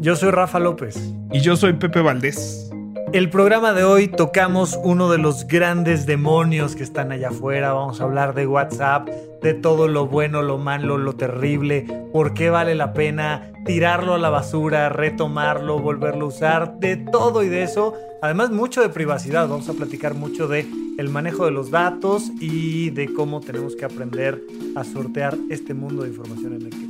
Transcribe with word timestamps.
Yo 0.00 0.14
soy 0.14 0.30
Rafa 0.30 0.60
López. 0.60 1.12
Y 1.32 1.40
yo 1.40 1.56
soy 1.56 1.72
Pepe 1.72 2.00
Valdés. 2.00 2.70
El 3.12 3.30
programa 3.30 3.72
de 3.72 3.82
hoy 3.82 4.06
tocamos 4.06 4.78
uno 4.84 5.10
de 5.10 5.18
los 5.18 5.48
grandes 5.48 6.06
demonios 6.06 6.76
que 6.76 6.84
están 6.84 7.10
allá 7.10 7.30
afuera. 7.30 7.72
Vamos 7.72 8.00
a 8.00 8.04
hablar 8.04 8.32
de 8.32 8.46
WhatsApp, 8.46 9.08
de 9.42 9.54
todo 9.54 9.88
lo 9.88 10.06
bueno, 10.06 10.42
lo 10.42 10.56
malo, 10.56 10.98
lo 10.98 11.16
terrible, 11.16 11.84
por 12.12 12.32
qué 12.32 12.48
vale 12.48 12.76
la 12.76 12.92
pena 12.92 13.50
tirarlo 13.66 14.14
a 14.14 14.18
la 14.18 14.30
basura, 14.30 14.88
retomarlo, 14.88 15.80
volverlo 15.80 16.26
a 16.26 16.28
usar, 16.28 16.78
de 16.78 16.96
todo 16.96 17.42
y 17.42 17.48
de 17.48 17.64
eso. 17.64 17.94
Además, 18.22 18.50
mucho 18.50 18.82
de 18.82 18.90
privacidad. 18.90 19.48
Vamos 19.48 19.68
a 19.68 19.74
platicar 19.74 20.14
mucho 20.14 20.46
de 20.46 20.64
el 20.96 21.08
manejo 21.08 21.44
de 21.44 21.50
los 21.50 21.72
datos 21.72 22.30
y 22.40 22.90
de 22.90 23.12
cómo 23.12 23.40
tenemos 23.40 23.74
que 23.74 23.84
aprender 23.84 24.40
a 24.76 24.84
sortear 24.84 25.36
este 25.50 25.74
mundo 25.74 26.04
de 26.04 26.10
información 26.10 26.54
en 26.54 26.62
el 26.62 26.70
que 26.70 26.87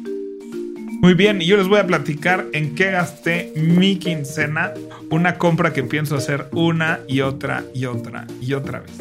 muy 1.00 1.14
bien, 1.14 1.40
y 1.40 1.46
yo 1.46 1.56
les 1.56 1.68
voy 1.68 1.78
a 1.78 1.86
platicar 1.86 2.46
en 2.52 2.74
qué 2.74 2.90
gasté 2.90 3.52
mi 3.54 3.98
quincena, 3.98 4.72
una 5.10 5.38
compra 5.38 5.72
que 5.72 5.84
pienso 5.84 6.16
hacer 6.16 6.48
una 6.52 7.00
y 7.06 7.20
otra 7.20 7.62
y 7.72 7.86
otra 7.86 8.26
y 8.40 8.54
otra 8.54 8.80
vez. 8.80 8.92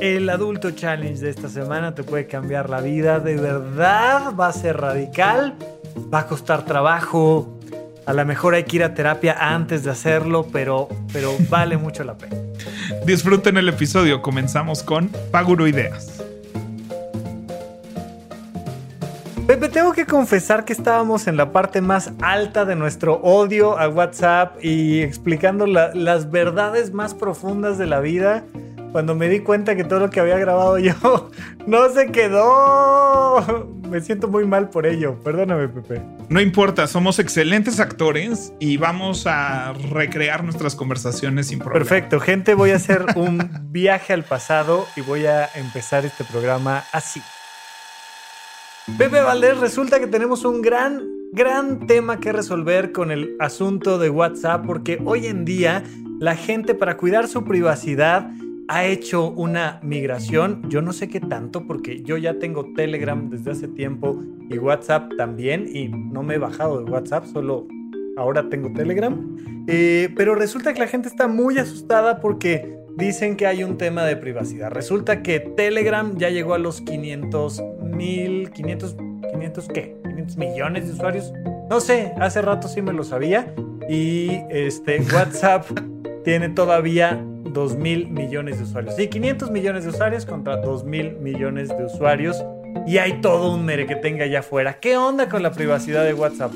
El 0.00 0.28
adulto 0.28 0.72
challenge 0.72 1.20
de 1.20 1.30
esta 1.30 1.48
semana 1.48 1.94
te 1.94 2.02
puede 2.02 2.26
cambiar 2.26 2.68
la 2.68 2.80
vida, 2.80 3.20
de 3.20 3.36
verdad 3.36 4.34
va 4.38 4.48
a 4.48 4.52
ser 4.52 4.76
radical, 4.76 5.54
va 6.12 6.20
a 6.20 6.26
costar 6.26 6.66
trabajo, 6.66 7.58
a 8.04 8.12
lo 8.12 8.24
mejor 8.26 8.54
hay 8.54 8.64
que 8.64 8.76
ir 8.76 8.84
a 8.84 8.92
terapia 8.92 9.34
antes 9.38 9.82
de 9.82 9.90
hacerlo, 9.90 10.46
pero, 10.52 10.88
pero 11.12 11.34
vale 11.48 11.78
mucho 11.78 12.04
la 12.04 12.18
pena. 12.18 12.36
Disfruten 13.06 13.56
el 13.56 13.68
episodio, 13.68 14.20
comenzamos 14.20 14.82
con 14.82 15.10
Paguro 15.30 15.66
Ideas. 15.66 16.13
Pepe, 19.54 19.68
tengo 19.68 19.92
que 19.92 20.04
confesar 20.04 20.64
que 20.64 20.72
estábamos 20.72 21.28
en 21.28 21.36
la 21.36 21.52
parte 21.52 21.80
más 21.80 22.10
alta 22.22 22.64
de 22.64 22.74
nuestro 22.74 23.20
odio 23.22 23.78
a 23.78 23.88
WhatsApp 23.88 24.56
y 24.60 25.00
explicando 25.00 25.64
las 25.68 26.28
verdades 26.32 26.92
más 26.92 27.14
profundas 27.14 27.78
de 27.78 27.86
la 27.86 28.00
vida 28.00 28.42
cuando 28.90 29.14
me 29.14 29.28
di 29.28 29.38
cuenta 29.38 29.76
que 29.76 29.84
todo 29.84 30.00
lo 30.00 30.10
que 30.10 30.18
había 30.18 30.38
grabado 30.38 30.76
yo 30.78 31.30
no 31.68 31.88
se 31.90 32.10
quedó. 32.10 33.70
Me 33.88 34.00
siento 34.00 34.26
muy 34.26 34.44
mal 34.44 34.70
por 34.70 34.86
ello. 34.86 35.20
Perdóname, 35.22 35.68
Pepe. 35.68 36.02
No 36.28 36.40
importa, 36.40 36.88
somos 36.88 37.20
excelentes 37.20 37.78
actores 37.78 38.52
y 38.58 38.76
vamos 38.76 39.24
a 39.28 39.72
recrear 39.72 40.42
nuestras 40.42 40.74
conversaciones 40.74 41.46
sin 41.46 41.60
problema. 41.60 41.86
Perfecto, 41.86 42.18
gente, 42.18 42.54
voy 42.54 42.72
a 42.72 42.76
hacer 42.76 43.06
un 43.14 43.50
viaje 43.70 44.12
al 44.14 44.24
pasado 44.24 44.84
y 44.96 45.02
voy 45.02 45.26
a 45.26 45.48
empezar 45.54 46.04
este 46.04 46.24
programa 46.24 46.82
así. 46.90 47.22
Pepe 48.98 49.22
Valdés, 49.22 49.58
resulta 49.58 49.98
que 49.98 50.06
tenemos 50.06 50.44
un 50.44 50.60
gran, 50.60 51.02
gran 51.32 51.86
tema 51.86 52.20
que 52.20 52.32
resolver 52.32 52.92
con 52.92 53.10
el 53.10 53.34
asunto 53.40 53.98
de 53.98 54.10
WhatsApp, 54.10 54.66
porque 54.66 55.00
hoy 55.06 55.26
en 55.26 55.46
día 55.46 55.82
la 56.20 56.36
gente 56.36 56.74
para 56.74 56.98
cuidar 56.98 57.26
su 57.26 57.44
privacidad 57.44 58.30
ha 58.68 58.84
hecho 58.84 59.30
una 59.30 59.80
migración. 59.82 60.68
Yo 60.68 60.82
no 60.82 60.92
sé 60.92 61.08
qué 61.08 61.18
tanto, 61.18 61.66
porque 61.66 62.02
yo 62.02 62.18
ya 62.18 62.38
tengo 62.38 62.74
Telegram 62.74 63.30
desde 63.30 63.52
hace 63.52 63.68
tiempo 63.68 64.22
y 64.50 64.58
WhatsApp 64.58 65.10
también, 65.16 65.66
y 65.66 65.88
no 65.88 66.22
me 66.22 66.34
he 66.34 66.38
bajado 66.38 66.84
de 66.84 66.90
WhatsApp, 66.90 67.24
solo 67.24 67.66
ahora 68.18 68.50
tengo 68.50 68.70
Telegram. 68.74 69.64
Eh, 69.66 70.10
pero 70.14 70.34
resulta 70.34 70.74
que 70.74 70.80
la 70.80 70.88
gente 70.88 71.08
está 71.08 71.26
muy 71.26 71.58
asustada 71.58 72.20
porque 72.20 72.76
dicen 72.96 73.36
que 73.36 73.46
hay 73.46 73.64
un 73.64 73.78
tema 73.78 74.04
de 74.04 74.16
privacidad. 74.16 74.70
Resulta 74.70 75.22
que 75.22 75.40
Telegram 75.40 76.16
ya 76.18 76.28
llegó 76.28 76.52
a 76.52 76.58
los 76.58 76.82
500 76.82 77.62
mil, 77.94 78.50
500, 78.50 78.96
500 79.32 79.68
qué, 79.68 79.96
500 80.02 80.36
millones 80.36 80.86
de 80.86 80.92
usuarios. 80.92 81.32
No 81.70 81.80
sé, 81.80 82.12
hace 82.20 82.42
rato 82.42 82.68
sí 82.68 82.82
me 82.82 82.92
lo 82.92 83.04
sabía. 83.04 83.54
Y 83.88 84.30
este 84.50 85.00
WhatsApp 85.14 85.66
tiene 86.24 86.48
todavía 86.48 87.22
2 87.54 87.76
mil 87.76 88.08
millones 88.08 88.58
de 88.58 88.64
usuarios. 88.64 88.96
Sí, 88.96 89.08
500 89.08 89.50
millones 89.50 89.84
de 89.84 89.90
usuarios 89.90 90.26
contra 90.26 90.56
2 90.58 90.84
mil 90.84 91.16
millones 91.16 91.68
de 91.68 91.84
usuarios. 91.84 92.42
Y 92.86 92.98
hay 92.98 93.20
todo 93.20 93.54
un 93.54 93.64
mere 93.64 93.86
que 93.86 93.96
tenga 93.96 94.24
allá 94.24 94.40
afuera. 94.40 94.78
¿Qué 94.80 94.96
onda 94.96 95.28
con 95.28 95.42
la 95.42 95.52
privacidad 95.52 96.04
de 96.04 96.12
WhatsApp? 96.12 96.52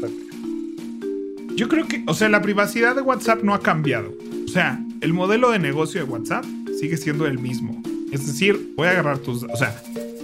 Yo 1.55 1.69
creo 1.69 1.87
que, 1.87 2.05
o 2.07 2.15
sea, 2.15 2.29
la 2.29 2.43
privacidad 2.43 2.95
de 2.95 3.03
WhatsApp 3.03 3.43
no 3.43 3.55
ha 3.55 3.61
cambiado. 3.61 4.13
O 4.45 4.49
sea, 4.49 4.81
el 5.01 5.13
modelo 5.13 5.51
de 5.51 5.59
negocio 5.59 6.05
de 6.05 6.11
WhatsApp 6.11 6.45
sigue 6.79 6.97
siendo 6.97 7.27
el 7.27 7.39
mismo. 7.39 7.81
Es 8.13 8.27
decir, 8.27 8.75
voy 8.77 8.89
a 8.89 8.91
agarrar 8.91 9.19
tus... 9.19 9.45
O 9.45 9.57
sea, 9.57 9.75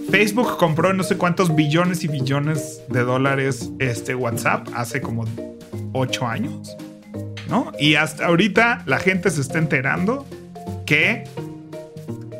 Facebook 0.09 0.57
compró 0.57 0.93
no 0.93 1.03
sé 1.03 1.17
cuántos 1.17 1.55
billones 1.55 2.03
y 2.03 2.07
billones 2.07 2.81
de 2.89 3.03
dólares 3.03 3.71
este 3.79 4.15
WhatsApp 4.15 4.67
hace 4.75 5.01
como 5.01 5.25
8 5.93 6.27
años. 6.27 6.75
¿No? 7.49 7.71
Y 7.79 7.95
hasta 7.95 8.25
ahorita 8.25 8.83
la 8.85 8.99
gente 8.99 9.29
se 9.29 9.41
está 9.41 9.57
enterando 9.57 10.25
que... 10.85 11.25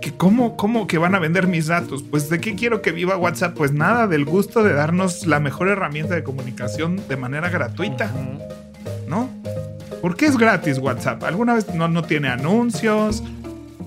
que 0.01 0.15
¿cómo, 0.15 0.57
¿Cómo 0.57 0.87
que 0.87 0.97
van 0.97 1.15
a 1.15 1.19
vender 1.19 1.47
mis 1.47 1.67
datos? 1.67 2.03
Pues 2.03 2.29
de 2.29 2.39
qué 2.39 2.55
quiero 2.55 2.81
que 2.81 2.91
viva 2.91 3.17
WhatsApp? 3.17 3.55
Pues 3.55 3.71
nada, 3.71 4.07
del 4.07 4.25
gusto 4.25 4.63
de 4.63 4.73
darnos 4.73 5.25
la 5.25 5.39
mejor 5.39 5.67
herramienta 5.67 6.15
de 6.15 6.23
comunicación 6.23 7.01
de 7.07 7.17
manera 7.17 7.49
gratuita. 7.49 8.11
¿No? 9.07 9.29
¿Por 10.01 10.15
qué 10.15 10.27
es 10.27 10.37
gratis 10.37 10.77
WhatsApp? 10.79 11.23
¿Alguna 11.23 11.55
vez 11.55 11.73
no, 11.73 11.87
no 11.87 12.03
tiene 12.03 12.29
anuncios? 12.29 13.23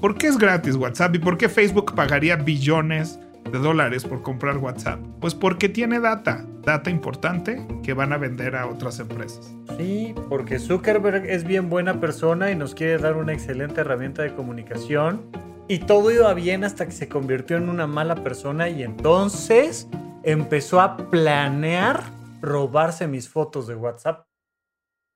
¿Por 0.00 0.16
qué 0.16 0.28
es 0.28 0.38
gratis 0.38 0.76
WhatsApp? 0.76 1.14
¿Y 1.14 1.18
por 1.18 1.36
qué 1.38 1.48
Facebook 1.48 1.94
pagaría 1.94 2.36
billones 2.36 3.18
de 3.50 3.58
dólares 3.58 4.04
por 4.04 4.22
comprar 4.22 4.58
WhatsApp? 4.58 5.00
Pues 5.20 5.34
porque 5.34 5.68
tiene 5.68 6.00
data, 6.00 6.44
data 6.62 6.90
importante 6.90 7.66
que 7.82 7.94
van 7.94 8.12
a 8.12 8.18
vender 8.18 8.56
a 8.56 8.66
otras 8.66 8.98
empresas. 9.00 9.54
Sí, 9.76 10.14
porque 10.28 10.58
Zuckerberg 10.58 11.26
es 11.26 11.44
bien 11.44 11.70
buena 11.70 12.00
persona 12.00 12.50
y 12.50 12.56
nos 12.56 12.74
quiere 12.74 12.98
dar 12.98 13.16
una 13.16 13.32
excelente 13.32 13.80
herramienta 13.80 14.22
de 14.22 14.34
comunicación. 14.34 15.22
Y 15.68 15.80
todo 15.80 16.10
iba 16.10 16.32
bien 16.34 16.64
hasta 16.64 16.86
que 16.86 16.92
se 16.92 17.08
convirtió 17.08 17.56
en 17.56 17.68
una 17.68 17.86
mala 17.86 18.16
persona 18.16 18.68
y 18.68 18.82
entonces 18.82 19.88
empezó 20.22 20.80
a 20.80 20.96
planear 20.96 22.02
robarse 22.40 23.06
mis 23.06 23.28
fotos 23.28 23.66
de 23.66 23.74
WhatsApp. 23.74 24.26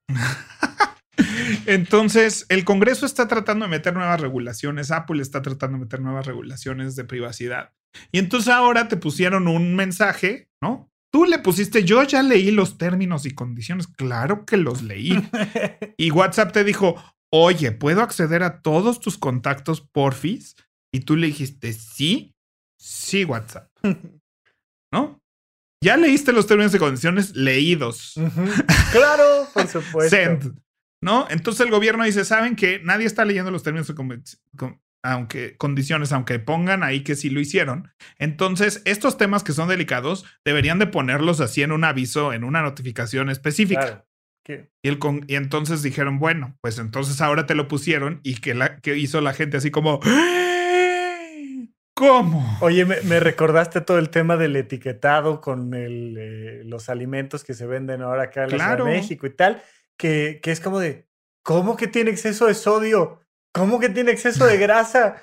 Entonces, 1.67 2.47
el 2.49 2.65
Congreso 2.65 3.07
está 3.07 3.29
tratando 3.29 3.65
de 3.65 3.71
meter 3.71 3.95
nuevas 3.95 4.21
regulaciones, 4.21 4.91
Apple 4.91 5.23
está 5.23 5.43
tratando 5.43 5.79
de 5.79 5.85
meter 5.85 6.01
nuevas 6.01 6.27
regulaciones 6.27 6.97
de 6.97 7.05
privacidad. 7.05 7.73
Y 8.11 8.19
entonces 8.19 8.49
ahora 8.49 8.89
te 8.89 8.97
pusieron 8.97 9.49
un 9.49 9.75
mensaje, 9.75 10.49
¿no? 10.61 10.91
Tú 11.13 11.27
le 11.27 11.39
pusiste, 11.39 11.85
yo 11.85 12.03
ya 12.05 12.23
leí 12.23 12.51
los 12.51 12.79
términos 12.79 13.27
y 13.27 13.33
condiciones, 13.33 13.87
claro 13.87 14.47
que 14.47 14.57
los 14.57 14.83
leí. 14.83 15.23
y 15.99 16.11
WhatsApp 16.11 16.53
te 16.53 16.65
dijo, 16.65 17.03
oye, 17.31 17.73
¿puedo 17.73 18.03
acceder 18.03 18.43
a 18.43 18.63
todos 18.63 19.01
tus 19.01 19.19
contactos 19.19 19.81
porfis? 19.81 20.57
Y 20.93 21.01
tú 21.01 21.17
le 21.17 21.27
dijiste, 21.27 21.73
sí, 21.73 22.35
sí, 22.79 23.25
WhatsApp. 23.25 23.71
¿No? 24.93 25.21
Ya 25.83 25.97
leíste 25.97 26.33
los 26.33 26.47
términos 26.47 26.75
y 26.75 26.79
condiciones 26.79 27.35
leídos. 27.35 28.15
Claro, 28.93 29.49
por 29.53 29.67
supuesto. 29.69 30.17
Send. 30.17 30.63
¿no? 31.03 31.27
Entonces 31.29 31.61
el 31.67 31.71
gobierno 31.71 32.05
dice, 32.05 32.25
¿saben 32.25 32.57
que 32.57 32.79
Nadie 32.79 33.07
está 33.07 33.25
leyendo 33.25 33.51
los 33.51 33.63
términos 33.63 33.89
de 33.89 33.95
aunque, 35.03 35.57
condiciones, 35.57 36.13
aunque 36.13 36.39
pongan 36.39 36.83
ahí 36.83 37.03
que 37.03 37.17
sí 37.17 37.31
lo 37.31 37.41
hicieron. 37.41 37.93
Entonces, 38.19 38.83
estos 38.85 39.17
temas 39.19 39.43
que 39.43 39.53
son 39.53 39.69
delicados 39.69 40.25
deberían 40.45 40.79
de 40.79 40.87
ponerlos 40.87 41.41
así 41.41 41.63
en 41.63 41.73
un 41.73 41.85
aviso, 41.85 42.33
en 42.33 42.45
una 42.45 42.63
notificación 42.63 43.31
específica. 43.31 44.05
Y, 44.49 44.89
el 44.89 44.99
y 45.29 45.37
entonces 45.37 45.83
dijeron, 45.83 46.19
bueno, 46.19 46.57
pues 46.61 46.79
entonces 46.79 47.21
ahora 47.21 47.47
te 47.47 47.55
lo 47.55 47.69
pusieron 47.69 48.21
y 48.25 48.37
que, 48.37 48.55
la, 48.55 48.79
que 48.81 48.97
hizo 48.97 49.21
la 49.21 49.35
gente 49.35 49.57
así 49.57 49.71
como... 49.71 50.01
¿Cómo? 51.95 52.59
Oye, 52.61 52.85
me, 52.85 53.21
recordaste 53.21 53.83
todo 53.83 53.99
el 53.99 54.09
tema 54.09 54.37
del 54.37 54.57
etiquetado 54.57 55.41
con 55.41 55.75
el, 55.75 56.17
eh, 56.19 56.63
los 56.65 56.89
alimentos 56.89 57.45
que 57.45 57.55
se 57.55 57.67
venden 57.67 58.01
ahora 58.03 58.25
acá 58.25 58.45
en 58.45 58.57
la 58.57 58.77
México 58.77 59.27
y 59.27 59.31
tal 59.31 59.63
que, 59.97 60.41
es 60.43 60.61
como 60.61 60.81
de, 60.81 61.07
¿cómo 61.43 61.77
que 61.77 61.87
tiene 61.87 62.11
exceso 62.11 62.47
de 62.47 62.55
sodio? 62.55 63.22
¿Cómo 63.53 63.79
que 63.79 63.89
tiene 63.91 64.13
exceso 64.13 64.47
de 64.47 64.57
grasa? 64.57 65.23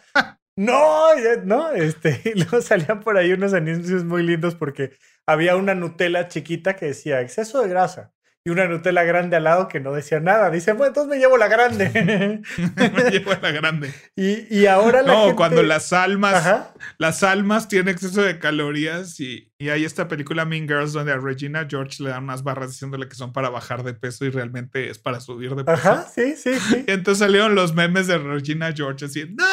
no, 0.55 1.15
no, 1.43 1.71
este, 1.71 2.21
y 2.35 2.39
luego 2.39 2.61
salían 2.61 3.01
por 3.01 3.17
ahí 3.17 3.33
unos 3.33 3.53
anuncios 3.53 4.03
muy 4.03 4.23
lindos 4.23 4.55
porque 4.55 4.91
había 5.25 5.55
una 5.55 5.75
Nutella 5.75 6.27
chiquita 6.27 6.75
que 6.75 6.87
decía 6.87 7.21
exceso 7.21 7.61
de 7.61 7.69
grasa 7.69 8.13
y 8.49 8.51
y 8.51 8.51
una 8.51 8.67
Nutella 8.67 9.03
grande 9.03 9.35
al 9.35 9.43
lado 9.43 9.67
que 9.67 9.79
no 9.79 9.93
decía 9.93 10.19
nada. 10.19 10.49
Dice, 10.49 10.73
bueno, 10.73 10.87
entonces 10.87 11.09
me 11.09 11.17
llevo 11.17 11.37
la 11.37 11.47
grande. 11.47 11.89
me 12.75 13.11
llevo 13.11 13.31
la 13.41 13.51
grande. 13.51 13.93
Y, 14.15 14.53
y 14.53 14.65
ahora 14.65 15.01
la 15.01 15.13
No, 15.13 15.35
cuando 15.35 15.63
las 15.63 15.93
almas, 15.93 16.71
las 16.97 17.23
almas 17.23 17.67
tienen 17.67 17.93
exceso 17.93 18.21
de 18.21 18.39
calorías 18.39 19.19
y, 19.19 19.51
y 19.57 19.69
hay 19.69 19.85
esta 19.85 20.07
película 20.07 20.45
Mean 20.45 20.67
Girls 20.67 20.93
donde 20.93 21.11
a 21.11 21.17
Regina 21.17 21.67
George 21.69 22.03
le 22.03 22.09
dan 22.09 22.23
unas 22.23 22.43
barras 22.43 22.71
diciéndole 22.71 23.07
que 23.07 23.15
son 23.15 23.33
para 23.33 23.49
bajar 23.49 23.83
de 23.83 23.93
peso 23.93 24.25
y 24.25 24.29
realmente 24.29 24.89
es 24.89 24.99
para 24.99 25.19
subir 25.19 25.55
de 25.55 25.63
peso. 25.63 25.77
Ajá, 25.77 26.07
sí, 26.13 26.35
sí, 26.35 26.55
sí. 26.59 26.83
Y 26.87 26.91
entonces 26.91 27.19
salieron 27.19 27.55
los 27.55 27.75
memes 27.75 28.07
de 28.07 28.17
Regina 28.17 28.73
George 28.75 29.05
así, 29.05 29.25
¡No! 29.37 29.45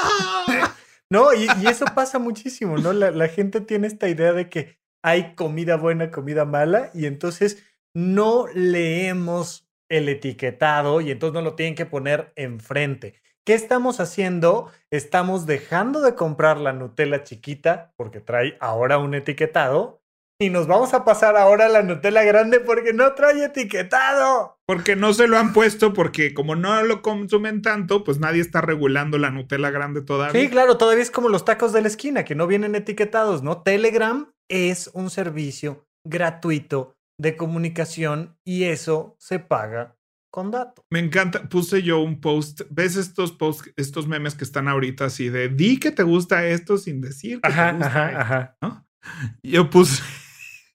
No, 1.10 1.32
y, 1.32 1.46
eso 1.68 1.84
pasa 1.94 2.18
muchísimo, 2.18 2.78
¿no? 2.78 2.92
La, 2.92 3.28
gente 3.28 3.60
tiene 3.60 3.86
esta 3.86 4.08
idea 4.08 4.32
de 4.32 4.48
que 4.48 4.78
hay 5.02 5.34
comida 5.34 5.76
buena, 5.76 6.10
comida 6.10 6.44
mala, 6.44 6.90
y 6.94 7.06
entonces 7.06 7.62
no 7.96 8.46
leemos 8.52 9.66
el 9.88 10.10
etiquetado 10.10 11.00
y 11.00 11.10
entonces 11.10 11.32
no 11.32 11.40
lo 11.40 11.54
tienen 11.54 11.74
que 11.74 11.86
poner 11.86 12.30
enfrente. 12.36 13.14
¿Qué 13.42 13.54
estamos 13.54 14.00
haciendo? 14.00 14.70
Estamos 14.90 15.46
dejando 15.46 16.02
de 16.02 16.14
comprar 16.14 16.58
la 16.58 16.74
Nutella 16.74 17.22
chiquita 17.22 17.94
porque 17.96 18.20
trae 18.20 18.58
ahora 18.60 18.98
un 18.98 19.14
etiquetado 19.14 20.02
y 20.38 20.50
nos 20.50 20.66
vamos 20.66 20.92
a 20.92 21.06
pasar 21.06 21.38
ahora 21.38 21.66
a 21.66 21.68
la 21.70 21.82
Nutella 21.82 22.22
grande 22.22 22.60
porque 22.60 22.92
no 22.92 23.14
trae 23.14 23.42
etiquetado. 23.42 24.58
Porque 24.66 24.94
no 24.94 25.14
se 25.14 25.26
lo 25.26 25.38
han 25.38 25.54
puesto, 25.54 25.94
porque 25.94 26.34
como 26.34 26.54
no 26.54 26.82
lo 26.82 27.00
consumen 27.00 27.62
tanto, 27.62 28.04
pues 28.04 28.18
nadie 28.18 28.42
está 28.42 28.60
regulando 28.60 29.16
la 29.16 29.30
Nutella 29.30 29.70
grande 29.70 30.02
todavía. 30.02 30.38
Sí, 30.38 30.50
claro, 30.50 30.76
todavía 30.76 31.02
es 31.02 31.10
como 31.10 31.30
los 31.30 31.46
tacos 31.46 31.72
de 31.72 31.80
la 31.80 31.88
esquina, 31.88 32.26
que 32.26 32.34
no 32.34 32.46
vienen 32.46 32.74
etiquetados, 32.74 33.42
¿no? 33.42 33.62
Telegram 33.62 34.30
es 34.50 34.90
un 34.92 35.08
servicio 35.08 35.86
gratuito 36.04 36.95
de 37.18 37.36
comunicación 37.36 38.36
y 38.44 38.64
eso 38.64 39.16
se 39.18 39.38
paga 39.38 39.96
con 40.30 40.50
datos. 40.50 40.84
Me 40.90 40.98
encanta, 40.98 41.48
puse 41.48 41.82
yo 41.82 42.00
un 42.00 42.20
post, 42.20 42.62
¿ves 42.70 42.96
estos 42.96 43.32
posts, 43.32 43.72
estos 43.76 44.06
memes 44.06 44.34
que 44.34 44.44
están 44.44 44.68
ahorita 44.68 45.06
así 45.06 45.28
de 45.28 45.48
di 45.48 45.78
que 45.78 45.90
te 45.90 46.02
gusta 46.02 46.46
esto 46.46 46.76
sin 46.76 47.00
decir 47.00 47.40
que 47.40 47.48
ajá, 47.48 47.70
te 47.70 47.76
gusta 47.76 47.86
ajá, 47.86 48.20
ajá. 48.20 48.56
¿no? 48.60 48.86
Yo 49.42 49.70
puse 49.70 50.02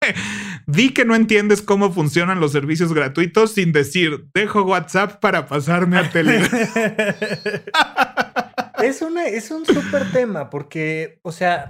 Di 0.68 0.94
que 0.94 1.06
no 1.06 1.16
entiendes 1.16 1.62
cómo 1.62 1.92
funcionan 1.92 2.40
los 2.40 2.52
servicios 2.52 2.94
gratuitos 2.94 3.54
sin 3.54 3.72
decir, 3.72 4.26
dejo 4.34 4.64
WhatsApp 4.64 5.20
para 5.20 5.48
pasarme 5.48 5.98
a 5.98 6.10
Telegram. 6.10 6.50
es, 8.84 9.02
es 9.02 9.52
un 9.52 9.66
súper 9.66 10.12
tema 10.12 10.50
porque, 10.50 11.20
o 11.22 11.32
sea, 11.32 11.68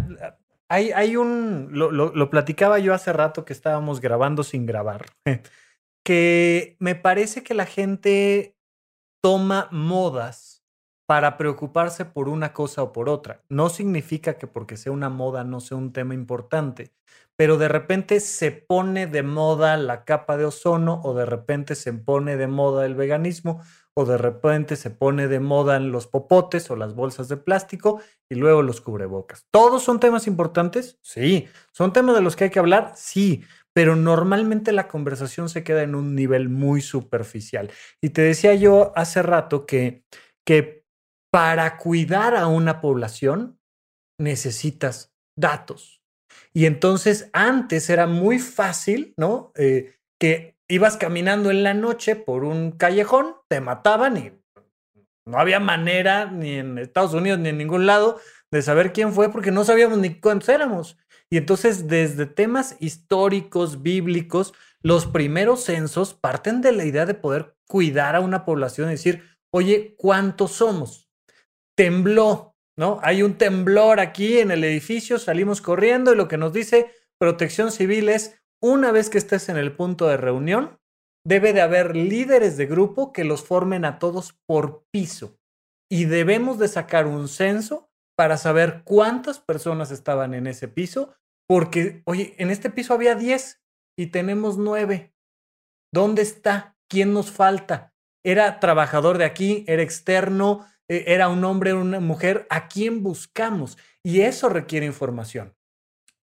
hay, 0.72 1.18
un, 1.18 1.70
lo, 1.72 2.30
platicaba 2.30 2.80
yo 2.80 2.94
hace 2.94 3.12
rato 3.12 3.44
que 3.44 3.54
estábamos 3.54 4.00
grabando 4.00 4.44
sin 4.44 4.66
grabar, 4.66 5.06
que 6.06 6.78
me 6.80 6.96
parece 6.96 7.44
que 7.44 7.54
la 7.54 7.66
gente 7.66 8.56
toma 9.22 9.68
modas 9.72 10.64
para 11.08 11.38
preocuparse 11.38 12.06
por 12.06 12.30
una 12.30 12.54
cosa 12.54 12.84
o 12.84 12.94
por 12.94 13.10
otra. 13.10 13.44
No 13.50 13.70
significa 13.70 14.38
que 14.38 14.48
porque 14.48 14.78
sea 14.78 14.94
una 14.94 15.10
moda 15.10 15.44
no 15.44 15.60
sea 15.60 15.78
un 15.78 15.92
tema 15.92 16.14
importante, 16.14 16.94
pero 17.36 17.58
de 17.58 17.68
repente 17.68 18.22
se 18.22 18.52
pone 18.52 19.08
de 19.08 19.24
moda 19.24 19.76
la 19.76 20.06
capa 20.06 20.38
de 20.38 20.46
ozono 20.46 21.02
o 21.04 21.14
de 21.14 21.26
repente 21.26 21.76
se 21.76 21.92
pone 21.92 22.38
de 22.38 22.48
moda 22.48 22.86
el 22.86 22.96
veganismo 22.96 23.62
o 23.94 24.06
de 24.06 24.18
repente 24.18 24.76
se 24.76 24.90
pone 24.90 25.28
de 25.28 25.40
moda 25.40 25.80
los 25.80 26.08
popotes 26.08 26.70
o 26.72 26.76
las 26.76 26.96
bolsas 26.96 27.28
de 27.28 27.38
plástico 27.38 28.02
y 28.30 28.36
luego 28.36 28.62
los 28.62 28.82
cubrebocas. 28.82 29.46
¿Todos 29.52 29.84
son 29.84 30.00
temas 30.00 30.28
importantes? 30.28 30.98
Sí. 31.02 31.48
¿Son 31.72 31.94
temas 31.94 32.16
de 32.16 32.22
los 32.22 32.36
que 32.36 32.46
hay 32.46 32.50
que 32.50 32.60
hablar? 32.60 32.94
Sí. 32.96 33.44
Pero 33.74 33.96
normalmente 33.96 34.72
la 34.72 34.88
conversación 34.88 35.50
se 35.50 35.64
queda 35.64 35.84
en 35.84 35.96
un 35.96 36.16
nivel 36.16 36.50
muy 36.50 36.82
superficial. 36.82 37.72
Y 38.02 38.10
te 38.10 38.22
decía 38.22 38.54
yo 38.56 38.92
hace 38.96 39.22
rato 39.22 39.66
que, 39.66 40.04
que 40.46 40.86
para 41.32 41.78
cuidar 41.78 42.36
a 42.36 42.48
una 42.48 42.82
población 42.82 43.60
necesitas 44.20 45.14
datos 45.38 46.02
y 46.54 46.66
entonces 46.66 47.30
antes 47.34 47.90
era 47.90 48.08
muy 48.08 48.40
fácil, 48.40 49.14
¿no? 49.18 49.52
Eh, 49.56 49.96
que 50.20 50.58
ibas 50.72 50.96
caminando 50.96 51.52
en 51.52 51.64
la 51.64 51.74
noche 51.74 52.16
por 52.16 52.46
un 52.46 52.72
callejón, 52.72 53.36
te 53.50 53.60
mataban 53.60 54.16
y 54.16 54.32
no 55.26 55.38
había 55.38 55.60
manera 55.60 56.32
ni 56.32 56.54
en 56.54 56.78
Estados 56.78 57.14
Unidos 57.14 57.40
ni 57.40 57.50
en 57.50 57.58
ningún 57.58 57.86
lado 57.86 58.20
de 58.52 58.62
saber 58.62 58.94
quién 58.94 59.12
fue 59.14 59.30
porque 59.30 59.52
no 59.52 59.66
sabíamos 59.66 59.98
ni 59.98 60.20
cuántos 60.20 60.48
éramos. 60.48 60.98
Y 61.30 61.38
entonces 61.38 61.88
desde 61.88 62.26
temas 62.26 62.78
históricos, 62.80 63.82
bíblicos, 63.84 64.54
los 64.82 65.06
primeros 65.08 65.66
censos 65.66 66.14
parten 66.14 66.62
de 66.62 66.72
la 66.72 66.86
idea 66.86 67.06
de 67.06 67.16
poder 67.16 67.56
cuidar 67.68 68.16
a 68.16 68.22
una 68.22 68.46
población 68.46 68.88
y 68.88 68.94
decir, 68.94 69.24
oye, 69.54 69.96
¿cuántos 69.98 70.54
somos? 70.54 71.10
Tembló, 71.76 72.56
¿no? 72.78 73.00
Hay 73.04 73.24
un 73.24 73.38
temblor 73.38 74.00
aquí 74.00 74.40
en 74.40 74.52
el 74.52 74.64
edificio, 74.64 75.20
salimos 75.20 75.62
corriendo 75.62 76.14
y 76.14 76.18
lo 76.18 76.30
que 76.30 76.38
nos 76.38 76.54
dice 76.54 76.92
protección 77.20 77.72
civil 77.72 78.10
es, 78.10 78.41
una 78.62 78.92
vez 78.92 79.10
que 79.10 79.18
estés 79.18 79.50
en 79.50 79.58
el 79.58 79.76
punto 79.76 80.08
de 80.08 80.18
reunión, 80.18 80.80
debe 81.26 81.54
de 81.54 81.62
haber 81.62 81.96
líderes 81.96 82.58
de 82.58 82.66
grupo 82.66 83.12
que 83.12 83.24
los 83.24 83.44
formen 83.44 83.86
a 83.86 84.00
todos 84.00 84.34
por 84.48 84.86
piso. 84.92 85.38
Y 85.90 86.06
debemos 86.06 86.58
de 86.60 86.68
sacar 86.68 87.06
un 87.06 87.28
censo 87.28 87.90
para 88.18 88.38
saber 88.38 88.84
cuántas 88.84 89.40
personas 89.40 89.92
estaban 89.92 90.34
en 90.34 90.48
ese 90.48 90.68
piso, 90.68 91.16
porque, 91.48 92.02
oye, 92.06 92.36
en 92.38 92.50
este 92.50 92.70
piso 92.70 92.94
había 92.94 93.16
10 93.16 93.62
y 93.98 94.08
tenemos 94.08 94.58
9. 94.58 95.14
¿Dónde 95.94 96.22
está? 96.22 96.78
¿Quién 96.90 97.14
nos 97.14 97.32
falta? 97.32 97.94
¿Era 98.24 98.60
trabajador 98.60 99.18
de 99.18 99.26
aquí? 99.26 99.66
¿Era 99.68 99.82
externo? 99.82 100.66
E, 100.88 101.06
era 101.08 101.30
un 101.30 101.44
hombre 101.44 101.74
o 101.74 101.82
una 101.82 102.00
mujer, 102.00 102.48
¿a 102.50 102.68
quién 102.68 103.04
buscamos? 103.04 103.78
Y 104.04 104.22
eso 104.22 104.50
requiere 104.50 104.86
información. 104.86 105.56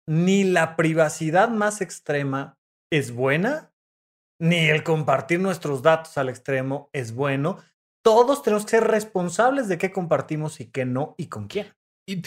Ni 0.08 0.44
la 0.44 0.76
privacidad 0.76 1.48
más 1.48 1.80
extrema 1.80 2.54
es 2.92 3.12
buena, 3.12 3.72
ni 4.40 4.68
el 4.68 4.82
compartir 4.82 5.40
nuestros 5.40 5.82
datos 5.82 6.16
al 6.18 6.28
extremo 6.28 6.88
es 6.92 7.12
bueno. 7.12 7.58
Todos 8.04 8.42
tenemos 8.42 8.64
que 8.64 8.70
ser 8.70 8.84
responsables 8.84 9.68
de 9.68 9.78
qué 9.78 9.90
compartimos 9.90 10.60
y 10.60 10.66
qué 10.66 10.84
no 10.84 11.14
y 11.18 11.26
con 11.26 11.48
quién. 11.48 11.72
Y 12.08 12.22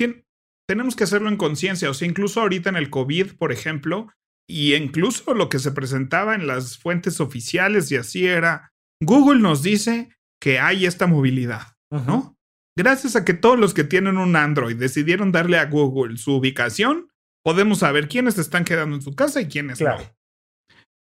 tenemos 0.68 0.96
que 0.96 1.06
hacerlo 1.06 1.30
en 1.30 1.38
conciencia. 1.38 1.90
O 1.90 1.94
sea, 1.94 2.08
incluso 2.08 2.42
ahorita 2.42 2.70
en 2.70 2.76
el 2.76 2.90
COVID, 2.90 3.38
por 3.38 3.52
ejemplo, 3.52 4.10
y 4.50 4.74
incluso 4.74 5.34
lo 5.34 5.48
que 5.48 5.60
se 5.60 5.72
presentaba 5.72 6.36
en 6.36 6.48
las 6.48 6.78
fuentes 6.78 7.22
oficiales 7.22 7.92
y 7.92 7.98
así 7.98 8.26
era, 8.26 8.74
Google 9.02 9.40
nos 9.40 9.62
dice 9.62 10.10
que 10.42 10.60
hay 10.60 10.86
esta 10.86 11.08
movilidad. 11.08 11.78
¿no? 11.92 12.36
Gracias 12.78 13.16
a 13.16 13.24
que 13.24 13.34
todos 13.34 13.60
los 13.60 13.74
que 13.74 13.84
tienen 13.84 14.18
un 14.18 14.36
Android 14.36 14.76
decidieron 14.76 15.32
darle 15.32 15.58
a 15.58 15.66
Google 15.66 16.18
su 16.18 16.36
ubicación, 16.36 17.10
podemos 17.44 17.80
saber 17.80 18.08
quiénes 18.08 18.38
están 18.38 18.66
quedando 18.66 18.96
en 18.96 19.02
su 19.02 19.16
casa 19.16 19.42
y 19.42 19.48
quiénes 19.48 19.82
no. 19.82 19.98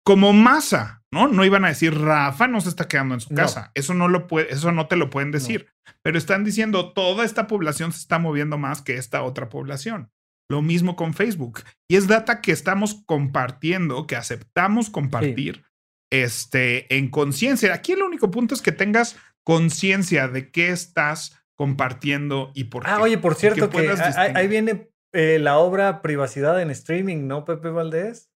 Como 0.06 0.34
masa, 0.34 1.04
¿no? 1.12 1.28
No 1.28 1.46
iban 1.46 1.66
a 1.66 1.70
decir 1.70 1.94
Rafa 1.94 2.48
no 2.48 2.62
se 2.62 2.70
está 2.70 2.88
quedando 2.88 3.14
en 3.14 3.22
su 3.22 3.34
casa. 3.34 3.72
Eso 3.76 3.94
no 3.94 4.08
lo 4.08 4.28
puede, 4.28 4.52
eso 4.52 4.72
no 4.72 4.88
te 4.88 4.96
lo 4.96 5.10
pueden 5.10 5.32
decir. 5.32 5.68
Pero 6.02 6.18
están 6.18 6.44
diciendo 6.44 6.94
toda 6.94 7.26
esta 7.26 7.48
población 7.48 7.92
se 7.92 8.00
está 8.00 8.18
moviendo 8.18 8.58
más 8.58 8.82
que 8.82 8.96
esta 8.96 9.24
otra 9.24 9.50
población. 9.50 10.12
Lo 10.50 10.62
mismo 10.64 10.96
con 10.96 11.14
Facebook. 11.14 11.62
Y 11.88 11.96
es 11.96 12.08
data 12.08 12.42
que 12.42 12.52
estamos 12.52 13.04
compartiendo, 13.06 14.08
que 14.08 14.16
aceptamos 14.16 14.90
compartir 14.90 15.64
este, 16.12 16.94
en 16.96 17.10
conciencia. 17.10 17.74
Aquí 17.74 17.92
el 17.92 18.02
único 18.02 18.32
punto 18.32 18.56
es 18.56 18.62
que 18.62 18.72
tengas 18.72 19.16
conciencia 19.44 20.28
de 20.28 20.50
qué 20.50 20.70
estás 20.70 21.40
compartiendo 21.56 22.52
y 22.56 22.66
por 22.66 22.84
ah, 22.84 22.86
qué. 22.86 22.92
Ah, 22.94 23.02
oye, 23.02 23.18
por 23.18 23.36
cierto, 23.36 23.70
que, 23.70 23.90
ahí 24.16 24.48
viene 24.48 24.89
eh, 25.14 25.40
la 25.40 25.58
obra 25.58 26.02
Privacidad 26.02 26.62
en 26.62 26.72
Streaming, 26.72 27.28
¿no, 27.28 27.46
Pepe 27.46 27.70
Valdés? 27.70 28.30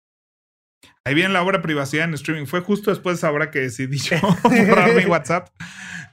Ahí 1.05 1.13
viene 1.13 1.33
la 1.33 1.43
obra 1.43 1.61
Privacidad 1.61 2.05
en 2.05 2.13
Streaming. 2.13 2.45
Fue 2.45 2.61
justo 2.61 2.89
después 2.89 3.15
de 3.15 3.17
esa 3.19 3.31
hora 3.31 3.51
que 3.51 3.59
decidí 3.59 3.97
yo 3.97 4.17
borrar 4.43 4.93
mi 4.95 5.05
WhatsApp. 5.05 5.49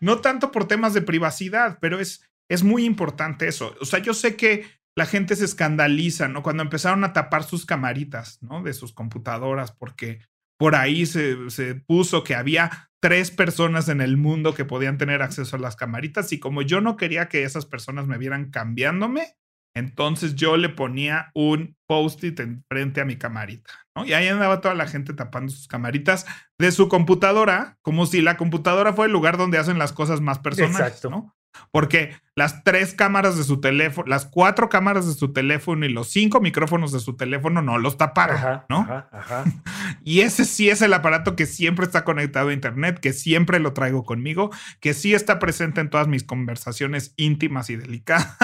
No 0.00 0.20
tanto 0.20 0.50
por 0.50 0.66
temas 0.66 0.94
de 0.94 1.02
privacidad, 1.02 1.78
pero 1.80 2.00
es, 2.00 2.22
es 2.48 2.62
muy 2.62 2.84
importante 2.84 3.48
eso. 3.48 3.74
O 3.80 3.84
sea, 3.84 3.98
yo 4.00 4.14
sé 4.14 4.36
que 4.36 4.64
la 4.96 5.06
gente 5.06 5.36
se 5.36 5.44
escandaliza, 5.44 6.28
¿no? 6.28 6.42
Cuando 6.42 6.62
empezaron 6.62 7.04
a 7.04 7.12
tapar 7.12 7.44
sus 7.44 7.66
camaritas, 7.66 8.42
¿no? 8.42 8.62
De 8.62 8.72
sus 8.72 8.92
computadoras, 8.92 9.72
porque 9.72 10.20
por 10.58 10.74
ahí 10.74 11.06
se, 11.06 11.50
se, 11.50 11.74
puso 11.74 12.24
que 12.24 12.34
había 12.34 12.90
tres 13.00 13.30
personas 13.30 13.88
en 13.88 14.00
el 14.00 14.16
mundo 14.16 14.54
que 14.54 14.66
podían 14.66 14.98
tener 14.98 15.22
acceso 15.22 15.56
a 15.56 15.58
las 15.58 15.74
camaritas 15.74 16.32
y 16.32 16.38
como 16.38 16.60
yo 16.60 16.82
no 16.82 16.98
quería 16.98 17.28
que 17.28 17.44
esas 17.44 17.64
personas 17.64 18.06
me 18.06 18.18
vieran 18.18 18.50
cambiándome, 18.50 19.36
entonces 19.74 20.34
yo 20.34 20.56
le 20.56 20.68
ponía 20.68 21.30
un 21.34 21.76
post-it 21.86 22.38
enfrente 22.40 23.00
a 23.00 23.04
mi 23.04 23.16
camarita, 23.16 23.70
¿no? 23.94 24.04
Y 24.04 24.12
ahí 24.12 24.28
andaba 24.28 24.60
toda 24.60 24.74
la 24.74 24.86
gente 24.86 25.14
tapando 25.14 25.52
sus 25.52 25.68
camaritas 25.68 26.26
de 26.58 26.72
su 26.72 26.88
computadora, 26.88 27.78
como 27.82 28.06
si 28.06 28.20
la 28.20 28.36
computadora 28.36 28.92
fuera 28.92 29.06
el 29.06 29.12
lugar 29.12 29.36
donde 29.36 29.58
hacen 29.58 29.78
las 29.78 29.92
cosas 29.92 30.20
más 30.20 30.38
personales, 30.38 31.02
¿no? 31.04 31.34
Porque 31.72 32.16
las 32.36 32.64
tres 32.64 32.94
cámaras 32.94 33.36
de 33.36 33.44
su 33.44 33.60
teléfono, 33.60 34.08
las 34.08 34.24
cuatro 34.24 34.68
cámaras 34.68 35.06
de 35.06 35.14
su 35.14 35.32
teléfono 35.32 35.84
y 35.84 35.88
los 35.88 36.08
cinco 36.08 36.40
micrófonos 36.40 36.92
de 36.92 37.00
su 37.00 37.16
teléfono 37.16 37.60
no 37.60 37.78
los 37.78 37.96
taparon, 37.96 38.62
¿no? 38.68 38.80
Ajá, 38.80 39.08
ajá. 39.12 39.44
y 40.04 40.20
ese 40.20 40.44
sí 40.44 40.70
es 40.70 40.80
el 40.82 40.94
aparato 40.94 41.36
que 41.36 41.46
siempre 41.46 41.84
está 41.84 42.04
conectado 42.04 42.48
a 42.48 42.52
Internet, 42.52 42.98
que 43.00 43.12
siempre 43.12 43.58
lo 43.58 43.72
traigo 43.72 44.04
conmigo, 44.04 44.50
que 44.80 44.94
sí 44.94 45.14
está 45.14 45.38
presente 45.38 45.80
en 45.80 45.90
todas 45.90 46.08
mis 46.08 46.24
conversaciones 46.24 47.14
íntimas 47.16 47.68
y 47.70 47.76
delicadas. 47.76 48.36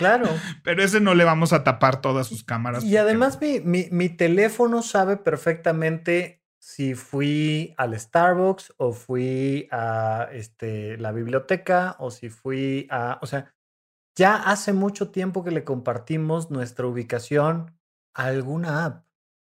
Claro. 0.00 0.26
Pero 0.64 0.82
ese 0.82 0.98
no 0.98 1.14
le 1.14 1.24
vamos 1.24 1.52
a 1.52 1.62
tapar 1.62 2.00
todas 2.00 2.26
sus 2.26 2.42
cámaras. 2.42 2.82
Y 2.82 2.96
además 2.96 3.38
mi, 3.40 3.88
mi 3.90 4.08
teléfono 4.08 4.80
sabe 4.80 5.18
perfectamente 5.18 6.40
si 6.58 6.94
fui 6.94 7.74
al 7.76 7.98
Starbucks 7.98 8.74
o 8.78 8.92
fui 8.92 9.68
a 9.70 10.28
este, 10.32 10.96
la 10.96 11.12
biblioteca 11.12 11.96
o 11.98 12.10
si 12.10 12.30
fui 12.30 12.86
a, 12.90 13.18
o 13.20 13.26
sea, 13.26 13.54
ya 14.16 14.36
hace 14.36 14.72
mucho 14.72 15.10
tiempo 15.10 15.44
que 15.44 15.50
le 15.50 15.64
compartimos 15.64 16.50
nuestra 16.50 16.86
ubicación 16.86 17.78
a 18.14 18.24
alguna 18.24 18.86
app 18.86 19.06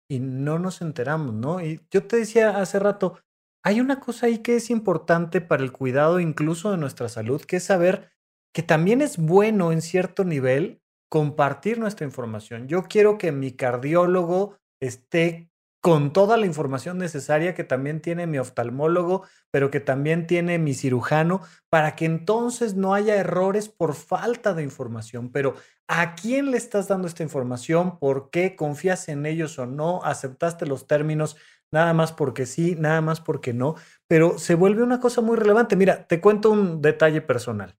y 0.10 0.20
no 0.20 0.58
nos 0.58 0.82
enteramos, 0.82 1.36
¿no? 1.36 1.62
Y 1.62 1.82
yo 1.92 2.08
te 2.08 2.18
decía 2.18 2.58
hace 2.60 2.80
rato, 2.80 3.20
hay 3.64 3.80
una 3.80 4.00
cosa 4.00 4.26
ahí 4.26 4.40
que 4.40 4.56
es 4.56 4.72
importante 4.72 5.42
para 5.42 5.64
el 5.64 5.72
cuidado 5.72 6.20
incluso 6.20 6.72
de 6.72 6.78
nuestra 6.78 7.10
salud, 7.10 7.42
que 7.42 7.58
es 7.58 7.64
saber 7.64 8.12
que 8.54 8.64
también 8.64 9.02
es 9.02 9.18
bueno 9.18 9.72
en 9.72 9.82
cierto 9.82 10.24
nivel 10.24 10.82
compartir 11.10 11.80
nuestra 11.80 12.06
información. 12.06 12.68
Yo 12.68 12.84
quiero 12.84 13.18
que 13.18 13.32
mi 13.32 13.52
cardiólogo 13.52 14.58
esté 14.80 15.50
con 15.82 16.12
toda 16.12 16.38
la 16.38 16.46
información 16.46 16.98
necesaria 16.98 17.54
que 17.56 17.64
también 17.64 18.02
tiene 18.02 18.28
mi 18.28 18.38
oftalmólogo, 18.38 19.24
pero 19.50 19.72
que 19.72 19.80
también 19.80 20.28
tiene 20.28 20.60
mi 20.60 20.74
cirujano, 20.74 21.42
para 21.70 21.96
que 21.96 22.06
entonces 22.06 22.76
no 22.76 22.94
haya 22.94 23.16
errores 23.16 23.70
por 23.70 23.96
falta 23.96 24.54
de 24.54 24.64
información. 24.64 25.32
Pero 25.32 25.56
¿a 25.88 26.16
quién 26.16 26.52
le 26.52 26.58
estás 26.58 26.90
dando 26.90 27.08
esta 27.08 27.24
información? 27.24 27.98
¿Por 27.98 28.30
qué? 28.30 28.56
¿Confías 28.58 29.08
en 29.08 29.26
ellos 29.26 29.58
o 29.58 29.66
no? 29.66 30.04
¿Aceptaste 30.04 30.66
los 30.66 30.86
términos? 30.86 31.38
Nada 31.72 31.94
más 31.94 32.12
porque 32.12 32.46
sí, 32.46 32.76
nada 32.78 33.00
más 33.02 33.22
porque 33.22 33.54
no. 33.54 33.76
Pero 34.08 34.38
se 34.38 34.56
vuelve 34.56 34.84
una 34.84 35.00
cosa 35.00 35.22
muy 35.22 35.38
relevante. 35.38 35.76
Mira, 35.78 36.08
te 36.08 36.20
cuento 36.20 36.52
un 36.52 36.82
detalle 36.82 37.22
personal. 37.22 37.78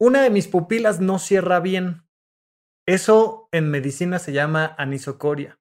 Una 0.00 0.22
de 0.22 0.30
mis 0.30 0.46
pupilas 0.46 1.00
no 1.00 1.18
cierra 1.18 1.58
bien. 1.58 2.06
Eso 2.86 3.48
en 3.50 3.68
medicina 3.70 4.20
se 4.20 4.32
llama 4.32 4.74
anisocoria. 4.78 5.58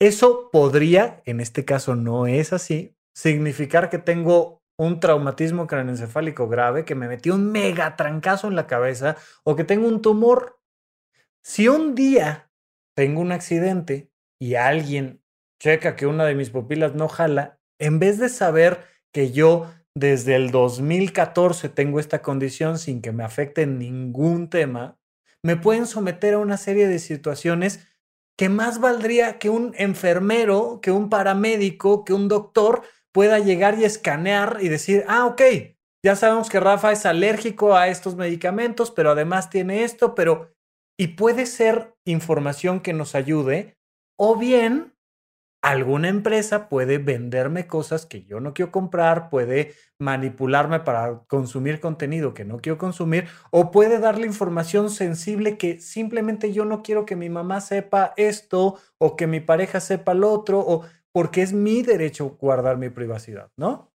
Eso 0.00 0.50
podría, 0.50 1.22
en 1.24 1.40
este 1.40 1.64
caso 1.64 1.94
no 1.94 2.26
es 2.26 2.52
así, 2.52 2.96
significar 3.14 3.90
que 3.90 3.98
tengo 3.98 4.62
un 4.76 4.98
traumatismo 4.98 5.68
craneoencefálico 5.68 6.48
grave, 6.48 6.84
que 6.84 6.96
me 6.96 7.06
metió 7.06 7.36
un 7.36 7.52
mega 7.52 7.94
trancazo 7.94 8.48
en 8.48 8.56
la 8.56 8.66
cabeza 8.66 9.16
o 9.44 9.54
que 9.54 9.62
tengo 9.62 9.86
un 9.86 10.02
tumor. 10.02 10.58
Si 11.44 11.68
un 11.68 11.94
día 11.94 12.50
tengo 12.96 13.20
un 13.20 13.30
accidente 13.30 14.10
y 14.40 14.56
alguien 14.56 15.22
checa 15.62 15.94
que 15.94 16.06
una 16.08 16.24
de 16.24 16.34
mis 16.34 16.50
pupilas 16.50 16.94
no 16.96 17.08
jala, 17.08 17.60
en 17.78 18.00
vez 18.00 18.18
de 18.18 18.28
saber 18.28 18.84
que 19.12 19.30
yo 19.30 19.70
desde 19.94 20.34
el 20.34 20.50
2014 20.50 21.68
tengo 21.68 22.00
esta 22.00 22.20
condición 22.22 22.78
sin 22.78 23.00
que 23.00 23.12
me 23.12 23.24
afecte 23.24 23.66
ningún 23.66 24.50
tema, 24.50 24.98
me 25.42 25.56
pueden 25.56 25.86
someter 25.86 26.34
a 26.34 26.38
una 26.38 26.56
serie 26.56 26.88
de 26.88 26.98
situaciones 26.98 27.86
que 28.36 28.48
más 28.48 28.80
valdría 28.80 29.38
que 29.38 29.50
un 29.50 29.74
enfermero, 29.76 30.80
que 30.82 30.90
un 30.90 31.08
paramédico, 31.08 32.04
que 32.04 32.12
un 32.12 32.28
doctor 32.28 32.82
pueda 33.12 33.38
llegar 33.38 33.78
y 33.78 33.84
escanear 33.84 34.58
y 34.60 34.68
decir, 34.68 35.04
ah, 35.06 35.26
ok, 35.26 35.42
ya 36.04 36.16
sabemos 36.16 36.50
que 36.50 36.60
Rafa 36.60 36.90
es 36.90 37.06
alérgico 37.06 37.76
a 37.76 37.88
estos 37.88 38.16
medicamentos, 38.16 38.90
pero 38.90 39.10
además 39.12 39.50
tiene 39.50 39.84
esto, 39.84 40.14
pero... 40.14 40.52
Y 40.96 41.08
puede 41.08 41.46
ser 41.46 41.96
información 42.04 42.80
que 42.80 42.92
nos 42.92 43.16
ayude, 43.16 43.76
o 44.16 44.36
bien 44.36 44.93
alguna 45.64 46.08
empresa 46.08 46.68
puede 46.68 46.98
venderme 46.98 47.66
cosas 47.66 48.04
que 48.04 48.22
yo 48.24 48.38
no 48.38 48.52
quiero 48.52 48.70
comprar, 48.70 49.30
puede 49.30 49.72
manipularme 49.98 50.80
para 50.80 51.22
consumir 51.26 51.80
contenido 51.80 52.34
que 52.34 52.44
no 52.44 52.58
quiero 52.58 52.76
consumir, 52.76 53.28
o 53.50 53.70
puede 53.70 53.98
darle 53.98 54.26
información 54.26 54.90
sensible 54.90 55.56
que 55.56 55.80
simplemente 55.80 56.52
yo 56.52 56.66
no 56.66 56.82
quiero 56.82 57.06
que 57.06 57.16
mi 57.16 57.30
mamá 57.30 57.62
sepa 57.62 58.12
esto, 58.18 58.78
o 58.98 59.16
que 59.16 59.26
mi 59.26 59.40
pareja 59.40 59.80
sepa 59.80 60.12
lo 60.12 60.30
otro, 60.30 60.60
o 60.60 60.84
porque 61.12 61.40
es 61.40 61.54
mi 61.54 61.80
derecho 61.80 62.36
guardar 62.38 62.76
mi 62.76 62.90
privacidad, 62.90 63.50
¿no? 63.56 63.90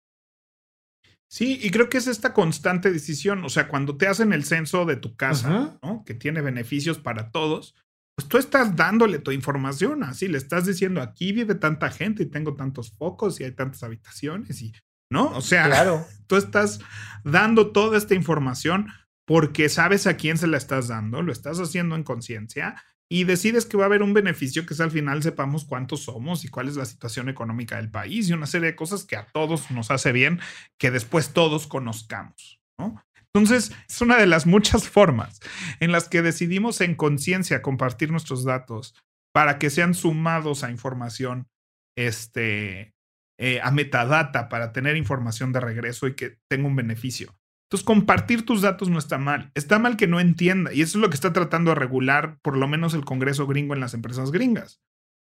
Sí, 1.29 1.59
y 1.61 1.69
creo 1.71 1.89
que 1.89 1.97
es 1.97 2.07
esta 2.07 2.33
constante 2.33 2.89
decisión, 2.93 3.43
o 3.43 3.49
sea, 3.49 3.67
cuando 3.67 3.97
te 3.97 4.07
hacen 4.07 4.31
el 4.31 4.45
censo 4.45 4.85
de 4.85 4.95
tu 4.95 5.17
casa, 5.17 5.77
¿no? 5.83 6.05
Que 6.05 6.13
tiene 6.13 6.39
beneficios 6.39 6.97
para 6.97 7.31
todos, 7.31 7.75
pues 8.17 8.27
tú 8.27 8.39
estás 8.39 8.75
dándole 8.75 9.19
tu 9.19 9.31
información, 9.31 10.03
así 10.03 10.27
le 10.27 10.39
estás 10.39 10.65
diciendo, 10.65 11.03
aquí 11.03 11.33
vive 11.33 11.53
tanta 11.53 11.91
gente 11.91 12.23
y 12.23 12.25
tengo 12.25 12.55
tantos 12.55 12.91
focos 12.97 13.39
y 13.39 13.43
hay 13.43 13.51
tantas 13.51 13.83
habitaciones 13.83 14.59
y, 14.59 14.73
¿no? 15.11 15.29
O 15.37 15.41
sea, 15.41 15.67
claro. 15.67 16.03
tú 16.27 16.35
estás 16.35 16.79
dando 17.23 17.71
toda 17.71 17.95
esta 17.95 18.15
información 18.15 18.87
porque 19.27 19.69
sabes 19.69 20.07
a 20.07 20.17
quién 20.17 20.39
se 20.39 20.47
la 20.47 20.57
estás 20.57 20.87
dando, 20.87 21.21
lo 21.21 21.31
estás 21.31 21.59
haciendo 21.59 21.95
en 21.95 22.03
conciencia 22.03 22.81
y 23.07 23.25
decides 23.25 23.67
que 23.67 23.77
va 23.77 23.83
a 23.83 23.85
haber 23.85 24.01
un 24.01 24.15
beneficio 24.15 24.65
que 24.65 24.73
es 24.73 24.81
al 24.81 24.89
final 24.89 25.21
sepamos 25.21 25.65
cuántos 25.65 26.01
somos 26.01 26.43
y 26.43 26.47
cuál 26.47 26.69
es 26.69 26.75
la 26.75 26.85
situación 26.85 27.29
económica 27.29 27.75
del 27.75 27.91
país 27.91 28.27
y 28.27 28.33
una 28.33 28.47
serie 28.47 28.71
de 28.71 28.75
cosas 28.75 29.05
que 29.05 29.15
a 29.15 29.27
todos 29.27 29.69
nos 29.69 29.91
hace 29.91 30.11
bien 30.11 30.39
que 30.79 30.89
después 30.89 31.33
todos 31.33 31.67
conozcamos, 31.67 32.59
¿no? 32.79 32.99
Entonces, 33.33 33.71
es 33.87 34.01
una 34.01 34.17
de 34.17 34.27
las 34.27 34.45
muchas 34.45 34.89
formas 34.89 35.39
en 35.79 35.91
las 35.91 36.09
que 36.09 36.21
decidimos 36.21 36.81
en 36.81 36.95
conciencia 36.95 37.61
compartir 37.61 38.11
nuestros 38.11 38.43
datos 38.43 38.95
para 39.33 39.59
que 39.59 39.69
sean 39.69 39.93
sumados 39.93 40.63
a 40.63 40.71
información, 40.71 41.47
este, 41.95 42.93
eh, 43.39 43.59
a 43.61 43.71
metadata, 43.71 44.49
para 44.49 44.71
tener 44.71 44.97
información 44.97 45.53
de 45.53 45.59
regreso 45.59 46.07
y 46.07 46.15
que 46.15 46.37
tenga 46.49 46.67
un 46.67 46.75
beneficio. 46.75 47.35
Entonces, 47.67 47.85
compartir 47.85 48.45
tus 48.45 48.61
datos 48.61 48.89
no 48.89 48.97
está 48.97 49.17
mal. 49.17 49.51
Está 49.53 49.77
mal 49.77 49.97
que 49.97 50.07
no 50.07 50.21
entienda. 50.21 50.73
Y 50.73 50.81
eso 50.81 50.97
es 50.97 51.01
lo 51.01 51.09
que 51.09 51.15
está 51.15 51.33
tratando 51.33 51.71
de 51.71 51.75
regular, 51.75 52.39
por 52.41 52.57
lo 52.57 52.67
menos 52.67 52.93
el 52.93 53.03
Congreso 53.03 53.45
gringo 53.45 53.73
en 53.73 53.81
las 53.81 53.93
empresas 53.93 54.31
gringas. 54.31 54.79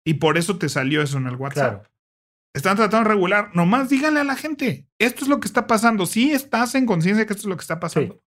Y 0.04 0.16
por 0.16 0.40
eso 0.40 0.58
te 0.58 0.68
salió 0.68 1.04
eso 1.04 1.20
en 1.20 1.28
el 1.28 1.36
WhatsApp. 1.36 1.86
Están 2.54 2.76
tratando 2.76 3.08
de 3.08 3.16
regular. 3.16 3.52
Nomás 3.54 3.90
díganle 3.90 4.20
a 4.20 4.26
la 4.26 4.36
gente, 4.36 4.88
esto 5.00 5.24
es 5.24 5.30
lo 5.30 5.40
que 5.40 5.48
está 5.48 5.68
pasando. 5.68 6.06
Sí 6.06 6.32
estás 6.32 6.76
en 6.76 6.86
conciencia 6.86 7.26
que 7.26 7.34
esto 7.34 7.44
es 7.44 7.50
lo 7.50 7.58
que 7.58 7.62
está 7.62 7.80
pasando. 7.80 8.24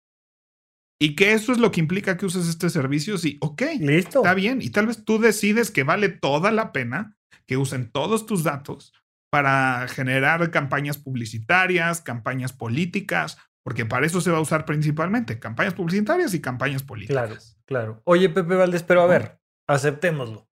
Y 1.01 1.17
que 1.17 1.33
eso 1.33 1.53
es 1.53 1.59
lo 1.59 1.71
que 1.71 1.81
implica 1.81 2.17
que 2.17 2.27
uses 2.27 2.49
este 2.49 2.71
servicio. 2.71 3.19
Sí, 3.19 3.37
ok. 3.41 3.63
Listo. 3.81 4.21
Está 4.21 4.35
bien. 4.35 4.63
Y 4.63 4.71
tal 4.71 4.87
vez 4.87 5.05
tú 5.05 5.19
decides 5.19 5.71
que 5.71 5.83
vale 5.83 6.09
toda 6.09 6.51
la 6.53 6.73
pena 6.73 7.17
que 7.47 7.57
usen 7.57 7.91
todos 7.91 8.27
tus 8.27 8.45
datos 8.45 8.95
para 9.31 9.89
generar 9.89 10.51
campañas 10.51 10.97
publicitarias, 10.97 12.01
campañas 12.01 12.53
políticas, 12.53 13.37
porque 13.65 13.85
para 13.85 14.07
eso 14.07 14.21
se 14.21 14.31
va 14.31 14.39
a 14.39 14.43
usar 14.43 14.65
principalmente 14.65 15.41
campañas 15.41 15.75
publicitarias 15.75 16.33
y 16.35 16.41
campañas 16.41 16.83
políticas. 16.83 17.57
Claro, 17.67 17.97
claro. 17.97 18.03
Oye, 18.05 18.29
Pepe 18.29 18.55
Valdés, 18.55 18.85
pero 18.85 19.03
a 19.03 19.07
ver, 19.07 19.41
aceptémoslo. 19.67 20.49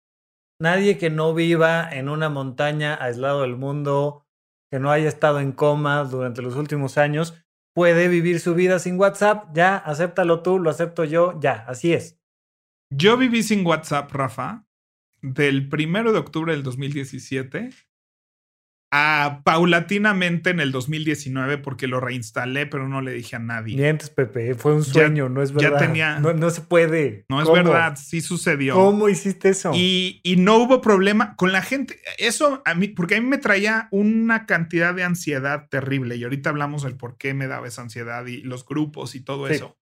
Nadie 0.62 0.96
que 0.96 1.10
no 1.10 1.34
viva 1.34 1.88
en 1.90 2.08
una 2.08 2.28
montaña 2.28 2.94
aislado 2.94 3.42
del 3.42 3.56
mundo, 3.56 4.24
que 4.70 4.78
no 4.78 4.92
haya 4.92 5.08
estado 5.08 5.40
en 5.40 5.50
coma 5.50 6.04
durante 6.04 6.40
los 6.40 6.54
últimos 6.54 6.98
años, 6.98 7.34
puede 7.74 8.06
vivir 8.06 8.38
su 8.38 8.54
vida 8.54 8.78
sin 8.78 8.96
WhatsApp. 8.96 9.48
Ya, 9.54 9.76
acéptalo 9.76 10.40
tú, 10.40 10.60
lo 10.60 10.70
acepto 10.70 11.02
yo, 11.02 11.40
ya, 11.40 11.64
así 11.66 11.92
es. 11.92 12.16
Yo 12.90 13.16
viví 13.16 13.42
sin 13.42 13.66
WhatsApp, 13.66 14.12
Rafa, 14.12 14.64
del 15.20 15.68
primero 15.68 16.12
de 16.12 16.20
octubre 16.20 16.52
del 16.52 16.62
2017 16.62 17.70
a 18.94 19.40
paulatinamente 19.42 20.50
en 20.50 20.60
el 20.60 20.70
2019 20.70 21.56
porque 21.56 21.86
lo 21.86 21.98
reinstalé, 21.98 22.66
pero 22.66 22.88
no 22.88 23.00
le 23.00 23.12
dije 23.12 23.36
a 23.36 23.38
nadie. 23.38 23.74
Mientes, 23.74 24.10
Pepe, 24.10 24.54
fue 24.54 24.74
un 24.74 24.84
sueño, 24.84 25.30
no 25.30 25.40
es 25.42 25.50
verdad. 25.52 25.80
Ya 25.80 25.86
tenía. 25.86 26.20
No, 26.20 26.50
se 26.50 26.60
puede. 26.60 27.24
No 27.30 27.40
es 27.40 27.50
verdad, 27.50 27.96
sí 27.96 28.20
sucedió. 28.20 28.74
¿Cómo 28.74 29.08
hiciste 29.08 29.48
eso? 29.48 29.72
Y, 29.74 30.20
y, 30.22 30.36
no 30.36 30.58
hubo 30.58 30.82
problema 30.82 31.36
con 31.36 31.52
la 31.52 31.62
gente. 31.62 32.00
Eso 32.18 32.60
a 32.66 32.74
mí, 32.74 32.88
porque 32.88 33.16
a 33.16 33.20
mí 33.22 33.26
me 33.26 33.38
traía 33.38 33.88
una 33.90 34.44
cantidad 34.44 34.92
de 34.92 35.04
ansiedad 35.04 35.68
terrible. 35.70 36.16
Y 36.16 36.24
ahorita 36.24 36.50
hablamos 36.50 36.82
del 36.82 36.96
por 36.96 37.16
qué 37.16 37.32
me 37.32 37.46
daba 37.46 37.68
esa 37.68 37.80
ansiedad 37.80 38.26
y 38.26 38.42
los 38.42 38.66
grupos 38.66 39.14
y 39.14 39.20
todo 39.20 39.48
eso. 39.48 39.78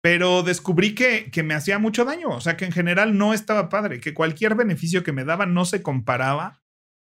Pero 0.00 0.42
descubrí 0.42 0.94
que, 0.94 1.30
que 1.30 1.42
me 1.42 1.52
hacía 1.52 1.78
mucho 1.78 2.06
daño. 2.06 2.30
O 2.30 2.40
sea, 2.40 2.56
que 2.56 2.64
en 2.64 2.72
general 2.72 3.18
no 3.18 3.34
estaba 3.34 3.68
padre, 3.68 4.00
que 4.00 4.14
cualquier 4.14 4.54
beneficio 4.54 5.02
que 5.02 5.12
me 5.12 5.24
daba 5.24 5.44
no 5.44 5.66
se 5.66 5.82
comparaba 5.82 6.62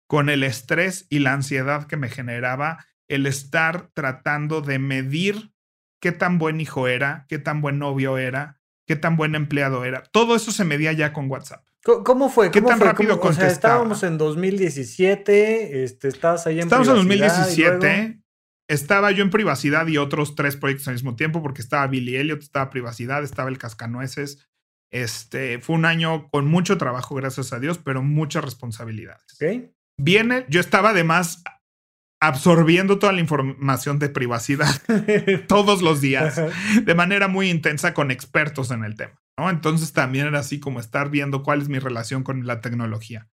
con 0.08 0.30
el 0.30 0.42
estrés 0.42 1.06
y 1.10 1.20
la 1.20 1.34
ansiedad 1.34 1.86
que 1.86 1.96
me 1.96 2.08
generaba 2.08 2.84
el 3.08 3.26
estar 3.26 3.90
tratando 3.94 4.62
de 4.62 4.78
medir 4.78 5.52
qué 6.00 6.12
tan 6.12 6.38
buen 6.38 6.60
hijo 6.60 6.88
era, 6.88 7.26
qué 7.28 7.38
tan 7.38 7.60
buen 7.60 7.78
novio 7.78 8.18
era, 8.18 8.60
qué 8.86 8.96
tan 8.96 9.16
buen 9.16 9.34
empleado 9.34 9.84
era. 9.84 10.02
Todo 10.02 10.34
eso 10.34 10.50
se 10.50 10.64
medía 10.64 10.92
ya 10.92 11.12
con 11.12 11.30
WhatsApp. 11.30 11.64
¿Cómo 11.82 12.28
fue? 12.28 12.50
¿Qué 12.50 12.60
tan 12.60 12.80
rápido 12.80 13.20
O 13.20 13.32
sea, 13.32 13.46
estábamos 13.46 14.02
en 14.02 14.18
2017, 14.18 15.84
este, 15.84 16.08
estabas 16.08 16.46
ahí 16.46 16.56
en 16.56 16.64
Estábamos 16.64 16.88
en 16.88 16.94
2017. 16.96 18.20
estaba 18.66 19.10
yo 19.12 19.22
en 19.22 19.30
privacidad 19.30 19.86
y 19.86 19.96
otros 19.96 20.34
tres 20.34 20.56
proyectos 20.56 20.88
al 20.88 20.94
mismo 20.94 21.16
tiempo, 21.16 21.42
porque 21.42 21.62
estaba 21.62 21.86
Billy 21.86 22.16
Elliot, 22.16 22.42
estaba 22.42 22.70
privacidad, 22.70 23.22
estaba 23.22 23.48
el 23.48 23.58
Cascanueces. 23.58 24.48
Este 24.90 25.58
fue 25.60 25.76
un 25.76 25.84
año 25.84 26.28
con 26.30 26.46
mucho 26.46 26.78
trabajo, 26.78 27.14
gracias 27.14 27.52
a 27.52 27.60
Dios, 27.60 27.78
pero 27.78 28.02
muchas 28.02 28.44
responsabilidades. 28.44 29.24
Ok. 29.34 29.70
Viene, 29.98 30.46
yo 30.48 30.60
estaba 30.60 30.90
además 30.90 31.42
absorbiendo 32.20 32.98
toda 32.98 33.12
la 33.12 33.20
información 33.20 33.98
de 33.98 34.08
privacidad 34.08 34.82
todos 35.48 35.82
los 35.82 36.00
días 36.00 36.40
de 36.82 36.94
manera 36.94 37.28
muy 37.28 37.48
intensa 37.48 37.94
con 37.94 38.10
expertos 38.10 38.70
en 38.70 38.84
el 38.84 38.96
tema. 38.96 39.20
¿no? 39.38 39.50
Entonces 39.50 39.92
también 39.92 40.26
era 40.26 40.40
así 40.40 40.58
como 40.58 40.80
estar 40.80 41.10
viendo 41.10 41.42
cuál 41.42 41.62
es 41.62 41.68
mi 41.68 41.78
relación 41.78 42.24
con 42.24 42.46
la 42.46 42.60
tecnología. 42.60 43.28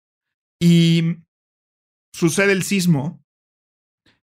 Y 0.59 1.17
sucede 2.13 2.51
el 2.53 2.63
sismo 2.63 3.23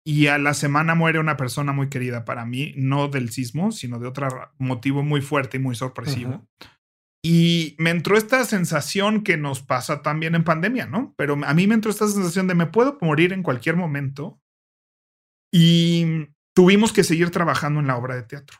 y 0.07 0.27
a 0.27 0.37
la 0.37 0.53
semana 0.53 0.93
muere 0.93 1.19
una 1.19 1.37
persona 1.37 1.73
muy 1.73 1.89
querida 1.89 2.25
para 2.25 2.45
mí, 2.45 2.73
no 2.77 3.07
del 3.07 3.31
sismo, 3.31 3.71
sino 3.71 3.97
de 3.97 4.07
otro 4.07 4.27
motivo 4.59 5.01
muy 5.03 5.21
fuerte 5.21 5.57
y 5.57 5.59
muy 5.59 5.75
sorpresivo. 5.75 6.47
Y 7.27 7.75
me 7.79 7.89
entró 7.89 8.17
esta 8.17 8.45
sensación 8.45 9.23
que 9.23 9.35
nos 9.35 9.63
pasa 9.63 10.03
también 10.03 10.35
en 10.35 10.43
pandemia, 10.43 10.85
¿no? 10.85 11.15
Pero 11.17 11.35
a 11.43 11.55
mí 11.55 11.65
me 11.65 11.73
entró 11.73 11.89
esta 11.89 12.07
sensación 12.07 12.45
de 12.45 12.53
me 12.53 12.67
puedo 12.67 12.99
morir 13.01 13.33
en 13.33 13.41
cualquier 13.41 13.75
momento. 13.75 14.39
Y 15.51 16.27
tuvimos 16.53 16.93
que 16.93 17.03
seguir 17.03 17.31
trabajando 17.31 17.79
en 17.79 17.87
la 17.87 17.97
obra 17.97 18.15
de 18.15 18.21
teatro. 18.21 18.59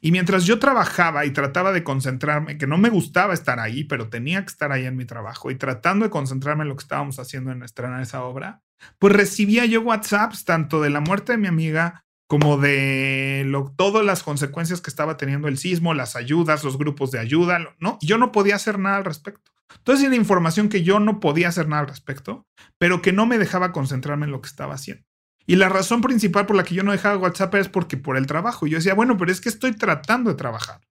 Y 0.00 0.10
mientras 0.10 0.46
yo 0.46 0.58
trabajaba 0.58 1.26
y 1.26 1.32
trataba 1.32 1.70
de 1.70 1.84
concentrarme, 1.84 2.56
que 2.56 2.66
no 2.66 2.78
me 2.78 2.88
gustaba 2.88 3.34
estar 3.34 3.60
ahí, 3.60 3.84
pero 3.84 4.08
tenía 4.08 4.40
que 4.40 4.52
estar 4.52 4.72
ahí 4.72 4.86
en 4.86 4.96
mi 4.96 5.04
trabajo 5.04 5.50
y 5.50 5.56
tratando 5.56 6.06
de 6.06 6.10
concentrarme 6.10 6.62
en 6.62 6.70
lo 6.70 6.76
que 6.76 6.84
estábamos 6.84 7.18
haciendo 7.18 7.52
en 7.52 7.62
estrenar 7.62 8.00
esa 8.00 8.24
obra, 8.24 8.62
pues 8.98 9.12
recibía 9.12 9.66
yo 9.66 9.82
WhatsApps 9.82 10.46
tanto 10.46 10.80
de 10.80 10.88
la 10.88 11.00
muerte 11.00 11.32
de 11.32 11.38
mi 11.38 11.46
amiga 11.46 12.06
como 12.28 12.58
de 12.58 13.42
lo, 13.46 13.72
todas 13.74 14.04
las 14.04 14.22
consecuencias 14.22 14.82
que 14.82 14.90
estaba 14.90 15.16
teniendo 15.16 15.48
el 15.48 15.58
sismo, 15.58 15.94
las 15.94 16.14
ayudas, 16.14 16.62
los 16.62 16.76
grupos 16.76 17.10
de 17.10 17.18
ayuda, 17.18 17.58
¿no? 17.80 17.98
Yo 18.02 18.18
no 18.18 18.32
podía 18.32 18.56
hacer 18.56 18.78
nada 18.78 18.98
al 18.98 19.04
respecto. 19.04 19.50
Entonces 19.78 20.06
era 20.06 20.14
información 20.14 20.68
que 20.68 20.82
yo 20.82 21.00
no 21.00 21.20
podía 21.20 21.48
hacer 21.48 21.68
nada 21.68 21.80
al 21.82 21.88
respecto, 21.88 22.46
pero 22.76 23.00
que 23.00 23.12
no 23.12 23.24
me 23.26 23.38
dejaba 23.38 23.72
concentrarme 23.72 24.26
en 24.26 24.32
lo 24.32 24.42
que 24.42 24.48
estaba 24.48 24.74
haciendo. 24.74 25.04
Y 25.46 25.56
la 25.56 25.70
razón 25.70 26.02
principal 26.02 26.44
por 26.44 26.56
la 26.56 26.64
que 26.64 26.74
yo 26.74 26.82
no 26.82 26.92
dejaba 26.92 27.16
WhatsApp 27.16 27.54
es 27.54 27.68
porque 27.70 27.96
por 27.96 28.18
el 28.18 28.26
trabajo. 28.26 28.66
Yo 28.66 28.76
decía, 28.76 28.92
bueno, 28.92 29.16
pero 29.16 29.32
es 29.32 29.40
que 29.40 29.48
estoy 29.48 29.72
tratando 29.72 30.28
de 30.28 30.36
trabajar 30.36 30.82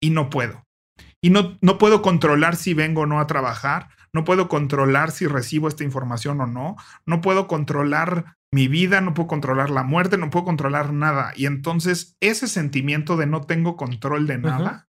y 0.00 0.10
no 0.10 0.30
puedo. 0.30 0.64
Y 1.20 1.30
no, 1.30 1.58
no 1.60 1.76
puedo 1.76 2.02
controlar 2.02 2.54
si 2.54 2.74
vengo 2.74 3.02
o 3.02 3.06
no 3.06 3.18
a 3.18 3.26
trabajar. 3.26 3.88
No 4.12 4.22
puedo 4.22 4.46
controlar 4.46 5.10
si 5.10 5.26
recibo 5.26 5.66
esta 5.66 5.82
información 5.82 6.40
o 6.40 6.46
no. 6.46 6.76
No 7.04 7.20
puedo 7.20 7.48
controlar 7.48 8.35
mi 8.52 8.68
vida, 8.68 9.00
no 9.00 9.14
puedo 9.14 9.26
controlar 9.26 9.70
la 9.70 9.82
muerte, 9.82 10.18
no 10.18 10.30
puedo 10.30 10.44
controlar 10.44 10.92
nada. 10.92 11.32
Y 11.36 11.46
entonces 11.46 12.16
ese 12.20 12.48
sentimiento 12.48 13.16
de 13.16 13.26
no 13.26 13.42
tengo 13.42 13.76
control 13.76 14.26
de 14.26 14.38
nada 14.38 14.88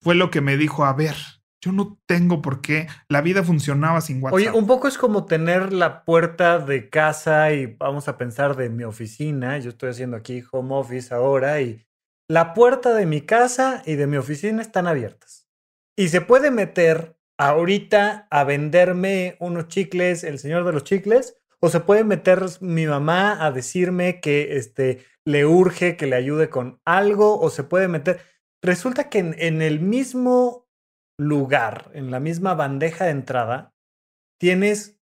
fue 0.00 0.14
lo 0.14 0.30
que 0.30 0.40
me 0.40 0.56
dijo, 0.56 0.84
a 0.84 0.92
ver, 0.92 1.16
yo 1.64 1.72
no 1.72 1.98
tengo 2.06 2.42
por 2.42 2.60
qué. 2.60 2.88
La 3.08 3.22
vida 3.22 3.42
funcionaba 3.42 4.02
sin 4.02 4.22
WhatsApp. 4.22 4.34
Oye, 4.34 4.50
un 4.50 4.66
poco 4.66 4.86
es 4.86 4.98
como 4.98 5.24
tener 5.24 5.72
la 5.72 6.04
puerta 6.04 6.58
de 6.58 6.90
casa 6.90 7.52
y 7.52 7.66
vamos 7.66 8.06
a 8.06 8.18
pensar 8.18 8.54
de 8.54 8.68
mi 8.68 8.84
oficina. 8.84 9.58
Yo 9.58 9.70
estoy 9.70 9.90
haciendo 9.90 10.16
aquí 10.16 10.44
home 10.52 10.74
office 10.74 11.14
ahora 11.14 11.62
y 11.62 11.86
la 12.28 12.52
puerta 12.52 12.92
de 12.92 13.06
mi 13.06 13.22
casa 13.22 13.82
y 13.86 13.94
de 13.94 14.06
mi 14.06 14.18
oficina 14.18 14.60
están 14.60 14.86
abiertas. 14.86 15.48
Y 15.96 16.08
se 16.08 16.20
puede 16.20 16.50
meter 16.50 17.16
ahorita 17.38 18.28
a 18.30 18.44
venderme 18.44 19.36
unos 19.40 19.68
chicles, 19.68 20.22
el 20.22 20.38
señor 20.38 20.64
de 20.64 20.72
los 20.72 20.84
chicles, 20.84 21.36
o 21.64 21.70
se 21.70 21.80
puede 21.80 22.04
meter 22.04 22.44
mi 22.60 22.86
mamá 22.86 23.42
a 23.42 23.50
decirme 23.50 24.20
que 24.20 24.58
este, 24.58 25.02
le 25.24 25.46
urge 25.46 25.96
que 25.96 26.06
le 26.06 26.14
ayude 26.14 26.50
con 26.50 26.78
algo, 26.84 27.40
o 27.40 27.48
se 27.48 27.64
puede 27.64 27.88
meter. 27.88 28.20
Resulta 28.62 29.08
que 29.08 29.20
en, 29.20 29.34
en 29.38 29.62
el 29.62 29.80
mismo 29.80 30.68
lugar, 31.18 31.90
en 31.94 32.10
la 32.10 32.20
misma 32.20 32.52
bandeja 32.52 33.06
de 33.06 33.12
entrada, 33.12 33.74
tienes 34.38 35.00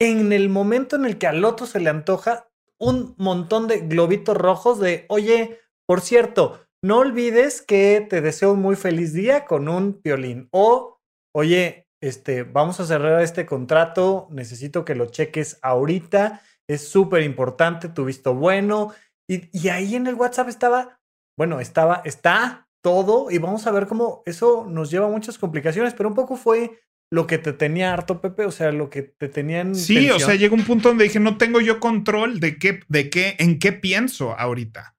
en 0.00 0.32
el 0.32 0.48
momento 0.48 0.96
en 0.96 1.04
el 1.04 1.18
que 1.18 1.26
al 1.26 1.44
otro 1.44 1.66
se 1.66 1.78
le 1.78 1.90
antoja 1.90 2.48
un 2.80 3.14
montón 3.18 3.68
de 3.68 3.80
globitos 3.80 4.34
rojos 4.34 4.80
de, 4.80 5.04
oye, 5.10 5.60
por 5.86 6.00
cierto, 6.00 6.58
no 6.82 7.00
olvides 7.00 7.60
que 7.60 8.06
te 8.08 8.22
deseo 8.22 8.54
un 8.54 8.60
muy 8.60 8.76
feliz 8.76 9.12
día 9.12 9.44
con 9.44 9.68
un 9.68 10.00
violín. 10.02 10.48
O, 10.52 11.00
oye, 11.34 11.81
este, 12.02 12.42
vamos 12.42 12.80
a 12.80 12.84
cerrar 12.84 13.22
este 13.22 13.46
contrato, 13.46 14.28
necesito 14.30 14.84
que 14.84 14.96
lo 14.96 15.06
cheques 15.06 15.58
ahorita, 15.62 16.42
es 16.68 16.86
súper 16.88 17.22
importante, 17.22 17.88
tu 17.88 18.04
visto 18.04 18.34
bueno. 18.34 18.92
Y, 19.28 19.48
y 19.56 19.68
ahí 19.68 19.94
en 19.94 20.08
el 20.08 20.16
WhatsApp 20.16 20.48
estaba, 20.48 21.00
bueno, 21.38 21.60
estaba, 21.60 22.02
está 22.04 22.68
todo 22.82 23.30
y 23.30 23.38
vamos 23.38 23.66
a 23.68 23.70
ver 23.70 23.86
cómo 23.86 24.22
eso 24.26 24.66
nos 24.68 24.90
lleva 24.90 25.06
a 25.06 25.10
muchas 25.10 25.38
complicaciones, 25.38 25.94
pero 25.94 26.08
un 26.08 26.16
poco 26.16 26.36
fue 26.36 26.80
lo 27.08 27.28
que 27.28 27.38
te 27.38 27.52
tenía 27.52 27.92
harto, 27.92 28.20
Pepe, 28.20 28.46
o 28.46 28.50
sea, 28.50 28.72
lo 28.72 28.90
que 28.90 29.02
te 29.02 29.28
tenían. 29.28 29.76
Sí, 29.76 30.10
o 30.10 30.18
sea, 30.18 30.34
llegó 30.34 30.56
un 30.56 30.64
punto 30.64 30.88
donde 30.88 31.04
dije, 31.04 31.20
no 31.20 31.36
tengo 31.36 31.60
yo 31.60 31.78
control 31.78 32.40
de 32.40 32.58
qué, 32.58 32.80
de 32.88 33.10
qué, 33.10 33.36
en 33.38 33.58
qué 33.58 33.72
pienso 33.72 34.36
ahorita. 34.36 34.96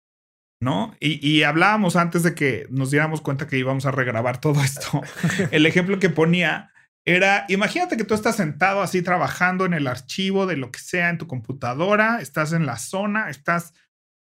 ¿No? 0.62 0.96
Y, 1.02 1.20
y 1.28 1.44
hablábamos 1.44 1.98
antes 1.98 2.24
de 2.24 2.34
que 2.34 2.68
nos 2.70 2.90
diéramos 2.90 3.20
cuenta 3.20 3.48
que 3.48 3.58
íbamos 3.58 3.86
a 3.86 3.92
regrabar 3.92 4.40
todo 4.40 4.64
esto. 4.64 5.02
El 5.52 5.66
ejemplo 5.66 6.00
que 6.00 6.10
ponía 6.10 6.73
era, 7.06 7.46
imagínate 7.50 7.98
que 7.98 8.06
tú 8.06 8.14
estás 8.14 8.38
sentado 8.38 8.82
así 8.82 9.02
trabajando 9.02 9.66
en 9.66 9.74
el 9.74 9.88
archivo 9.88 10.46
de 10.46 10.56
lo 10.56 10.72
que 10.72 10.80
sea 10.80 11.10
en 11.10 11.18
tu 11.18 11.28
computadora, 11.28 12.20
estás 12.22 12.54
en 12.54 12.66
la 12.66 12.78
zona, 12.78 13.30
estás 13.30 13.74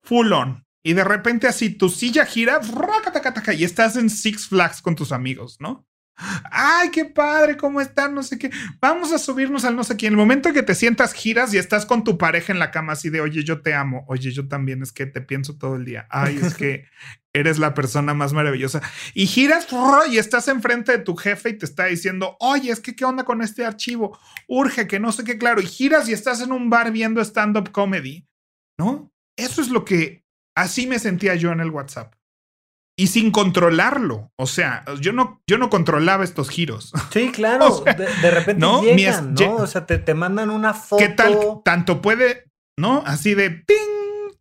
full 0.01 0.31
on, 0.31 0.65
y 0.83 0.93
de 0.93 1.03
repente 1.03 1.47
así 1.47 1.69
tu 1.69 1.89
silla 1.89 2.25
gira 2.25 2.59
y 3.53 3.63
estás 3.63 3.95
en 3.97 4.09
Six 4.09 4.47
Flags 4.47 4.81
con 4.81 4.95
tus 4.95 5.11
amigos, 5.11 5.57
¿no? 5.59 5.85
Ay, 6.51 6.89
qué 6.91 7.05
padre, 7.05 7.57
¿cómo 7.57 7.81
están? 7.81 8.13
No 8.13 8.23
sé 8.23 8.37
qué. 8.37 8.51
Vamos 8.79 9.11
a 9.11 9.17
subirnos 9.17 9.65
al 9.65 9.75
no 9.75 9.83
sé 9.83 9.97
qué. 9.97 10.07
En 10.07 10.13
el 10.13 10.17
momento 10.17 10.49
en 10.49 10.55
que 10.55 10.63
te 10.63 10.75
sientas, 10.75 11.13
giras 11.13 11.53
y 11.53 11.57
estás 11.57 11.85
con 11.85 12.03
tu 12.03 12.17
pareja 12.17 12.53
en 12.53 12.59
la 12.59 12.71
cama 12.71 12.93
así 12.93 13.09
de, 13.09 13.21
oye, 13.21 13.43
yo 13.43 13.61
te 13.61 13.73
amo. 13.73 14.05
Oye, 14.07 14.31
yo 14.31 14.47
también 14.47 14.81
es 14.83 14.91
que 14.91 15.05
te 15.05 15.21
pienso 15.21 15.57
todo 15.57 15.75
el 15.75 15.85
día. 15.85 16.07
Ay, 16.09 16.39
es 16.41 16.53
que 16.53 16.85
eres 17.33 17.59
la 17.59 17.73
persona 17.73 18.13
más 18.13 18.33
maravillosa. 18.33 18.81
Y 19.13 19.27
giras 19.27 19.67
y 20.09 20.17
estás 20.17 20.47
enfrente 20.47 20.91
de 20.91 20.99
tu 20.99 21.15
jefe 21.15 21.49
y 21.49 21.57
te 21.57 21.65
está 21.65 21.85
diciendo, 21.85 22.37
oye, 22.39 22.71
es 22.71 22.79
que 22.79 22.95
qué 22.95 23.05
onda 23.05 23.23
con 23.23 23.41
este 23.41 23.65
archivo. 23.65 24.17
Urge 24.47 24.87
que 24.87 24.99
no 24.99 25.11
sé 25.11 25.23
qué, 25.23 25.37
claro. 25.37 25.61
Y 25.61 25.65
giras 25.65 26.07
y 26.09 26.13
estás 26.13 26.41
en 26.41 26.51
un 26.51 26.69
bar 26.69 26.91
viendo 26.91 27.21
stand-up 27.21 27.71
comedy, 27.71 28.27
¿no? 28.77 29.11
Eso 29.37 29.61
es 29.61 29.69
lo 29.69 29.85
que 29.85 30.21
Así 30.55 30.85
me 30.85 30.99
sentía 30.99 31.35
yo 31.35 31.51
en 31.51 31.59
el 31.59 31.69
WhatsApp. 31.69 32.13
Y 32.97 33.07
sin 33.07 33.31
controlarlo. 33.31 34.31
O 34.35 34.47
sea, 34.47 34.83
yo 34.99 35.13
no, 35.13 35.41
yo 35.47 35.57
no 35.57 35.69
controlaba 35.69 36.23
estos 36.23 36.49
giros. 36.49 36.91
Sí, 37.11 37.31
claro. 37.33 37.83
de, 37.85 38.31
repente 38.31 38.59
¿no? 38.59 38.83
llegan, 38.83 39.33
¿no? 39.33 39.55
O 39.55 39.67
sea, 39.67 39.85
te, 39.85 39.97
te 39.97 40.13
mandan 40.13 40.49
una 40.49 40.73
foto. 40.73 41.01
¿Qué 41.01 41.09
tal? 41.09 41.37
Tanto 41.63 42.01
puede, 42.01 42.51
¿no? 42.77 43.03
Así 43.05 43.33
de 43.33 43.49
¡ping! 43.51 43.77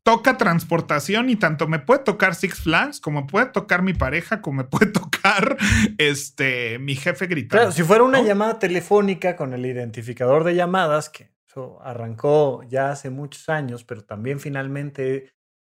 Toca 0.03 0.39
transportación 0.39 1.29
y 1.29 1.37
tanto 1.37 1.69
me 1.69 1.79
puede 1.79 2.01
tocar 2.01 2.35
Six 2.35 2.63
Flags, 2.63 3.01
como 3.01 3.27
puede 3.27 3.47
tocar 3.47 3.83
mi 3.83 3.93
pareja, 3.93 4.41
como 4.41 4.63
me 4.63 4.65
puede 4.65 4.87
tocar 4.93 5.57
este, 5.99 6.79
mi 6.79 6.97
jefe 6.97 7.27
gritando. 7.27 7.63
Claro, 7.63 7.73
si 7.73 7.83
fuera 7.83 8.03
una 8.03 8.23
llamada 8.23 8.59
telefónica 8.59 9.37
con 9.37 9.53
el 9.53 9.65
identificador 9.67 10.45
de 10.45 10.55
llamadas, 10.55 11.11
que 11.11 11.31
eso 11.51 11.81
arrancó 11.83 12.63
ya 12.69 12.91
hace 12.91 13.11
muchos 13.11 13.49
años, 13.49 13.85
pero 13.85 14.05
también 14.05 14.41
finalmente 14.41 15.33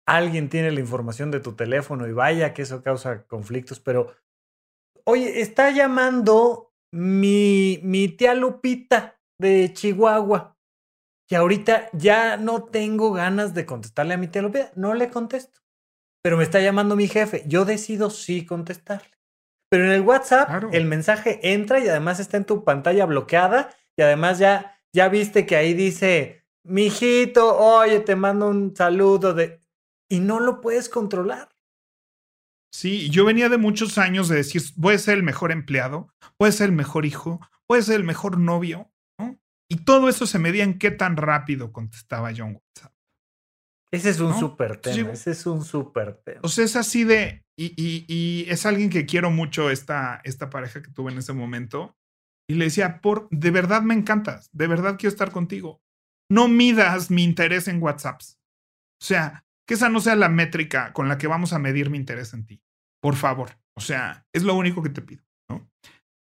alguien 0.06 0.50
tiene 0.50 0.72
la 0.72 0.80
información 0.80 1.32
de 1.32 1.40
tu 1.40 1.54
teléfono 1.54 2.08
y 2.08 2.14
vaya 2.14 2.54
que 2.54 2.64
eso 2.64 2.82
causa 2.84 3.24
conflictos, 3.28 3.80
pero, 3.80 4.14
oye, 5.06 5.42
está 5.42 5.72
llamando 5.72 6.74
mi, 6.94 7.80
mi 7.84 8.08
tía 8.10 8.34
Lupita 8.34 9.20
de 9.40 9.72
Chihuahua, 9.74 10.58
que 11.28 11.36
ahorita 11.36 11.90
ya 11.94 12.38
no 12.38 12.64
tengo 12.64 13.14
ganas 13.14 13.54
de 13.54 13.66
contestarle 13.66 14.16
a 14.16 14.18
mi 14.18 14.28
tía 14.28 14.42
Lupita, 14.42 14.72
no 14.76 14.94
le 14.94 15.10
contesto, 15.10 15.62
pero 16.24 16.38
me 16.38 16.44
está 16.44 16.60
llamando 16.60 16.96
mi 16.96 17.08
jefe, 17.08 17.44
yo 17.48 17.66
decido 17.66 18.10
sí 18.10 18.46
contestarle. 18.46 19.10
Pero 19.72 19.86
en 19.86 19.92
el 19.92 20.02
WhatsApp 20.02 20.66
el 20.74 20.84
mensaje 20.84 21.40
entra 21.54 21.80
y 21.80 21.88
además 21.88 22.20
está 22.20 22.36
en 22.36 22.44
tu 22.44 22.66
pantalla 22.66 23.06
bloqueada 23.06 23.70
y 23.98 24.02
además 24.02 24.38
ya, 24.38 24.78
ya 24.94 25.08
viste 25.08 25.46
que 25.46 25.56
ahí 25.56 25.74
dice, 25.74 26.44
mijito, 26.64 27.58
oye, 27.58 28.02
te 28.02 28.18
mando 28.18 28.50
un 28.50 28.76
saludo 28.76 29.34
de 29.34 29.61
y 30.12 30.20
no 30.20 30.42
lo 30.42 30.60
puedes 30.60 30.90
controlar. 30.90 31.50
Sí, 32.74 33.10
yo 33.10 33.24
venía 33.24 33.48
de 33.48 33.58
muchos 33.58 33.98
años 33.98 34.28
de 34.28 34.36
decir, 34.36 34.62
voy 34.76 34.96
a 34.96 35.00
ser 35.00 35.18
el 35.18 35.24
mejor 35.24 35.52
empleado, 35.52 36.14
voy 36.38 36.50
a 36.50 36.52
ser 36.52 36.70
el 36.70 36.76
mejor 36.76 37.06
hijo, 37.06 37.40
voy 37.68 37.80
a 37.80 37.82
ser 37.82 37.96
el 37.96 38.04
mejor 38.04 38.38
novio, 38.38 38.92
¿no? 39.18 39.40
Y 39.70 39.78
todo 39.86 40.10
eso 40.10 40.28
se 40.28 40.38
medía 40.38 40.66
en 40.66 40.78
qué 40.78 40.92
tan 40.92 41.16
rápido 41.16 41.72
contestaba 41.72 42.32
John 42.36 42.56
WhatsApp. 42.56 42.94
Ese 43.94 44.10
es 44.10 44.20
un 44.20 44.38
súper 44.38 44.78
tema, 44.78 45.12
ese 45.12 45.32
es 45.32 45.46
un 45.46 45.64
súper 45.64 46.16
tema. 46.26 46.42
O 46.44 46.50
sea, 46.50 46.66
es 46.66 46.76
así 46.76 47.06
de, 47.06 47.44
y, 47.58 47.74
y, 47.78 48.50
es 48.50 48.66
alguien 48.66 48.90
que 48.90 49.06
quiero 49.06 49.32
mucho, 49.32 49.70
esta, 49.70 50.22
esta 50.26 50.50
pareja 50.50 50.82
que 50.82 50.92
tuve 50.92 51.12
en 51.12 51.20
ese 51.20 51.34
momento. 51.34 51.98
Y 52.50 52.56
le 52.56 52.66
decía, 52.66 53.00
por, 53.00 53.30
de 53.32 53.52
verdad 53.52 53.82
me 53.82 53.94
encantas, 53.94 54.50
de 54.52 54.68
verdad 54.68 54.98
quiero 54.98 55.12
estar 55.12 55.32
contigo. 55.32 55.82
No 56.30 56.48
midas 56.50 57.12
mi 57.12 57.24
interés 57.24 57.68
en 57.68 57.82
WhatsApps 57.82 58.40
O 59.02 59.06
sea, 59.06 59.46
que 59.72 59.76
esa 59.76 59.88
no 59.88 60.02
sea 60.02 60.18
la 60.18 60.28
métrica 60.28 60.92
con 60.92 61.08
la 61.08 61.18
que 61.18 61.28
vamos 61.28 61.54
a 61.54 61.58
medir 61.58 61.90
mi 61.90 61.98
interés 61.98 62.34
en 62.34 62.46
ti. 62.46 62.62
Por 63.02 63.16
favor. 63.16 63.58
O 63.74 63.80
sea, 63.80 64.28
es 64.34 64.44
lo 64.44 64.54
único 64.56 64.84
que 64.84 64.90
te 64.90 65.02
pido. 65.02 65.24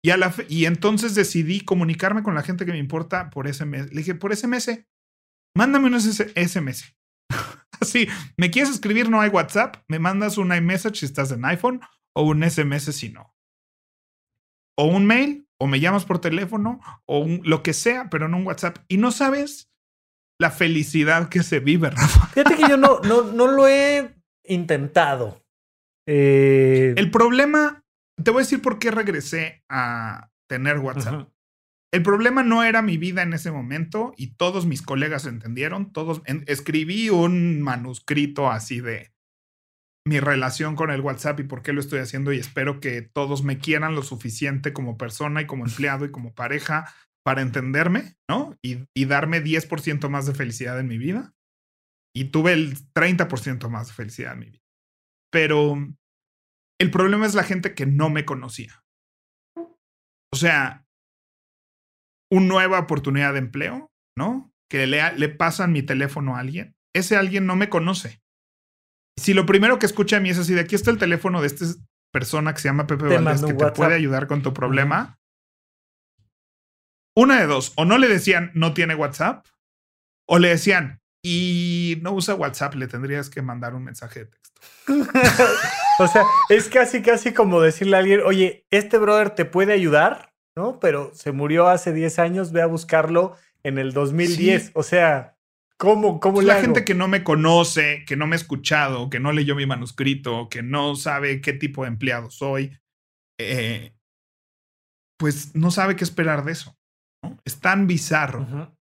Y, 0.02 0.08
a 0.08 0.16
la 0.16 0.34
y 0.48 0.64
entonces 0.64 1.14
decidí 1.14 1.60
comunicarme 1.60 2.22
con 2.22 2.34
la 2.34 2.42
gente 2.42 2.64
que 2.64 2.72
me 2.72 2.78
importa 2.78 3.28
por 3.28 3.46
SMS. 3.46 3.90
Le 3.90 3.98
dije, 3.98 4.14
por 4.14 4.34
SMS, 4.34 4.86
mándame 5.54 5.88
un 5.88 6.00
SMS. 6.00 6.96
Así, 7.78 8.08
¿me 8.38 8.50
quieres 8.50 8.72
escribir? 8.72 9.10
No 9.10 9.20
hay 9.20 9.28
WhatsApp. 9.28 9.84
Me 9.86 9.98
mandas 9.98 10.38
un 10.38 10.54
iMessage 10.54 11.00
si 11.00 11.04
estás 11.04 11.30
en 11.30 11.44
iPhone 11.44 11.82
o 12.14 12.22
un 12.22 12.42
SMS 12.42 12.84
si 12.96 13.10
no. 13.10 13.36
O 14.78 14.86
un 14.86 15.04
mail, 15.04 15.46
o 15.60 15.66
me 15.66 15.78
llamas 15.78 16.06
por 16.06 16.22
teléfono, 16.22 16.80
o 17.04 17.26
lo 17.44 17.62
que 17.62 17.74
sea, 17.74 18.08
pero 18.08 18.28
no 18.28 18.38
un 18.38 18.46
WhatsApp. 18.46 18.78
Y 18.88 18.96
no 18.96 19.12
sabes 19.12 19.70
la 20.38 20.50
felicidad 20.50 21.28
que 21.28 21.42
se 21.42 21.60
vive, 21.60 21.90
Rafa. 21.90 22.26
Fíjate 22.34 22.56
que 22.56 22.68
yo 22.68 22.76
no, 22.76 23.00
no, 23.00 23.22
no 23.22 23.46
lo 23.46 23.68
he 23.68 24.14
intentado. 24.44 25.42
Eh, 26.06 26.94
El 26.96 27.10
problema, 27.10 27.84
te 28.22 28.30
voy 28.30 28.40
a 28.40 28.44
decir 28.44 28.62
por 28.62 28.78
qué 28.78 28.90
regresé 28.90 29.64
a 29.68 30.30
tener 30.48 30.78
WhatsApp. 30.78 31.28
El 31.92 32.02
problema 32.02 32.42
no 32.42 32.62
era 32.62 32.82
mi 32.82 32.98
vida 32.98 33.22
en 33.22 33.32
ese 33.32 33.50
momento 33.50 34.12
y 34.16 34.34
todos 34.34 34.66
mis 34.66 34.82
colegas 34.82 35.24
entendieron. 35.24 35.92
Todos 35.92 36.22
escribí 36.46 37.10
un 37.10 37.62
manuscrito 37.62 38.50
así 38.50 38.80
de 38.80 39.12
mi 40.06 40.20
relación 40.20 40.76
con 40.76 40.90
el 40.90 41.00
WhatsApp 41.00 41.40
y 41.40 41.44
por 41.44 41.62
qué 41.62 41.72
lo 41.72 41.80
estoy 41.80 41.98
haciendo 41.98 42.32
y 42.32 42.38
espero 42.38 42.80
que 42.80 43.02
todos 43.02 43.42
me 43.42 43.58
quieran 43.58 43.94
lo 43.94 44.02
suficiente 44.02 44.72
como 44.72 44.96
persona 44.96 45.42
y 45.42 45.46
como 45.46 45.64
empleado 45.64 46.04
y 46.04 46.10
como 46.10 46.32
pareja 46.32 46.92
para 47.26 47.42
entenderme, 47.42 48.14
¿no? 48.30 48.56
Y, 48.62 48.86
y 48.94 49.04
darme 49.06 49.42
10% 49.42 50.08
más 50.08 50.26
de 50.26 50.34
felicidad 50.34 50.78
en 50.78 50.86
mi 50.86 50.96
vida. 50.96 51.34
Y 52.14 52.26
tuve 52.26 52.52
el 52.52 52.76
30% 52.94 53.68
más 53.68 53.88
de 53.88 53.94
felicidad 53.94 54.34
en 54.34 54.38
mi 54.38 54.46
vida. 54.46 54.62
Pero 55.32 55.76
el 56.80 56.90
problema 56.92 57.26
es 57.26 57.34
la 57.34 57.42
gente 57.42 57.74
que 57.74 57.84
no 57.84 58.10
me 58.10 58.24
conocía. 58.24 58.84
O 59.58 60.36
sea, 60.36 60.86
una 62.30 62.46
nueva 62.46 62.78
oportunidad 62.78 63.32
de 63.32 63.40
empleo, 63.40 63.90
¿no? 64.16 64.52
Que 64.70 64.86
le, 64.86 65.12
le 65.18 65.28
pasan 65.28 65.72
mi 65.72 65.82
teléfono 65.82 66.36
a 66.36 66.38
alguien. 66.38 66.76
Ese 66.94 67.16
alguien 67.16 67.44
no 67.44 67.56
me 67.56 67.68
conoce. 67.68 68.22
Si 69.18 69.34
lo 69.34 69.46
primero 69.46 69.80
que 69.80 69.86
escucha 69.86 70.18
a 70.18 70.20
mí 70.20 70.30
es 70.30 70.38
así, 70.38 70.54
de 70.54 70.60
aquí 70.60 70.76
está 70.76 70.92
el 70.92 70.98
teléfono 70.98 71.40
de 71.40 71.48
esta 71.48 71.64
persona 72.12 72.54
que 72.54 72.60
se 72.60 72.68
llama 72.68 72.86
Pepe 72.86 73.08
Valdés 73.08 73.42
que 73.42 73.52
te 73.52 73.72
puede 73.72 73.96
ayudar 73.96 74.28
con 74.28 74.42
tu 74.42 74.54
problema. 74.54 75.18
Una 77.16 77.40
de 77.40 77.46
dos, 77.46 77.72
o 77.76 77.86
no 77.86 77.96
le 77.96 78.08
decían 78.08 78.50
no 78.54 78.74
tiene 78.74 78.94
WhatsApp, 78.94 79.46
o 80.26 80.38
le 80.38 80.50
decían 80.50 81.00
y 81.22 81.98
no 82.02 82.12
usa 82.12 82.34
WhatsApp, 82.34 82.74
le 82.74 82.86
tendrías 82.86 83.30
que 83.30 83.42
mandar 83.42 83.74
un 83.74 83.82
mensaje 83.82 84.20
de 84.20 84.26
texto. 84.26 84.60
o 85.98 86.06
sea, 86.06 86.24
es 86.50 86.68
casi, 86.68 87.02
casi 87.02 87.32
como 87.32 87.60
decirle 87.60 87.96
a 87.96 88.00
alguien, 88.00 88.20
oye, 88.24 88.66
este 88.70 88.98
brother 88.98 89.30
te 89.30 89.44
puede 89.44 89.72
ayudar, 89.72 90.34
¿no? 90.54 90.78
Pero 90.78 91.10
se 91.14 91.32
murió 91.32 91.68
hace 91.68 91.92
10 91.92 92.18
años, 92.18 92.52
ve 92.52 92.62
a 92.62 92.66
buscarlo 92.66 93.34
en 93.64 93.78
el 93.78 93.92
2010. 93.92 94.72
O 94.74 94.82
sea, 94.82 95.36
¿cómo, 95.78 96.20
cómo 96.20 96.42
La 96.42 96.60
gente 96.60 96.84
que 96.84 96.94
no 96.94 97.08
me 97.08 97.24
conoce, 97.24 98.04
que 98.06 98.14
no 98.14 98.26
me 98.26 98.36
ha 98.36 98.38
escuchado, 98.38 99.10
que 99.10 99.18
no 99.18 99.32
leyó 99.32 99.56
mi 99.56 99.66
manuscrito, 99.66 100.48
que 100.48 100.62
no 100.62 100.94
sabe 100.94 101.40
qué 101.40 101.54
tipo 101.54 101.82
de 101.82 101.88
empleado 101.88 102.30
soy, 102.30 102.78
eh, 103.38 103.96
pues 105.18 105.56
no 105.56 105.70
sabe 105.70 105.96
qué 105.96 106.04
esperar 106.04 106.44
de 106.44 106.52
eso. 106.52 106.76
Es 107.44 107.60
tan 107.60 107.86
bizarro. 107.86 108.74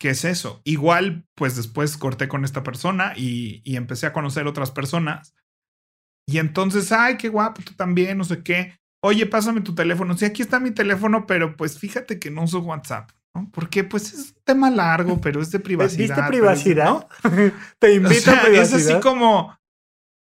que 0.00 0.10
es 0.10 0.24
eso? 0.24 0.60
Igual, 0.64 1.24
pues 1.34 1.56
después 1.56 1.96
corté 1.96 2.28
con 2.28 2.44
esta 2.44 2.62
persona 2.62 3.12
y, 3.16 3.62
y 3.64 3.76
empecé 3.76 4.06
a 4.06 4.12
conocer 4.12 4.46
otras 4.46 4.70
personas. 4.70 5.34
Y 6.26 6.38
entonces, 6.38 6.90
ay, 6.92 7.16
qué 7.16 7.28
guapo, 7.28 7.62
tú 7.62 7.74
también, 7.74 8.18
no 8.18 8.24
sé 8.24 8.42
qué 8.42 8.78
oye, 9.04 9.26
pásame 9.26 9.60
tu 9.60 9.74
teléfono. 9.74 10.16
Sí, 10.16 10.24
aquí 10.24 10.40
está 10.40 10.58
mi 10.58 10.70
teléfono, 10.70 11.26
pero 11.26 11.56
pues 11.56 11.78
fíjate 11.78 12.18
que 12.18 12.30
no 12.30 12.44
uso 12.44 12.60
WhatsApp. 12.60 13.10
¿no? 13.34 13.50
Porque 13.52 13.84
pues 13.84 14.14
es 14.14 14.30
un 14.30 14.42
tema 14.44 14.70
largo, 14.70 15.20
pero 15.20 15.42
es 15.42 15.50
de 15.50 15.60
privacidad. 15.60 15.98
¿Viste 16.16 16.22
privacidad? 16.22 17.06
Te 17.78 17.94
invito 17.94 18.30
a 18.30 18.40
privacidad. 18.40 18.80
Es 18.80 18.86
así 18.86 19.00
como, 19.00 19.54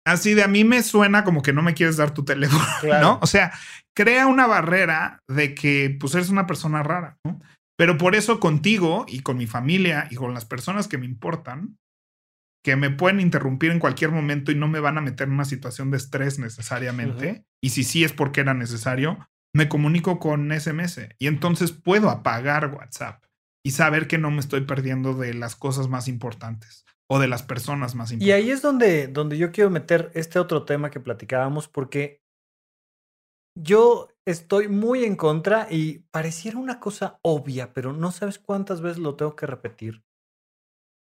así 0.04 0.34
de 0.34 0.44
a 0.44 0.48
mí 0.48 0.64
me 0.64 0.82
suena 0.82 1.24
como 1.24 1.44
que 1.44 1.54
no 1.54 1.62
me 1.62 1.76
quieres 1.76 1.98
dar 1.98 2.12
tu 2.12 2.26
teléfono, 2.26 2.66
¿no? 3.02 3.20
O 3.22 3.28
sea, 3.28 3.54
crea 3.96 4.28
una 4.28 4.48
barrera 4.48 5.20
de 5.28 5.54
que 5.54 5.96
pues 6.00 6.16
eres 6.16 6.30
una 6.30 6.48
persona 6.48 6.84
rara, 6.84 7.18
¿no? 7.26 7.40
Pero 7.78 7.98
por 7.98 8.16
eso 8.16 8.40
contigo 8.40 9.06
y 9.08 9.22
con 9.22 9.38
mi 9.38 9.48
familia 9.48 10.08
y 10.12 10.16
con 10.16 10.34
las 10.34 10.46
personas 10.46 10.88
que 10.88 10.98
me 10.98 11.06
importan, 11.06 11.78
que 12.64 12.76
me 12.76 12.92
pueden 12.92 13.20
interrumpir 13.20 13.72
en 13.72 13.80
cualquier 13.80 14.12
momento 14.12 14.52
y 14.52 14.56
no 14.56 14.68
me 14.68 14.80
van 14.80 14.98
a 14.98 15.02
meter 15.02 15.28
en 15.28 15.34
una 15.34 15.46
situación 15.46 15.90
de 15.90 15.98
estrés 15.98 16.38
necesariamente. 16.38 17.44
Y 17.60 17.72
si 17.72 17.84
sí 17.84 18.04
es 18.04 18.14
porque 18.14 18.42
era 18.42 18.54
necesario, 18.54 19.28
me 19.54 19.68
comunico 19.68 20.20
con 20.20 20.52
SMS 20.52 21.10
y 21.18 21.28
entonces 21.28 21.72
puedo 21.72 22.10
apagar 22.10 22.74
WhatsApp 22.74 23.24
y 23.64 23.72
saber 23.72 24.08
que 24.08 24.18
no 24.18 24.32
me 24.32 24.40
estoy 24.40 24.62
perdiendo 24.62 25.14
de 25.14 25.34
las 25.34 25.56
cosas 25.56 25.88
más 25.88 26.08
importantes 26.08 26.86
o 27.10 27.20
de 27.20 27.28
las 27.28 27.44
personas 27.44 27.96
más 27.96 28.12
importantes. 28.12 28.28
Y 28.28 28.32
ahí 28.32 28.52
es 28.52 28.62
donde, 28.62 29.08
donde 29.08 29.38
yo 29.38 29.52
quiero 29.52 29.70
meter 29.70 30.12
este 30.14 30.40
otro 30.40 30.64
tema 30.64 30.92
que 30.92 31.00
platicábamos 31.00 31.68
porque 31.68 32.22
yo 33.56 34.10
estoy 34.26 34.68
muy 34.68 35.04
en 35.04 35.16
contra 35.16 35.68
y 35.70 36.00
pareciera 36.12 36.58
una 36.58 36.80
cosa 36.80 37.20
obvia, 37.22 37.74
pero 37.74 37.94
no 37.94 38.12
sabes 38.12 38.40
cuántas 38.40 38.82
veces 38.82 39.00
lo 39.00 39.16
tengo 39.16 39.36
que 39.36 39.48
repetir. 39.48 40.04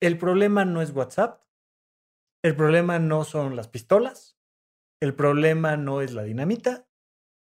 El 0.01 0.17
problema 0.17 0.65
no 0.65 0.81
es 0.81 0.91
WhatsApp, 0.91 1.41
el 2.43 2.55
problema 2.55 2.99
no 2.99 3.23
son 3.23 3.55
las 3.55 3.67
pistolas, 3.67 4.37
el 5.01 5.15
problema 5.15 5.77
no 5.77 6.01
es 6.01 6.13
la 6.13 6.23
dinamita, 6.23 6.87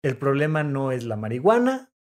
el 0.02 0.16
problema 0.16 0.62
no 0.62 0.92
es 0.92 1.04
la 1.04 1.16
marihuana, 1.16 1.92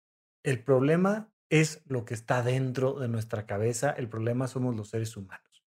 el 0.45 0.63
problema 0.63 1.31
es 1.51 1.83
lo 1.85 2.05
que 2.05 2.13
está 2.13 2.41
dentro 2.43 2.93
de 2.93 3.07
nuestra 3.07 3.45
cabeza, 3.45 3.91
el 3.91 4.09
problema 4.09 4.47
somos 4.47 4.75
los 4.75 4.89
seres 4.89 5.15
humanos. 5.17 5.63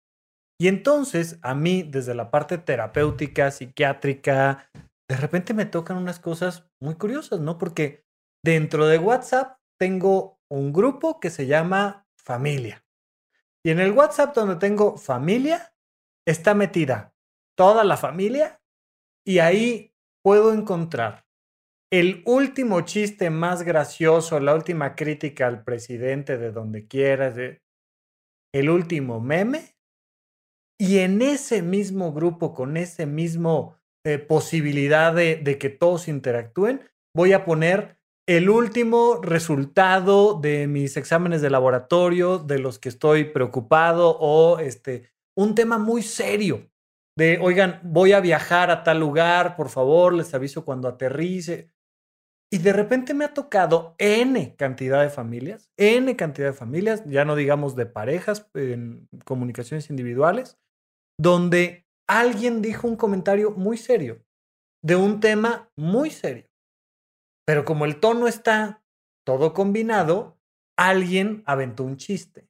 Y 0.60 0.68
entonces 0.68 1.40
a 1.42 1.56
mí, 1.56 1.84
desde 1.84 2.14
la 2.14 2.30
parte 2.30 2.58
terapéutica, 2.58 3.50
psiquiátrica, 3.50 4.70
de 5.12 5.18
repente 5.18 5.54
me 5.54 5.66
tocan 5.66 5.98
unas 5.98 6.22
cosas 6.22 6.72
muy 6.82 6.96
curiosas, 6.96 7.42
¿no? 7.42 7.58
Porque 7.58 8.06
dentro 8.46 8.88
de 8.88 8.98
WhatsApp 8.98 9.58
tengo 9.78 10.40
un 10.50 10.72
grupo 10.72 11.20
que 11.20 11.30
se 11.30 11.48
llama 11.48 12.08
familia. 12.18 12.86
Y 13.62 13.72
en 13.72 13.82
el 13.82 13.92
WhatsApp 13.92 14.34
donde 14.34 14.56
tengo 14.56 14.96
familia, 14.96 15.76
está 16.26 16.54
metida 16.54 17.14
toda 17.58 17.84
la 17.84 17.98
familia 17.98 18.62
y 19.28 19.40
ahí 19.40 19.94
puedo 20.24 20.54
encontrar 20.54 21.26
el 21.92 22.24
último 22.26 22.80
chiste 22.80 23.30
más 23.30 23.64
gracioso, 23.64 24.40
la 24.40 24.56
última 24.56 24.96
crítica 24.96 25.46
al 25.46 25.66
presidente 25.66 26.38
de 26.38 26.54
donde 26.54 26.88
quieras, 26.88 27.36
el 28.54 28.70
último 28.70 29.20
meme. 29.20 29.76
Y 30.80 31.00
en 31.00 31.22
ese 31.22 31.62
mismo 31.62 32.14
grupo, 32.14 32.54
con 32.54 32.78
ese 32.78 33.06
mismo 33.06 33.81
eh, 34.04 34.18
posibilidad 34.18 35.14
de, 35.14 35.58
que 35.60 35.70
todos 35.70 36.08
interactúen, 36.08 36.82
voy 37.16 37.34
a 37.34 37.46
poner 37.46 37.98
el 38.28 38.50
último 38.50 39.20
resultado 39.22 40.40
de 40.40 40.68
mis 40.68 40.98
exámenes 40.98 41.42
de 41.42 41.50
laboratorio, 41.50 42.40
de 42.40 42.60
los 42.60 42.80
que 42.80 42.90
estoy 42.90 43.26
preocupado 43.26 44.18
o 44.20 44.60
este, 44.60 45.12
un 45.38 45.54
tema 45.56 45.78
muy 45.78 46.02
serio 46.02 46.72
de, 47.18 47.40
oigan, 47.40 47.80
voy 47.84 48.14
a 48.14 48.22
viajar 48.22 48.72
a 48.72 48.84
tal 48.84 49.00
lugar, 49.00 49.56
por 49.56 49.70
favor, 49.70 50.14
les 50.14 50.34
aviso 50.34 50.66
cuando 50.66 50.88
aterrice. 50.88 51.70
Y 52.54 52.58
de 52.58 52.74
repente 52.74 53.14
me 53.14 53.26
ha 53.26 53.34
tocado 53.34 53.96
N 53.98 54.56
cantidad 54.56 55.02
de 55.02 55.10
familias, 55.10 55.70
N 55.78 56.16
cantidad 56.16 56.48
de 56.48 56.54
familias, 56.54 57.04
ya 57.06 57.24
no 57.24 57.36
digamos 57.36 57.76
de 57.76 57.86
parejas, 57.86 58.50
en 58.54 59.08
comunicaciones 59.26 59.90
individuales, 59.90 60.58
donde 61.20 61.86
alguien 62.20 62.62
dijo 62.62 62.88
un 62.88 62.98
comentario 62.98 63.52
muy 63.52 63.78
serio, 63.78 64.22
de 64.84 64.98
un 64.98 65.22
tema 65.22 65.72
muy 65.78 66.12
serio. 66.12 66.50
Pero 67.46 67.64
como 67.64 67.86
el 67.86 68.02
tono 68.02 68.28
está 68.28 68.84
todo 69.26 69.54
combinado, 69.54 70.38
alguien 70.78 71.42
aventó 71.46 71.84
un 71.84 71.96
chiste. 71.96 72.50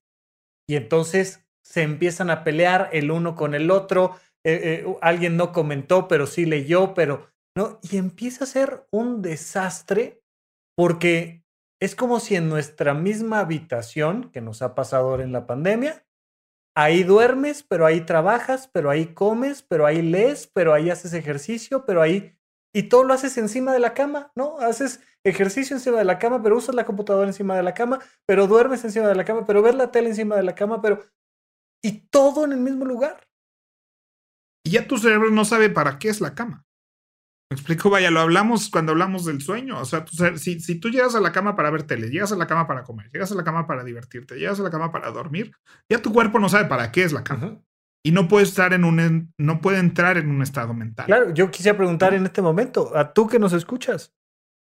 Y 0.68 0.76
entonces 0.76 1.46
se 1.64 1.84
empiezan 1.84 2.32
a 2.32 2.44
pelear 2.44 2.90
el 2.92 3.12
uno 3.12 3.36
con 3.36 3.54
el 3.54 3.70
otro, 3.70 4.16
eh, 4.44 4.84
eh, 4.84 4.98
alguien 5.00 5.38
no 5.38 5.52
comentó, 5.52 6.08
pero 6.08 6.26
sí 6.26 6.46
leyó, 6.46 6.96
pero 6.96 7.30
no, 7.56 7.80
y 7.84 7.98
empieza 7.98 8.46
a 8.46 8.48
ser 8.48 8.88
un 8.90 9.22
desastre 9.22 10.24
porque 10.76 11.44
es 11.80 11.96
como 11.96 12.20
si 12.20 12.36
en 12.36 12.50
nuestra 12.50 12.96
misma 12.96 13.40
habitación, 13.40 14.32
que 14.32 14.42
nos 14.42 14.64
ha 14.64 14.74
pasado 14.74 15.10
ahora 15.10 15.24
en 15.24 15.34
la 15.34 15.46
pandemia, 15.46 16.04
ahí 16.76 17.04
duermes, 17.04 17.64
pero 17.64 17.86
ahí 17.86 18.02
trabajas, 18.02 18.70
pero 18.72 18.90
ahí 18.90 19.14
comes, 19.14 19.64
pero 19.64 19.86
ahí 19.86 20.02
lees, 20.02 20.48
pero 20.48 20.74
ahí 20.74 20.90
haces 20.90 21.14
ejercicio, 21.14 21.86
pero 21.86 22.02
ahí... 22.02 22.38
Y 22.74 22.84
todo 22.84 23.04
lo 23.04 23.14
haces 23.14 23.38
encima 23.38 23.74
de 23.74 23.80
la 23.80 23.94
cama, 23.94 24.32
¿no? 24.34 24.58
Haces 24.60 25.02
ejercicio 25.26 25.76
encima 25.76 25.98
de 25.98 26.06
la 26.06 26.20
cama, 26.20 26.42
pero 26.42 26.58
usas 26.58 26.74
la 26.74 26.86
computadora 26.86 27.28
encima 27.28 27.56
de 27.56 27.64
la 27.64 27.74
cama, 27.74 28.00
pero 28.26 28.48
duermes 28.48 28.84
encima 28.86 29.08
de 29.08 29.16
la 29.16 29.26
cama, 29.26 29.46
pero 29.46 29.62
ves 29.62 29.76
la 29.76 29.92
tele 29.92 30.10
encima 30.10 30.36
de 30.36 30.44
la 30.44 30.56
cama, 30.56 30.82
pero... 30.82 31.06
Y 31.84 32.08
todo 32.10 32.46
en 32.46 32.54
el 32.54 32.60
mismo 32.60 32.86
lugar. 32.86 33.28
Y 34.64 34.72
ya 34.72 34.88
tu 34.88 34.98
cerebro 34.98 35.32
no 35.32 35.44
sabe 35.44 35.70
para 35.70 36.00
qué 36.00 36.10
es 36.10 36.22
la 36.22 36.36
cama. 36.36 36.66
Me 37.52 37.56
explico, 37.56 37.90
vaya, 37.90 38.10
lo 38.12 38.22
hablamos 38.22 38.70
cuando 38.70 38.94
hablamos 38.94 39.26
del 39.26 39.42
sueño. 39.42 39.78
O 39.78 39.84
sea, 39.84 40.06
si, 40.38 40.62
si, 40.62 40.76
tú 40.80 40.90
llegas 40.90 41.16
a 41.16 41.20
la 41.20 41.34
cama 41.34 41.58
para 41.58 41.70
ver 41.70 41.84
tele, 41.84 42.10
llegas 42.10 42.32
a 42.32 42.38
la 42.38 42.48
cama 42.48 42.66
para 42.66 42.84
comer, 42.84 43.10
llegas 43.12 43.30
a 43.34 43.36
la 43.36 43.44
cama 43.44 43.68
para 43.68 43.84
divertirte, 43.84 44.40
llegas 44.40 44.62
a 44.62 44.64
la 44.64 44.70
cama 44.70 44.94
para 44.94 45.12
dormir, 45.12 45.52
ya 45.90 46.02
tu 46.02 46.14
cuerpo 46.14 46.40
no 46.40 46.48
sabe 46.48 46.70
para 46.70 46.94
qué 46.94 47.04
es 47.04 47.12
la 47.12 47.26
cama. 47.26 47.62
Y 48.06 48.14
no 48.14 48.30
puede 48.30 48.46
estar 48.46 48.72
en 48.72 48.86
un, 48.86 49.34
no 49.38 49.60
puede 49.60 49.80
entrar 49.80 50.18
en 50.18 50.30
un 50.30 50.42
estado 50.42 50.74
mental. 50.74 51.08
Claro, 51.08 51.34
yo 51.34 51.52
quisiera 51.52 51.78
preguntar 51.78 52.14
en 52.14 52.26
este 52.26 52.42
momento, 52.42 52.96
a 52.96 53.12
tú 53.12 53.28
que 53.28 53.38
nos 53.38 53.52
escuchas, 53.52 54.16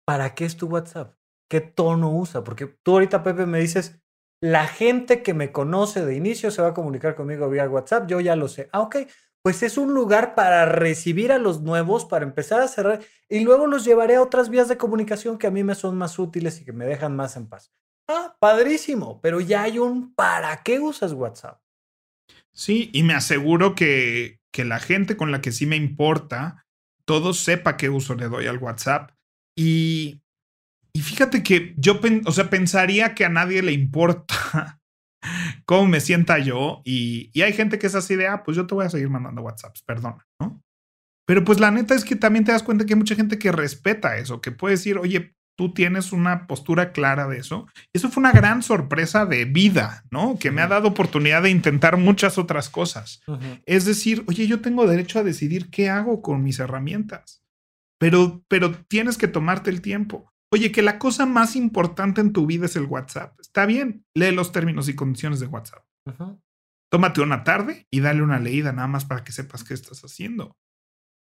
¿para 0.05 0.35
qué 0.35 0.43
es 0.43 0.57
tu 0.57 0.67
WhatsApp? 0.67 1.15
¿Qué 1.49 1.61
tono 1.61 2.11
usa? 2.11 2.43
Porque 2.43 2.67
tú 2.83 2.91
ahorita, 2.91 3.23
Pepe, 3.23 3.45
me 3.45 3.61
dices, 3.61 3.97
la 4.41 4.67
gente 4.67 5.23
que 5.23 5.33
me 5.33 5.53
conoce 5.53 6.05
de 6.05 6.17
inicio 6.17 6.51
se 6.51 6.61
va 6.61 6.67
a 6.67 6.73
comunicar 6.73 7.15
conmigo 7.15 7.49
vía 7.49 7.69
WhatsApp, 7.69 8.09
yo 8.09 8.19
ya 8.19 8.35
lo 8.35 8.49
sé. 8.49 8.67
Ah, 8.73 8.81
ok, 8.81 8.97
pues 9.43 9.61
es 9.61 9.77
un 9.77 9.93
lugar 9.93 10.35
para 10.35 10.65
recibir 10.65 11.33
a 11.33 11.37
los 11.37 11.61
nuevos, 11.61 12.05
para 12.05 12.23
empezar 12.23 12.61
a 12.61 12.67
cerrar 12.69 13.01
y 13.27 13.41
luego 13.41 13.67
los 13.67 13.83
llevaré 13.83 14.15
a 14.15 14.21
otras 14.21 14.49
vías 14.49 14.69
de 14.69 14.77
comunicación 14.77 15.37
que 15.37 15.47
a 15.47 15.51
mí 15.51 15.63
me 15.63 15.75
son 15.75 15.97
más 15.97 16.17
útiles 16.17 16.61
y 16.61 16.65
que 16.65 16.71
me 16.71 16.85
dejan 16.85 17.15
más 17.15 17.35
en 17.35 17.47
paz. 17.47 17.73
Ah, 18.07 18.35
padrísimo, 18.39 19.19
pero 19.21 19.41
ya 19.41 19.63
hay 19.63 19.79
un 19.79 20.15
¿para 20.15 20.63
qué 20.63 20.79
usas 20.79 21.11
WhatsApp? 21.11 21.61
Sí, 22.53 22.89
y 22.93 23.03
me 23.03 23.15
aseguro 23.15 23.75
que, 23.75 24.39
que 24.51 24.63
la 24.63 24.79
gente 24.79 25.17
con 25.17 25.31
la 25.31 25.41
que 25.41 25.51
sí 25.51 25.65
me 25.65 25.75
importa, 25.75 26.65
todos 27.05 27.39
sepa 27.39 27.75
qué 27.75 27.89
uso 27.89 28.15
le 28.15 28.29
doy 28.29 28.47
al 28.47 28.59
WhatsApp. 28.59 29.11
Y, 29.57 30.21
y 30.93 31.01
fíjate 31.01 31.43
que 31.43 31.73
yo, 31.77 31.99
o 32.25 32.31
sea, 32.31 32.49
pensaría 32.49 33.13
que 33.13 33.25
a 33.25 33.29
nadie 33.29 33.61
le 33.61 33.73
importa 33.73 34.81
cómo 35.65 35.87
me 35.87 35.99
sienta 35.99 36.39
yo. 36.39 36.81
Y, 36.85 37.31
hay 37.41 37.53
gente 37.53 37.79
que 37.79 37.87
es 37.87 37.95
así 37.95 38.15
de, 38.15 38.27
ah, 38.27 38.43
pues 38.43 38.57
yo 38.57 38.67
te 38.67 38.75
voy 38.75 38.85
a 38.85 38.89
seguir 38.89 39.09
mandando 39.09 39.41
WhatsApps, 39.41 39.81
perdona, 39.83 40.25
¿no? 40.39 40.61
Pero 41.25 41.43
pues 41.43 41.59
la 41.59 41.71
neta 41.71 41.95
es 41.95 42.03
que 42.03 42.15
también 42.15 42.43
te 42.43 42.51
das 42.51 42.63
cuenta 42.63 42.85
que 42.85 42.93
hay 42.93 42.99
mucha 42.99 43.15
gente 43.15 43.39
que 43.39 43.51
respeta 43.51 44.17
eso, 44.17 44.41
que 44.41 44.51
puede 44.51 44.75
decir, 44.75 44.97
oye, 44.97 45.35
tú 45.55 45.73
tienes 45.73 46.11
una 46.11 46.47
postura 46.47 46.91
clara 46.91 47.27
de 47.27 47.37
eso. 47.37 47.67
Eso 47.93 48.09
fue 48.09 48.21
una 48.21 48.31
gran 48.31 48.63
sorpresa 48.63 49.25
de 49.25 49.45
vida, 49.45 50.03
¿no? 50.11 50.37
Que 50.39 50.51
me 50.51 50.61
ha 50.61 50.67
dado 50.67 50.89
oportunidad 50.89 51.43
de 51.43 51.49
intentar 51.49 51.97
muchas 51.97 52.37
otras 52.37 52.69
cosas. 52.69 53.21
Es 53.65 53.85
decir, 53.85 54.23
oye, 54.27 54.47
yo 54.47 54.61
tengo 54.61 54.87
derecho 54.87 55.19
a 55.19 55.23
decidir 55.23 55.69
qué 55.69 55.89
hago 55.89 56.21
con 56.21 56.43
mis 56.43 56.59
herramientas, 56.59 57.43
pero, 57.99 58.43
pero 58.47 58.71
tienes 58.87 59.17
que 59.17 59.27
tomarte 59.27 59.69
el 59.69 59.81
tiempo. 59.81 60.32
Oye, 60.53 60.71
que 60.71 60.83
la 60.83 60.99
cosa 60.99 61.25
más 61.25 61.55
importante 61.55 62.21
en 62.21 62.31
tu 62.31 62.45
vida 62.45 62.67
es 62.67 62.75
el 62.75 62.85
WhatsApp. 62.85 63.39
Está 63.39 63.65
bien, 63.65 64.05
lee 64.15 64.31
los 64.31 64.51
términos 64.51 64.87
y 64.87 64.95
condiciones 64.95 65.39
de 65.39 65.47
WhatsApp. 65.47 65.83
Tómate 66.91 67.21
una 67.21 67.43
tarde 67.43 67.87
y 67.89 68.01
dale 68.01 68.21
una 68.21 68.37
leída 68.37 68.71
nada 68.71 68.87
más 68.87 69.03
para 69.03 69.23
que 69.23 69.31
sepas 69.31 69.63
qué 69.63 69.73
estás 69.73 70.01
haciendo. 70.01 70.55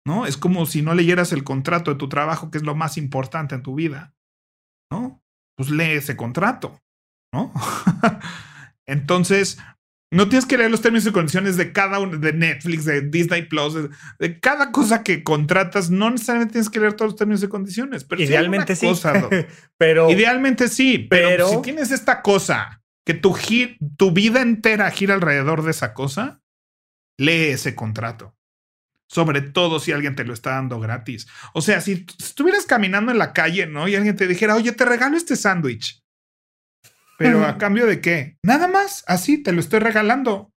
¿No? 0.06 0.24
Es 0.24 0.38
como 0.38 0.64
si 0.64 0.80
no 0.80 0.94
leyeras 0.94 1.34
el 1.34 1.44
contrato 1.44 1.90
de 1.90 1.98
tu 1.98 2.08
trabajo, 2.08 2.50
que 2.50 2.56
es 2.56 2.64
lo 2.64 2.74
más 2.74 2.96
importante 2.96 3.54
en 3.54 3.62
tu 3.62 3.74
vida. 3.74 4.14
¿No? 4.90 5.22
Pues 5.58 5.68
lee 5.68 5.90
ese 5.90 6.16
contrato. 6.16 6.80
¿No? 7.30 7.52
Entonces, 8.86 9.58
no 10.10 10.28
tienes 10.28 10.46
que 10.46 10.56
leer 10.56 10.70
los 10.70 10.80
términos 10.80 11.06
y 11.06 11.12
condiciones 11.12 11.56
de 11.56 11.72
cada 11.72 11.98
uno, 11.98 12.16
de 12.16 12.32
Netflix, 12.32 12.86
de 12.86 13.02
Disney 13.02 13.42
Plus, 13.42 13.74
de, 14.18 14.40
cada 14.40 14.72
cosa 14.72 15.02
que 15.02 15.22
contratas. 15.22 15.90
No 15.90 16.10
necesariamente 16.10 16.52
tienes 16.52 16.70
que 16.70 16.80
leer 16.80 16.94
todos 16.94 17.12
los 17.12 17.18
términos 17.18 17.42
y 17.42 17.48
condiciones. 17.48 18.04
Pero 18.04 18.22
Idealmente 18.22 18.74
sí. 18.74 18.90
pero, 19.76 20.10
Idealmente 20.10 20.68
sí, 20.68 20.98
pero, 20.98 21.48
si 21.48 21.62
tienes 21.62 21.90
esta 21.90 22.22
cosa 22.22 22.82
que 23.04 23.14
tu, 23.14 23.36
tu 23.96 24.12
vida 24.12 24.40
entera 24.40 24.90
gira 24.90 25.14
alrededor 25.14 25.62
de 25.62 25.72
esa 25.72 25.92
cosa, 25.92 26.40
lee 27.18 27.48
ese 27.48 27.74
contrato. 27.74 28.34
Sobre 29.10 29.40
todo 29.40 29.80
si 29.80 29.92
alguien 29.92 30.14
te 30.14 30.24
lo 30.24 30.34
está 30.34 30.50
dando 30.50 30.80
gratis. 30.80 31.26
O 31.54 31.62
sea, 31.62 31.80
si 31.80 32.06
estuvieras 32.18 32.66
caminando 32.66 33.10
en 33.10 33.18
la 33.18 33.32
calle, 33.32 33.66
¿no? 33.66 33.88
Y 33.88 33.94
alguien 33.94 34.16
te 34.16 34.26
dijera, 34.26 34.54
oye, 34.54 34.72
te 34.72 34.84
regalo 34.84 35.16
este 35.16 35.36
sándwich. 35.36 35.97
Pero 37.18 37.44
a 37.44 37.58
cambio 37.58 37.86
de 37.86 38.00
qué? 38.00 38.38
Nada 38.44 38.68
más, 38.68 39.04
así 39.08 39.42
te 39.42 39.52
lo 39.52 39.60
estoy 39.60 39.80
regalando. 39.80 40.52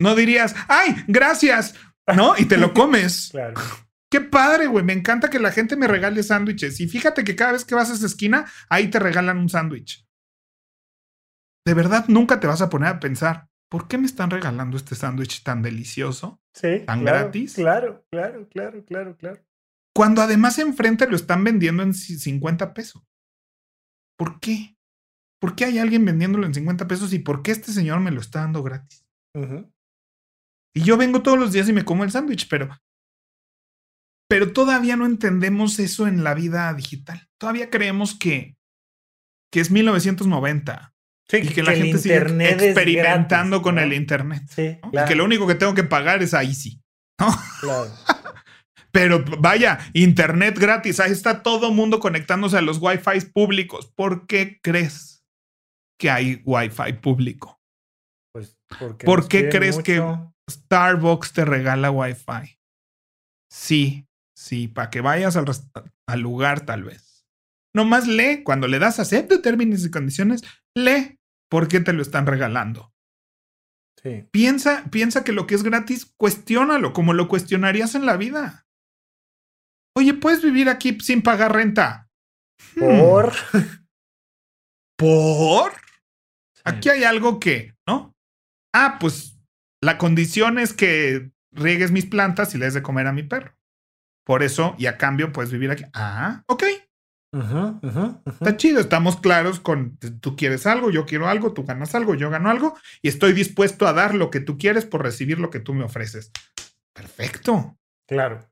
No 0.00 0.14
dirías, 0.14 0.54
ay, 0.68 0.94
gracias, 1.08 1.74
¿no? 2.14 2.34
Y 2.38 2.46
te 2.46 2.56
lo 2.56 2.72
comes. 2.74 3.28
claro. 3.32 3.54
Qué 4.10 4.20
padre, 4.20 4.68
güey. 4.68 4.84
Me 4.84 4.92
encanta 4.92 5.28
que 5.28 5.40
la 5.40 5.50
gente 5.50 5.74
me 5.74 5.88
regale 5.88 6.22
sándwiches. 6.22 6.78
Y 6.78 6.86
fíjate 6.86 7.24
que 7.24 7.34
cada 7.34 7.50
vez 7.52 7.64
que 7.64 7.74
vas 7.74 7.90
a 7.90 7.94
esa 7.94 8.06
esquina, 8.06 8.44
ahí 8.68 8.88
te 8.88 9.00
regalan 9.00 9.38
un 9.38 9.48
sándwich. 9.48 10.06
De 11.66 11.74
verdad, 11.74 12.04
nunca 12.06 12.38
te 12.38 12.46
vas 12.46 12.60
a 12.60 12.70
poner 12.70 12.90
a 12.90 13.00
pensar, 13.00 13.48
¿por 13.68 13.88
qué 13.88 13.98
me 13.98 14.06
están 14.06 14.30
regalando 14.30 14.76
este 14.76 14.94
sándwich 14.94 15.42
tan 15.42 15.62
delicioso? 15.62 16.40
Sí. 16.54 16.84
Tan 16.86 17.04
gratis. 17.04 17.54
Claro, 17.54 18.06
claro, 18.08 18.48
claro, 18.48 18.84
claro, 18.84 19.16
claro. 19.16 19.44
Cuando 19.92 20.22
además 20.22 20.60
enfrente 20.60 21.08
lo 21.08 21.16
están 21.16 21.42
vendiendo 21.42 21.82
en 21.82 21.92
50 21.92 22.72
pesos. 22.72 23.02
¿Por 24.16 24.38
qué? 24.38 24.76
¿Por 25.44 25.56
qué 25.56 25.66
hay 25.66 25.78
alguien 25.78 26.06
vendiéndolo 26.06 26.46
en 26.46 26.54
50 26.54 26.88
pesos 26.88 27.12
y 27.12 27.18
por 27.18 27.42
qué 27.42 27.52
este 27.52 27.70
señor 27.70 28.00
me 28.00 28.10
lo 28.10 28.22
está 28.22 28.40
dando 28.40 28.62
gratis? 28.62 29.04
Y 30.74 30.80
yo 30.84 30.96
vengo 30.96 31.20
todos 31.20 31.38
los 31.38 31.52
días 31.52 31.68
y 31.68 31.74
me 31.74 31.84
como 31.84 32.02
el 32.02 32.10
sándwich, 32.10 32.48
pero. 32.48 32.70
Pero 34.26 34.54
todavía 34.54 34.96
no 34.96 35.04
entendemos 35.04 35.78
eso 35.80 36.06
en 36.06 36.24
la 36.24 36.32
vida 36.32 36.72
digital. 36.72 37.28
Todavía 37.38 37.68
creemos 37.68 38.18
que, 38.18 38.56
que 39.52 39.60
es 39.60 39.70
1990. 39.70 40.94
Sí, 41.28 41.36
y 41.36 41.48
que, 41.48 41.62
la 41.62 41.72
gente 41.72 41.98
sigue 41.98 42.16
experimentando 42.16 43.60
con 43.60 43.78
el 43.78 43.92
Internet. 43.92 44.44
Sí, 44.48 44.78
Y 44.92 45.04
que 45.06 45.14
lo 45.14 45.26
único 45.26 45.46
que 45.46 45.56
tengo 45.56 45.74
que 45.74 45.84
pagar 45.84 46.22
es 46.22 46.32
a 46.32 46.42
Easy. 46.42 46.80
Claro. 47.60 47.90
Pero 48.92 49.22
vaya, 49.40 49.78
Internet 49.92 50.58
gratis. 50.58 51.00
Ahí 51.00 51.12
está 51.12 51.42
todo 51.42 51.70
mundo 51.70 52.00
conectándose 52.00 52.56
a 52.56 52.62
los 52.62 52.78
Wi-Fi 52.80 53.26
públicos. 53.30 53.92
¿Por 53.94 54.26
qué 54.26 54.58
crees? 54.62 55.13
Que 55.98 56.10
hay 56.10 56.42
Wi-Fi 56.44 56.94
público. 57.00 57.60
Pues 58.32 58.56
¿Por 59.04 59.28
qué 59.28 59.48
crees 59.48 59.78
que 59.78 60.02
Starbucks 60.50 61.32
te 61.32 61.44
regala 61.44 61.90
Wi-Fi? 61.90 62.58
Sí, 63.50 64.08
sí, 64.36 64.68
para 64.68 64.90
que 64.90 65.00
vayas 65.00 65.36
al, 65.36 65.46
al 66.08 66.20
lugar 66.20 66.66
tal 66.66 66.84
vez. 66.84 67.26
Nomás 67.74 68.06
lee, 68.06 68.42
cuando 68.44 68.68
le 68.68 68.78
das 68.78 69.00
acepto 69.00 69.40
términos 69.40 69.84
y 69.84 69.90
condiciones, 69.90 70.42
lee 70.76 71.18
por 71.50 71.68
qué 71.68 71.80
te 71.80 71.92
lo 71.92 72.02
están 72.02 72.26
regalando. 72.26 72.92
Sí. 74.02 74.28
Piensa, 74.30 74.84
piensa 74.90 75.24
que 75.24 75.32
lo 75.32 75.46
que 75.46 75.54
es 75.54 75.62
gratis, 75.62 76.12
cuestiónalo 76.16 76.92
como 76.92 77.14
lo 77.14 77.28
cuestionarías 77.28 77.94
en 77.94 78.06
la 78.06 78.16
vida. 78.16 78.66
Oye, 79.96 80.14
¿puedes 80.14 80.42
vivir 80.42 80.68
aquí 80.68 80.98
sin 81.00 81.22
pagar 81.22 81.52
renta? 81.52 82.10
¿Por? 82.78 83.32
¿Por? 84.96 85.83
Aquí 86.64 86.88
hay 86.88 87.04
algo 87.04 87.38
que, 87.40 87.74
¿no? 87.86 88.14
Ah, 88.74 88.96
pues 88.98 89.38
la 89.82 89.98
condición 89.98 90.58
es 90.58 90.72
que 90.72 91.30
riegues 91.52 91.90
mis 91.90 92.06
plantas 92.06 92.54
y 92.54 92.58
le 92.58 92.64
des 92.64 92.74
de 92.74 92.82
comer 92.82 93.06
a 93.06 93.12
mi 93.12 93.22
perro. 93.22 93.54
Por 94.24 94.42
eso, 94.42 94.74
y 94.78 94.86
a 94.86 94.96
cambio, 94.96 95.32
puedes 95.32 95.52
vivir 95.52 95.70
aquí. 95.70 95.84
Ah, 95.92 96.42
ok. 96.46 96.64
Está 98.26 98.56
chido, 98.56 98.80
estamos 98.80 99.16
claros 99.16 99.58
con 99.58 99.98
tú 100.20 100.36
quieres 100.36 100.66
algo, 100.66 100.90
yo 100.90 101.04
quiero 101.04 101.28
algo, 101.28 101.52
tú 101.52 101.64
ganas 101.64 101.94
algo, 101.94 102.14
yo 102.14 102.30
gano 102.30 102.48
algo 102.48 102.78
y 103.02 103.08
estoy 103.08 103.32
dispuesto 103.32 103.88
a 103.88 103.92
dar 103.92 104.14
lo 104.14 104.30
que 104.30 104.40
tú 104.40 104.56
quieres 104.56 104.86
por 104.86 105.02
recibir 105.02 105.40
lo 105.40 105.50
que 105.50 105.58
tú 105.58 105.74
me 105.74 105.84
ofreces. 105.84 106.30
Perfecto. 106.94 107.76
Claro. 108.08 108.48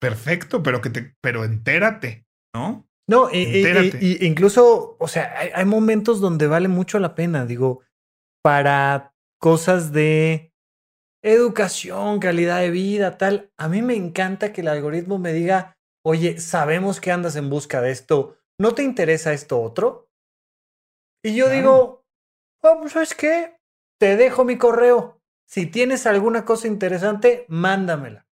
Perfecto, 0.00 0.62
pero 0.62 0.80
que 0.80 0.90
te, 0.90 1.16
pero 1.20 1.44
entérate, 1.44 2.26
¿no? 2.54 2.88
No, 3.10 3.28
y, 3.32 4.24
incluso, 4.24 4.96
o 5.00 5.08
sea, 5.08 5.34
hay, 5.52 5.64
momentos 5.64 6.20
donde 6.20 6.46
vale 6.46 6.68
mucho 6.68 7.00
la 7.00 7.16
pena, 7.16 7.44
digo, 7.44 7.82
para 8.40 9.16
cosas 9.40 9.90
de 9.90 10.54
educación, 11.20 12.20
calidad 12.20 12.60
de 12.60 12.70
vida, 12.70 13.18
tal. 13.18 13.50
A 13.58 13.66
mí 13.68 13.82
me 13.82 13.96
encanta 13.96 14.52
que 14.52 14.60
el 14.60 14.68
algoritmo 14.68 15.18
me 15.18 15.32
diga, 15.32 15.76
oye, 16.06 16.38
sabemos 16.38 17.00
que 17.00 17.10
andas 17.10 17.34
en 17.34 17.50
busca 17.50 17.80
de 17.80 17.90
esto, 17.90 18.36
¿no 18.60 18.76
te 18.76 18.84
interesa 18.84 19.32
esto 19.32 19.60
otro? 19.60 20.08
Y 21.24 21.34
yo 21.34 21.48
digo, 21.48 22.04
oh, 22.62 22.78
pues 22.80 22.92
¿sabes 22.92 23.16
qué? 23.16 23.56
Te 23.98 24.16
dejo 24.16 24.44
mi 24.44 24.56
correo. 24.56 25.20
Si 25.48 25.66
tienes 25.66 26.06
alguna 26.06 26.44
cosa 26.44 26.68
interesante, 26.68 27.44
mándamela. 27.48 28.28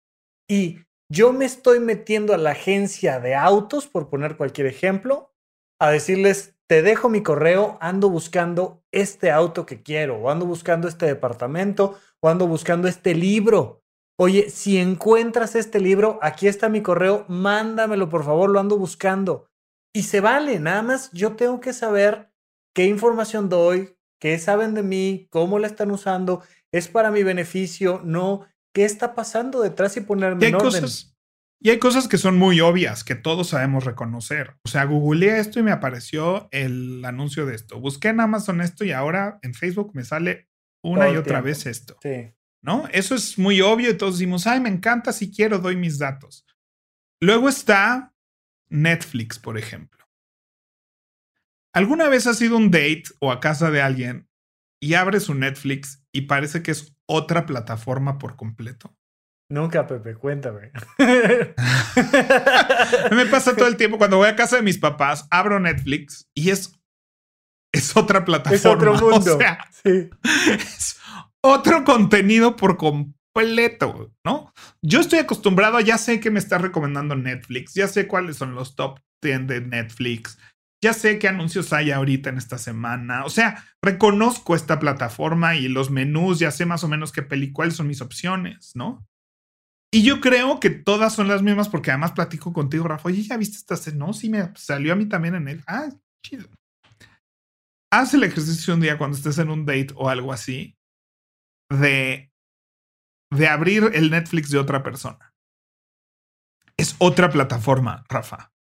Y 0.50 0.80
yo 1.10 1.34
me 1.34 1.46
estoy 1.46 1.80
metiendo 1.80 2.34
a 2.34 2.38
la 2.38 2.52
agencia 2.52 3.20
de 3.20 3.36
autos, 3.36 3.88
por 3.88 4.10
poner 4.10 4.38
cualquier 4.38 4.68
ejemplo, 4.68 5.34
a 5.80 5.92
decirles, 5.92 6.56
te 6.68 6.82
dejo 6.82 7.10
mi 7.10 7.22
correo, 7.22 7.78
ando 7.82 8.10
buscando 8.10 8.84
este 8.92 9.32
auto 9.32 9.66
que 9.66 9.84
quiero, 9.84 10.18
o 10.18 10.30
ando 10.30 10.46
buscando 10.46 10.88
este 10.88 11.06
departamento, 11.06 12.00
o 12.22 12.30
ando 12.30 12.48
buscando 12.48 12.88
este 12.88 13.14
libro. 13.14 13.84
Oye, 14.18 14.50
si 14.50 14.78
encuentras 14.78 15.56
este 15.56 15.80
libro, 15.80 16.20
aquí 16.22 16.48
está 16.48 16.70
mi 16.70 16.82
correo, 16.82 17.26
mándamelo, 17.28 18.10
por 18.10 18.24
favor, 18.24 18.50
lo 18.50 18.60
ando 18.60 18.78
buscando. 18.78 19.48
Y 19.94 20.04
se 20.04 20.22
vale, 20.22 20.60
nada 20.60 20.82
más 20.82 21.12
yo 21.12 21.36
tengo 21.36 21.60
que 21.60 21.74
saber 21.74 22.32
qué 22.74 22.86
información 22.86 23.50
doy, 23.50 23.98
qué 24.20 24.40
saben 24.40 24.74
de 24.74 24.84
mí, 24.84 25.28
cómo 25.30 25.60
la 25.60 25.68
están 25.68 25.92
usando, 25.92 26.42
es 26.72 26.88
para 26.88 27.12
mi 27.12 27.24
beneficio, 27.24 28.02
no, 28.04 28.48
qué 28.74 28.86
está 28.86 29.16
pasando 29.16 29.62
detrás 29.62 29.96
y 29.98 30.02
ponerme 30.02 30.46
Y 30.46 30.50
en 30.50 30.56
orden. 30.56 30.82
cosas, 30.82 31.16
y 31.62 31.70
hay 31.70 31.80
cosas 31.80 32.08
que 32.10 32.18
son 32.18 32.38
muy 32.38 32.60
obvias 32.60 33.04
que 33.06 33.16
todos 33.16 33.50
sabemos 33.50 33.86
reconocer. 33.86 34.58
O 34.66 34.70
sea, 34.70 34.84
googleé 34.84 35.40
esto 35.40 35.60
y 35.60 35.64
me 35.64 35.72
apareció 35.72 36.50
el 36.52 37.06
anuncio 37.06 37.46
de 37.46 37.56
esto. 37.56 37.80
Busqué 37.80 38.10
en 38.10 38.20
Amazon 38.20 38.60
esto 38.60 38.84
y 38.84 38.92
ahora 38.92 39.40
en 39.44 39.54
Facebook 39.54 39.92
me 39.94 40.04
sale 40.04 40.50
una 40.84 41.06
Todo 41.06 41.14
y 41.14 41.18
otra 41.18 41.34
tiempo. 41.36 41.46
vez 41.46 41.66
esto. 41.66 41.98
Sí. 42.02 42.34
¿No? 42.62 42.88
Eso 42.92 43.16
es 43.16 43.38
muy 43.38 43.62
obvio 43.62 43.92
y 43.92 43.98
todos 43.98 44.16
decimos, 44.20 44.46
ay, 44.48 44.60
me 44.60 44.70
encanta, 44.70 45.14
si 45.14 45.32
quiero, 45.32 45.60
doy 45.60 45.76
mis 45.78 45.98
datos. 46.00 46.46
Luego 47.22 47.48
está 47.48 48.14
Netflix, 48.70 49.40
por 49.40 49.58
ejemplo. 49.58 50.04
¿Alguna 51.74 52.08
vez 52.10 52.28
has 52.28 52.42
ido 52.42 52.56
a 52.56 52.60
un 52.60 52.72
date 52.72 53.04
o 53.20 53.32
a 53.32 53.40
casa 53.40 53.72
de 53.72 53.82
alguien 53.82 54.30
y 54.82 54.94
abres 54.96 55.24
su 55.24 55.34
Netflix 55.34 56.04
y 56.12 56.22
parece 56.22 56.62
que 56.62 56.72
es 56.72 56.93
otra 57.08 57.46
plataforma 57.46 58.18
por 58.18 58.36
completo? 58.36 58.96
Nunca, 59.50 59.86
Pepe, 59.86 60.16
cuéntame. 60.16 60.72
Me 63.12 63.26
pasa 63.28 63.56
todo 63.56 63.68
el 63.68 63.78
tiempo 63.78 63.98
cuando 63.98 64.18
voy 64.18 64.28
a 64.28 64.36
casa 64.36 64.56
de 64.56 64.62
mis 64.64 64.78
papás, 64.80 65.28
abro 65.30 65.60
Netflix 65.60 66.28
y 66.34 66.50
es, 66.50 66.74
es 67.72 67.96
otra 67.96 68.26
plataforma. 68.26 68.56
es 68.56 68.66
otro 68.66 68.94
mundo. 69.00 69.36
O 69.36 69.38
sea, 69.38 69.60
sí. 69.84 70.10
es 70.50 71.00
otro 71.42 71.84
contenido 71.84 72.56
por 72.56 72.78
completo, 72.78 74.12
¿no? 74.24 74.54
Yo 74.82 75.02
estoy 75.02 75.20
acostumbrado, 75.20 75.80
ya 75.82 75.98
sé 75.98 76.20
que 76.20 76.32
me 76.32 76.40
está 76.40 76.58
recomendando 76.58 77.16
Netflix, 77.16 77.74
ya 77.74 77.88
sé 77.88 78.08
cuáles 78.08 78.38
son 78.38 78.56
los 78.56 78.76
top 78.76 79.02
10 79.22 79.48
de 79.48 79.62
Netflix, 79.62 80.38
ya 80.84 80.94
sé 80.94 81.18
qué 81.18 81.30
anuncios 81.30 81.72
hay 81.72 81.92
ahorita 81.92 82.30
en 82.30 82.38
esta 82.38 82.58
semana, 82.58 83.24
o 83.24 83.30
sea, 83.30 83.66
reconozco 83.82 84.54
esta 84.54 84.80
plataforma 84.80 85.56
y 85.56 85.70
los 85.70 85.90
menús, 85.90 86.40
ya 86.40 86.52
sé 86.52 86.66
más 86.66 86.84
o 86.84 86.90
menos 86.90 87.14
qué 87.14 87.24
peli, 87.24 87.54
cuáles 87.54 87.78
son 87.78 87.88
mis 87.88 88.02
opciones, 88.02 88.76
¿no? 88.76 89.08
Y 89.94 90.04
yo 90.04 90.20
creo 90.20 90.60
que 90.60 90.70
todas 90.70 91.14
son 91.14 91.30
las 91.30 91.42
mismas 91.42 91.70
porque 91.70 91.92
además 91.92 92.12
platico 92.12 92.52
contigo, 92.52 92.88
Rafa. 92.88 93.10
Oye, 93.10 93.22
¿ya 93.22 93.38
viste 93.38 93.58
esta? 93.74 93.92
No, 93.92 94.12
sí 94.12 94.28
me 94.28 94.52
salió 94.56 94.92
a 94.92 94.96
mí 94.96 95.06
también 95.08 95.36
en 95.36 95.48
él. 95.48 95.64
Ah, 95.68 95.90
chido. 96.26 96.50
Haz 97.92 98.14
el 98.16 98.24
ejercicio 98.24 98.74
un 98.74 98.82
día 98.82 98.98
cuando 98.98 99.16
estés 99.16 99.38
en 99.38 99.52
un 99.52 99.66
date 99.66 99.94
o 99.96 100.10
algo 100.10 100.34
así 100.34 100.76
de, 101.70 102.32
de 103.32 103.48
abrir 103.48 103.92
el 103.94 104.10
Netflix 104.10 104.50
de 104.50 104.58
otra 104.58 104.82
persona. 104.82 105.32
Es 106.76 106.96
otra 106.98 107.30
plataforma, 107.30 108.04
Rafa. 108.10 108.52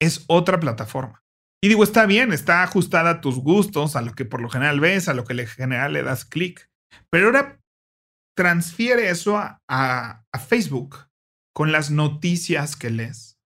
Es 0.00 0.24
otra 0.28 0.60
plataforma. 0.60 1.23
Y 1.64 1.68
digo, 1.68 1.82
está 1.82 2.04
bien, 2.04 2.30
está 2.30 2.62
ajustada 2.62 3.08
a 3.08 3.20
tus 3.22 3.38
gustos, 3.38 3.96
a 3.96 4.02
lo 4.02 4.12
que 4.12 4.26
por 4.26 4.42
lo 4.42 4.50
general 4.50 4.80
ves, 4.80 5.08
a 5.08 5.14
lo 5.14 5.24
que 5.24 5.32
en 5.32 5.46
general 5.46 5.94
le 5.94 6.02
das 6.02 6.26
clic. 6.26 6.70
Pero 7.08 7.28
ahora 7.28 7.58
transfiere 8.36 9.08
eso 9.08 9.38
a, 9.38 9.62
a, 9.66 10.26
a 10.30 10.38
Facebook 10.38 11.08
con 11.54 11.72
las 11.72 11.90
noticias 11.90 12.76
que 12.76 12.90
lees, 12.90 13.40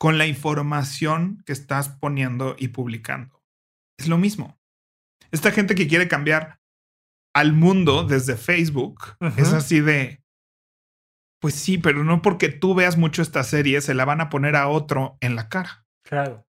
con 0.00 0.16
la 0.16 0.26
información 0.26 1.42
que 1.44 1.52
estás 1.52 1.90
poniendo 1.90 2.56
y 2.58 2.68
publicando. 2.68 3.44
Es 3.98 4.08
lo 4.08 4.16
mismo. 4.16 4.58
Esta 5.30 5.50
gente 5.50 5.74
que 5.74 5.86
quiere 5.86 6.08
cambiar 6.08 6.62
al 7.34 7.52
mundo 7.52 8.04
desde 8.04 8.38
Facebook 8.38 9.18
es 9.36 9.52
así 9.52 9.80
de, 9.80 10.24
pues 11.42 11.54
sí, 11.56 11.76
pero 11.76 12.04
no 12.04 12.22
porque 12.22 12.48
tú 12.48 12.74
veas 12.74 12.96
mucho 12.96 13.20
esta 13.20 13.42
serie, 13.42 13.82
se 13.82 13.92
la 13.92 14.06
van 14.06 14.22
a 14.22 14.30
poner 14.30 14.56
a 14.56 14.68
otro 14.68 15.18
en 15.20 15.36
la 15.36 15.50
cara. 15.50 15.84
Claro. 16.06 16.43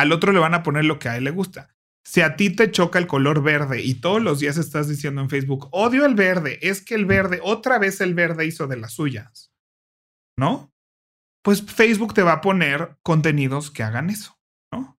Al 0.00 0.12
otro 0.12 0.32
le 0.32 0.38
van 0.38 0.54
a 0.54 0.62
poner 0.62 0.86
lo 0.86 0.98
que 0.98 1.10
a 1.10 1.18
él 1.18 1.24
le 1.24 1.30
gusta. 1.30 1.74
Si 2.02 2.22
a 2.22 2.34
ti 2.34 2.48
te 2.48 2.70
choca 2.70 2.98
el 2.98 3.06
color 3.06 3.42
verde 3.42 3.82
y 3.82 4.00
todos 4.00 4.22
los 4.22 4.40
días 4.40 4.56
estás 4.56 4.88
diciendo 4.88 5.20
en 5.20 5.28
Facebook, 5.28 5.68
odio 5.72 6.06
el 6.06 6.14
verde, 6.14 6.58
es 6.62 6.82
que 6.82 6.94
el 6.94 7.04
verde, 7.04 7.40
otra 7.42 7.78
vez 7.78 8.00
el 8.00 8.14
verde 8.14 8.46
hizo 8.46 8.66
de 8.66 8.78
las 8.78 8.94
suyas, 8.94 9.52
¿no? 10.38 10.72
Pues 11.42 11.62
Facebook 11.62 12.14
te 12.14 12.22
va 12.22 12.32
a 12.32 12.40
poner 12.40 12.96
contenidos 13.02 13.70
que 13.70 13.82
hagan 13.82 14.08
eso, 14.08 14.38
¿no? 14.72 14.98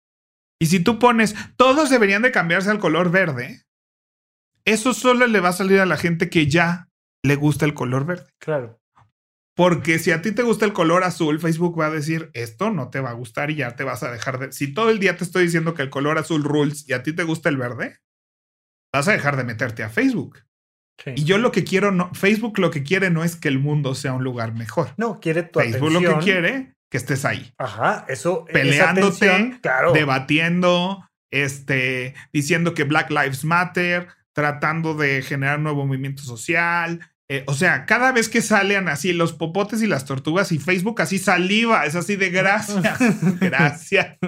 Y 0.61 0.67
si 0.67 0.81
tú 0.81 0.99
pones, 0.99 1.35
todos 1.57 1.89
deberían 1.89 2.21
de 2.21 2.33
cambiarse 2.33 2.71
al 2.71 2.79
color 2.79 3.11
verde, 3.11 3.65
eso 4.67 4.93
solo 4.93 5.27
le 5.27 5.41
va 5.41 5.49
a 5.49 5.55
salir 5.55 5.81
a 5.81 5.87
la 5.87 5.97
gente 5.97 6.29
que 6.29 6.47
ya 6.47 6.91
le 7.25 7.37
gusta 7.37 7.65
el 7.65 7.73
color 7.73 8.05
verde. 8.05 8.31
Claro. 8.39 8.80
Porque 9.61 9.99
si 9.99 10.11
a 10.11 10.23
ti 10.23 10.33
te 10.33 10.43
gusta 10.43 10.65
el 10.65 10.73
color 10.73 11.05
azul, 11.05 11.39
Facebook 11.39 11.79
va 11.79 11.89
a 11.89 11.91
decir, 11.91 12.31
esto 12.33 12.71
no 12.71 12.89
te 12.89 13.01
va 13.01 13.11
a 13.11 13.13
gustar 13.13 13.51
y 13.51 13.57
ya 13.57 13.77
te 13.77 13.85
vas 13.85 14.03
a 14.03 14.11
dejar 14.11 14.39
de... 14.39 14.53
Si 14.53 14.73
todo 14.73 14.89
el 14.89 14.99
día 14.99 15.19
te 15.19 15.25
estoy 15.25 15.43
diciendo 15.45 15.75
que 15.75 15.83
el 15.83 15.91
color 15.91 16.17
azul 16.17 16.45
rules 16.45 16.89
y 16.89 16.95
a 16.95 17.03
ti 17.03 17.13
te 17.13 17.25
gusta 17.25 17.51
el 17.51 17.59
verde, 17.59 17.99
vas 18.91 19.07
a 19.07 19.13
dejar 19.13 19.37
de 19.37 19.45
meterte 19.45 19.83
a 19.83 19.91
Facebook. 19.91 20.47
Sí. 21.05 21.11
Y 21.15 21.25
yo 21.25 21.37
lo 21.37 21.53
que 21.53 21.65
quiero, 21.65 21.93
no, 21.93 22.11
Facebook 22.15 22.59
lo 22.59 22.71
que 22.71 22.83
quiere 22.85 23.11
no 23.11 23.23
es 23.23 23.37
que 23.37 23.49
el 23.49 23.59
mundo 23.59 23.95
sea 23.95 24.15
un 24.15 24.25
lugar 24.25 24.55
mejor. 24.55 24.95
No, 24.97 25.21
quiere 25.21 25.43
tu 25.43 25.61
Facebook 25.61 25.91
atención. 25.91 26.05
lo 26.05 26.19
que 26.21 26.25
quiere 26.25 26.75
que 26.91 26.97
estés 26.97 27.27
ahí, 27.27 27.53
Ajá, 27.59 28.07
eso. 28.09 28.47
peleándote, 28.47 29.29
atención, 29.29 29.59
claro. 29.61 29.93
debatiendo, 29.93 31.07
este, 31.31 32.15
diciendo 32.33 32.73
que 32.73 32.85
Black 32.85 33.11
Lives 33.11 33.45
Matter, 33.45 34.09
tratando 34.33 34.95
de 34.95 35.21
generar 35.21 35.61
nuevo 35.61 35.85
movimiento 35.85 36.23
social. 36.23 37.01
Eh, 37.33 37.45
o 37.47 37.55
sea, 37.55 37.87
cada 37.87 38.11
vez 38.11 38.29
que 38.29 38.43
salen 38.43 38.89
así 38.89 39.13
los 39.13 39.33
popotes 39.33 39.81
y 39.83 39.87
las 39.87 40.05
tortugas 40.05 40.51
y 40.51 40.59
Facebook 40.59 41.01
así 41.01 41.21
saliva, 41.21 41.87
es 41.87 41.95
así 41.95 42.17
de 42.17 42.29
gracias, 42.29 42.99
gracias, 43.41 44.19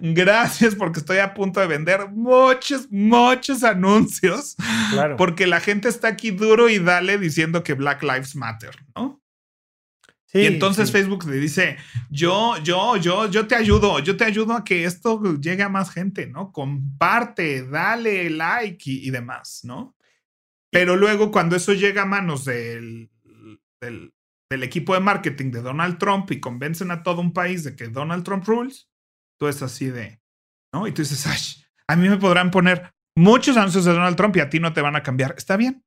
gracias 0.00 0.74
porque 0.74 1.00
estoy 1.00 1.18
a 1.18 1.34
punto 1.34 1.60
de 1.60 1.66
vender 1.66 2.08
muchos, 2.08 2.90
muchos 2.90 3.62
anuncios 3.62 4.56
Claro. 4.90 5.18
porque 5.18 5.46
la 5.46 5.60
gente 5.60 5.90
está 5.90 6.08
aquí 6.08 6.30
duro 6.30 6.70
y 6.70 6.78
dale 6.78 7.18
diciendo 7.18 7.62
que 7.62 7.74
Black 7.74 8.02
Lives 8.02 8.34
Matter, 8.34 8.74
¿no? 8.96 9.20
Sí, 10.24 10.38
y 10.38 10.46
entonces 10.46 10.86
sí. 10.88 10.92
Facebook 10.94 11.26
le 11.28 11.36
dice, 11.36 11.76
yo, 12.08 12.56
yo, 12.62 12.96
yo, 12.96 13.28
yo 13.28 13.46
te 13.48 13.54
ayudo, 13.54 13.98
yo 13.98 14.16
te 14.16 14.24
ayudo 14.24 14.54
a 14.54 14.64
que 14.64 14.84
esto 14.84 15.20
llegue 15.38 15.62
a 15.62 15.68
más 15.68 15.90
gente, 15.90 16.26
¿no? 16.26 16.52
Comparte, 16.52 17.66
dale 17.68 18.30
like 18.30 18.90
y, 18.90 19.06
y 19.08 19.10
demás, 19.10 19.60
¿no? 19.64 19.94
Pero 20.72 20.96
luego 20.96 21.30
cuando 21.30 21.56
eso 21.56 21.72
llega 21.72 22.02
a 22.02 22.06
manos 22.06 22.44
del, 22.44 23.10
del, 23.80 24.14
del 24.50 24.62
equipo 24.62 24.94
de 24.94 25.00
marketing 25.00 25.50
de 25.50 25.62
Donald 25.62 25.98
Trump 25.98 26.30
y 26.30 26.40
convencen 26.40 26.90
a 26.90 27.02
todo 27.02 27.20
un 27.20 27.32
país 27.32 27.64
de 27.64 27.74
que 27.76 27.88
Donald 27.88 28.24
Trump 28.24 28.44
rules, 28.46 28.88
tú 29.38 29.48
es 29.48 29.62
así 29.62 29.86
de, 29.86 30.20
¿no? 30.72 30.86
Y 30.86 30.92
tú 30.92 31.02
dices, 31.02 31.26
ay, 31.26 31.64
a 31.88 31.96
mí 31.96 32.08
me 32.08 32.18
podrán 32.18 32.50
poner 32.50 32.94
muchos 33.16 33.56
anuncios 33.56 33.84
de 33.84 33.92
Donald 33.92 34.16
Trump 34.16 34.36
y 34.36 34.40
a 34.40 34.48
ti 34.48 34.60
no 34.60 34.72
te 34.72 34.80
van 34.80 34.96
a 34.96 35.02
cambiar. 35.02 35.34
Está 35.36 35.56
bien. 35.56 35.84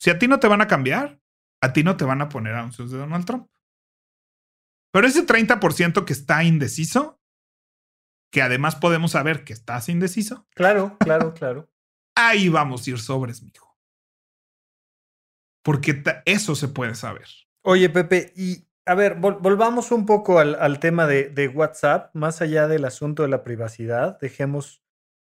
Si 0.00 0.10
a 0.10 0.18
ti 0.18 0.26
no 0.28 0.40
te 0.40 0.48
van 0.48 0.60
a 0.60 0.66
cambiar, 0.66 1.20
a 1.62 1.72
ti 1.72 1.82
no 1.84 1.96
te 1.96 2.04
van 2.04 2.20
a 2.20 2.28
poner 2.28 2.54
anuncios 2.54 2.90
de 2.90 2.98
Donald 2.98 3.24
Trump. 3.24 3.48
Pero 4.92 5.06
ese 5.06 5.26
30% 5.26 6.04
que 6.04 6.12
está 6.12 6.42
indeciso, 6.42 7.20
que 8.32 8.42
además 8.42 8.76
podemos 8.76 9.12
saber 9.12 9.44
que 9.44 9.52
estás 9.52 9.88
indeciso, 9.88 10.46
Claro, 10.54 10.96
claro, 10.98 11.32
claro. 11.34 11.70
ahí 12.16 12.48
vamos 12.48 12.86
a 12.86 12.90
ir 12.90 12.98
sobres, 12.98 13.42
mijo. 13.42 13.65
Porque 15.66 16.00
eso 16.26 16.54
se 16.54 16.68
puede 16.68 16.94
saber. 16.94 17.26
Oye, 17.62 17.90
Pepe, 17.90 18.32
y 18.36 18.68
a 18.86 18.94
ver, 18.94 19.18
vol- 19.18 19.38
volvamos 19.40 19.90
un 19.90 20.06
poco 20.06 20.38
al, 20.38 20.54
al 20.54 20.78
tema 20.78 21.08
de, 21.08 21.28
de 21.28 21.48
WhatsApp, 21.48 22.14
más 22.14 22.40
allá 22.40 22.68
del 22.68 22.84
asunto 22.84 23.24
de 23.24 23.28
la 23.28 23.42
privacidad, 23.42 24.16
dejemos 24.20 24.84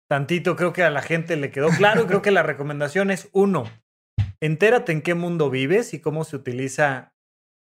tantito, 0.09 0.57
creo 0.57 0.73
que 0.73 0.83
a 0.83 0.89
la 0.89 1.01
gente 1.01 1.37
le 1.37 1.51
quedó 1.51 1.69
claro, 1.69 2.05
creo 2.05 2.21
que 2.21 2.31
la 2.31 2.43
recomendación 2.43 3.11
es 3.11 3.29
uno, 3.31 3.63
entérate 4.41 4.91
en 4.91 5.01
qué 5.01 5.13
mundo 5.13 5.49
vives 5.49 5.93
y 5.93 6.01
cómo 6.01 6.25
se 6.25 6.35
utiliza 6.35 7.13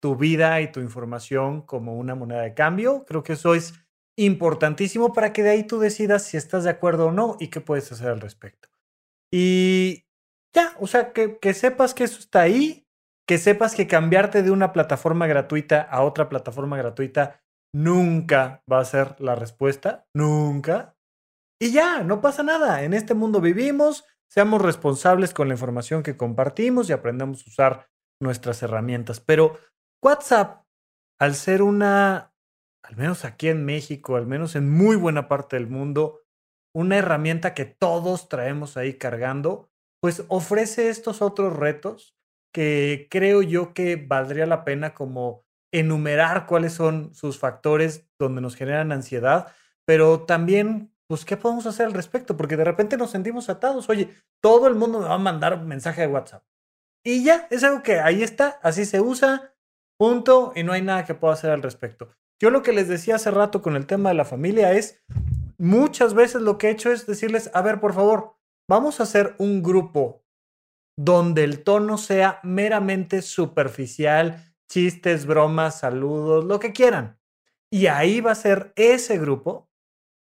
tu 0.01 0.17
vida 0.17 0.59
y 0.59 0.69
tu 0.71 0.81
información 0.81 1.61
como 1.61 1.95
una 1.95 2.15
moneda 2.15 2.41
de 2.41 2.53
cambio. 2.53 3.05
Creo 3.07 3.23
que 3.23 3.33
eso 3.33 3.55
es 3.55 3.73
importantísimo 4.17 5.13
para 5.13 5.31
que 5.31 5.41
de 5.41 5.51
ahí 5.51 5.63
tú 5.63 5.79
decidas 5.79 6.23
si 6.25 6.35
estás 6.35 6.65
de 6.65 6.69
acuerdo 6.71 7.07
o 7.07 7.11
no 7.13 7.37
y 7.39 7.47
qué 7.47 7.61
puedes 7.61 7.89
hacer 7.93 8.09
al 8.09 8.19
respecto. 8.19 8.67
Y 9.31 10.06
ya, 10.57 10.73
o 10.79 10.87
sea, 10.87 11.13
que, 11.13 11.37
que 11.39 11.53
sepas 11.53 11.93
que 11.93 12.03
eso 12.03 12.19
está 12.19 12.41
ahí, 12.41 12.87
que 13.27 13.37
sepas 13.37 13.75
que 13.75 13.87
cambiarte 13.87 14.41
de 14.41 14.51
una 14.51 14.73
plataforma 14.73 15.27
gratuita 15.27 15.81
a 15.81 16.01
otra 16.03 16.29
plataforma 16.29 16.77
gratuita 16.77 17.41
nunca 17.75 18.63
va 18.71 18.79
a 18.79 18.85
ser 18.85 19.15
la 19.19 19.35
respuesta, 19.35 20.07
nunca. 20.15 20.95
Y 21.61 21.71
ya, 21.71 22.03
no 22.03 22.21
pasa 22.21 22.43
nada. 22.43 22.83
En 22.83 22.93
este 22.93 23.13
mundo 23.13 23.41
vivimos, 23.41 24.05
seamos 24.31 24.61
responsables 24.61 25.33
con 25.33 25.47
la 25.47 25.53
información 25.53 26.03
que 26.03 26.17
compartimos 26.17 26.89
y 26.89 26.93
aprendamos 26.93 27.45
a 27.45 27.49
usar 27.49 27.89
nuestras 28.21 28.63
herramientas. 28.63 29.19
Pero 29.19 29.59
WhatsApp, 30.03 30.63
al 31.19 31.35
ser 31.35 31.61
una, 31.61 32.33
al 32.83 32.95
menos 32.95 33.25
aquí 33.25 33.49
en 33.49 33.65
México, 33.65 34.15
al 34.15 34.25
menos 34.25 34.55
en 34.55 34.69
muy 34.69 34.95
buena 34.95 35.27
parte 35.27 35.55
del 35.55 35.67
mundo, 35.67 36.21
una 36.73 36.97
herramienta 36.97 37.53
que 37.53 37.65
todos 37.65 38.29
traemos 38.29 38.77
ahí 38.77 38.97
cargando, 38.97 39.66
pues 40.01 40.23
ofrece 40.27 40.89
estos 40.89 41.21
otros 41.21 41.55
retos 41.55 42.15
que 42.53 43.07
creo 43.09 43.41
yo 43.41 43.73
que 43.73 43.95
valdría 43.95 44.45
la 44.45 44.63
pena 44.63 44.93
como 44.93 45.45
enumerar 45.73 46.45
cuáles 46.45 46.73
son 46.73 47.13
sus 47.13 47.39
factores 47.39 48.07
donde 48.19 48.41
nos 48.41 48.55
generan 48.55 48.91
ansiedad, 48.91 49.53
pero 49.85 50.21
también, 50.23 50.93
pues, 51.07 51.25
¿qué 51.25 51.37
podemos 51.37 51.65
hacer 51.65 51.85
al 51.85 51.93
respecto? 51.93 52.35
Porque 52.35 52.57
de 52.57 52.63
repente 52.63 52.97
nos 52.97 53.11
sentimos 53.11 53.49
atados. 53.49 53.89
Oye, 53.89 54.09
todo 54.41 54.67
el 54.67 54.75
mundo 54.75 54.99
me 54.99 55.07
va 55.07 55.15
a 55.15 55.19
mandar 55.19 55.53
un 55.53 55.67
mensaje 55.67 56.01
de 56.01 56.07
WhatsApp. 56.07 56.43
Y 57.05 57.23
ya, 57.23 57.47
es 57.51 57.63
algo 57.63 57.83
que 57.83 57.99
ahí 57.99 58.23
está, 58.23 58.59
así 58.63 58.85
se 58.85 58.99
usa, 58.99 59.53
punto, 59.97 60.51
y 60.55 60.63
no 60.63 60.73
hay 60.73 60.81
nada 60.81 61.05
que 61.05 61.15
pueda 61.15 61.33
hacer 61.33 61.51
al 61.51 61.63
respecto. 61.63 62.09
Yo 62.41 62.49
lo 62.49 62.61
que 62.61 62.73
les 62.73 62.87
decía 62.87 63.15
hace 63.15 63.31
rato 63.31 63.61
con 63.61 63.75
el 63.75 63.85
tema 63.85 64.09
de 64.09 64.15
la 64.15 64.25
familia 64.25 64.73
es, 64.73 65.01
muchas 65.57 66.13
veces 66.13 66.41
lo 66.41 66.57
que 66.57 66.67
he 66.67 66.71
hecho 66.71 66.91
es 66.91 67.07
decirles, 67.07 67.49
a 67.53 67.61
ver, 67.61 67.79
por 67.79 67.93
favor, 67.93 68.36
vamos 68.69 68.99
a 68.99 69.03
hacer 69.03 69.35
un 69.39 69.63
grupo 69.63 70.23
donde 70.97 71.43
el 71.43 71.63
tono 71.63 71.97
sea 71.97 72.39
meramente 72.43 73.21
superficial, 73.21 74.55
chistes, 74.69 75.25
bromas, 75.25 75.79
saludos, 75.79 76.45
lo 76.45 76.59
que 76.59 76.73
quieran. 76.73 77.19
Y 77.71 77.87
ahí 77.87 78.21
va 78.21 78.31
a 78.31 78.35
ser 78.35 78.73
ese 78.75 79.17
grupo. 79.17 79.69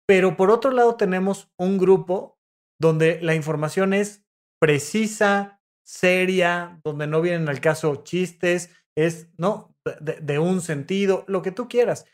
Pero 0.08 0.38
por 0.38 0.50
otro 0.52 0.72
lado 0.72 0.96
tenemos 0.96 1.52
un 1.58 1.78
grupo 1.78 2.40
donde 2.80 3.20
la 3.22 3.36
información 3.36 3.94
es 3.94 4.26
precisa, 4.60 5.62
seria, 5.86 6.80
donde 6.84 7.08
no 7.08 7.22
vienen 7.22 7.50
al 7.50 7.62
caso 7.62 8.04
chistes, 8.04 8.72
es, 8.96 9.30
¿no? 9.38 9.76
De, 10.02 10.40
un 10.40 10.62
sentido, 10.62 11.24
lo 11.28 11.42
que 11.42 11.52
tú 11.52 11.68
quieras. 11.70 12.06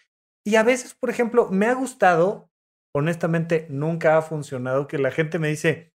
Y 0.46 0.56
a 0.56 0.64
veces, 0.64 0.94
por 0.94 1.10
ejemplo, 1.10 1.50
me 1.50 1.66
ha 1.68 1.74
gustado, 1.74 2.52
honestamente, 2.94 3.66
nunca 3.70 4.18
ha 4.18 4.22
funcionado 4.22 4.88
que 4.88 5.00
la 5.00 5.10
gente 5.10 5.40
me 5.40 5.48
dice, 5.48 5.93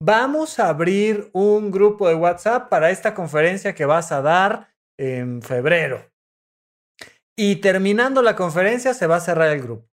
vamos 0.00 0.58
a 0.58 0.68
abrir 0.68 1.30
un 1.32 1.70
grupo 1.70 2.08
de 2.08 2.14
WhatsApp 2.14 2.68
para 2.68 2.90
esta 2.90 3.14
conferencia 3.14 3.74
que 3.74 3.86
vas 3.86 4.12
a 4.12 4.22
dar 4.22 4.74
en 4.98 5.42
febrero. 5.42 6.10
Y 7.38 7.56
terminando 7.56 8.22
la 8.22 8.36
conferencia 8.36 8.94
se 8.94 9.06
va 9.06 9.16
a 9.16 9.20
cerrar 9.20 9.52
el 9.52 9.62
grupo. 9.62 9.88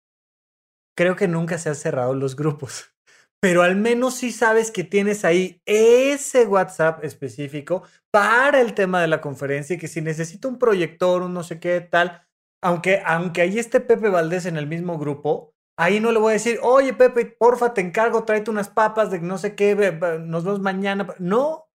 Creo 0.98 1.16
que 1.16 1.28
nunca 1.28 1.58
se 1.58 1.70
han 1.70 1.76
cerrado 1.76 2.14
los 2.14 2.36
grupos, 2.36 2.94
pero 3.42 3.62
al 3.62 3.76
menos 3.76 4.16
sí 4.16 4.32
sabes 4.32 4.72
que 4.72 4.84
tienes 4.84 5.24
ahí 5.24 5.62
ese 5.66 6.46
WhatsApp 6.46 7.04
específico 7.04 7.84
para 8.12 8.60
el 8.60 8.74
tema 8.74 9.02
de 9.02 9.08
la 9.08 9.22
conferencia 9.22 9.76
y 9.76 9.80
que 9.80 9.88
si 9.88 10.02
necesito 10.02 10.50
un 10.50 10.60
proyector, 10.60 11.22
un 11.22 11.34
no 11.34 11.44
sé 11.44 11.60
qué 11.60 11.80
tal, 11.80 12.28
aunque, 12.62 13.02
aunque 13.06 13.42
ahí 13.42 13.58
esté 13.58 13.80
Pepe 13.80 14.10
Valdés 14.10 14.46
en 14.46 14.58
el 14.58 14.68
mismo 14.68 14.98
grupo, 14.98 15.54
ahí 15.80 16.02
no 16.02 16.12
le 16.12 16.20
voy 16.20 16.32
a 16.32 16.34
decir, 16.34 16.60
oye 16.62 16.94
Pepe, 16.94 17.26
porfa, 17.26 17.74
te 17.74 17.80
encargo, 17.82 18.26
tráete 18.26 18.52
unas 18.52 18.70
papas 18.70 19.10
de 19.10 19.20
no 19.22 19.38
sé 19.38 19.56
qué, 19.56 19.76
nos 20.22 20.44
vemos 20.44 20.60
mañana. 20.60 21.08
No, 21.20 21.70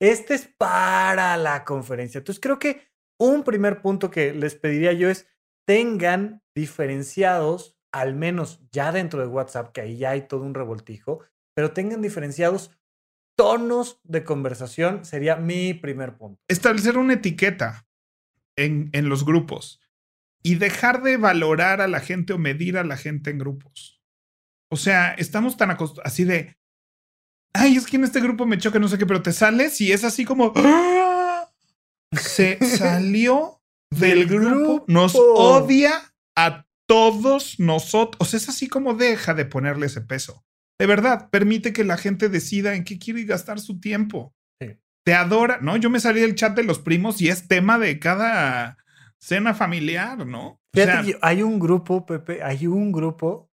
este 0.00 0.34
es 0.34 0.46
para 0.58 1.36
la 1.36 1.64
conferencia. 1.64 2.18
Entonces 2.18 2.40
creo 2.40 2.58
que 2.58 2.82
un 3.18 3.44
primer 3.44 3.80
punto 3.80 4.10
que 4.10 4.34
les 4.34 4.56
pediría 4.56 4.92
yo 4.92 5.08
es 5.08 5.28
tengan 5.66 6.42
diferenciados, 6.54 7.78
al 7.92 8.14
menos 8.14 8.60
ya 8.72 8.90
dentro 8.90 9.20
de 9.20 9.28
WhatsApp, 9.28 9.72
que 9.72 9.82
ahí 9.82 9.98
ya 9.98 10.10
hay 10.10 10.22
todo 10.22 10.42
un 10.42 10.54
revoltijo, 10.54 11.20
pero 11.54 11.72
tengan 11.72 12.02
diferenciados 12.02 12.72
tonos 13.36 14.00
de 14.02 14.24
conversación, 14.24 15.04
sería 15.04 15.36
mi 15.36 15.74
primer 15.74 16.16
punto. 16.16 16.42
Establecer 16.48 16.98
una 16.98 17.14
etiqueta 17.14 17.86
en, 18.56 18.90
en 18.92 19.08
los 19.08 19.24
grupos 19.24 19.80
y 20.44 20.56
dejar 20.56 21.02
de 21.02 21.16
valorar 21.16 21.80
a 21.80 21.88
la 21.88 22.00
gente 22.00 22.34
o 22.34 22.38
medir 22.38 22.76
a 22.76 22.84
la 22.84 22.98
gente 22.98 23.30
en 23.30 23.38
grupos. 23.38 24.02
O 24.70 24.76
sea, 24.76 25.14
estamos 25.14 25.56
tan 25.56 25.70
acostumbrados, 25.70 26.12
así 26.12 26.24
de, 26.24 26.56
ay, 27.54 27.76
es 27.76 27.86
que 27.86 27.96
en 27.96 28.04
este 28.04 28.20
grupo 28.20 28.44
me 28.44 28.58
choca, 28.58 28.78
no 28.78 28.88
sé 28.88 28.98
qué, 28.98 29.06
pero 29.06 29.22
te 29.22 29.32
sales 29.32 29.80
y 29.80 29.90
es 29.90 30.04
así 30.04 30.24
como, 30.24 30.52
¡Ah! 30.56 31.50
se 32.12 32.58
salió 32.76 33.62
del 33.90 34.26
grupo, 34.26 34.84
nos 34.86 35.14
odia 35.16 36.14
a 36.36 36.66
todos 36.86 37.58
nosotros. 37.58 38.16
O 38.20 38.24
sea, 38.24 38.36
es 38.36 38.48
así 38.48 38.68
como 38.68 38.94
deja 38.94 39.32
de 39.32 39.46
ponerle 39.46 39.86
ese 39.86 40.02
peso. 40.02 40.44
De 40.78 40.86
verdad, 40.86 41.30
permite 41.30 41.72
que 41.72 41.84
la 41.84 41.96
gente 41.96 42.28
decida 42.28 42.74
en 42.74 42.84
qué 42.84 42.98
quiere 42.98 43.24
gastar 43.24 43.60
su 43.60 43.80
tiempo. 43.80 44.34
Te 45.06 45.14
adora, 45.14 45.58
¿no? 45.60 45.76
Yo 45.76 45.90
me 45.90 46.00
salí 46.00 46.22
del 46.22 46.34
chat 46.34 46.56
de 46.56 46.64
los 46.64 46.78
primos 46.78 47.20
y 47.20 47.28
es 47.28 47.46
tema 47.46 47.78
de 47.78 47.98
cada 47.98 48.78
cena 49.24 49.54
familiar, 49.54 50.26
¿no? 50.26 50.60
Fíjate 50.74 51.18
hay 51.22 51.42
un 51.42 51.58
grupo, 51.58 52.04
Pepe, 52.04 52.42
hay 52.42 52.66
un 52.66 52.92
grupo 52.92 53.50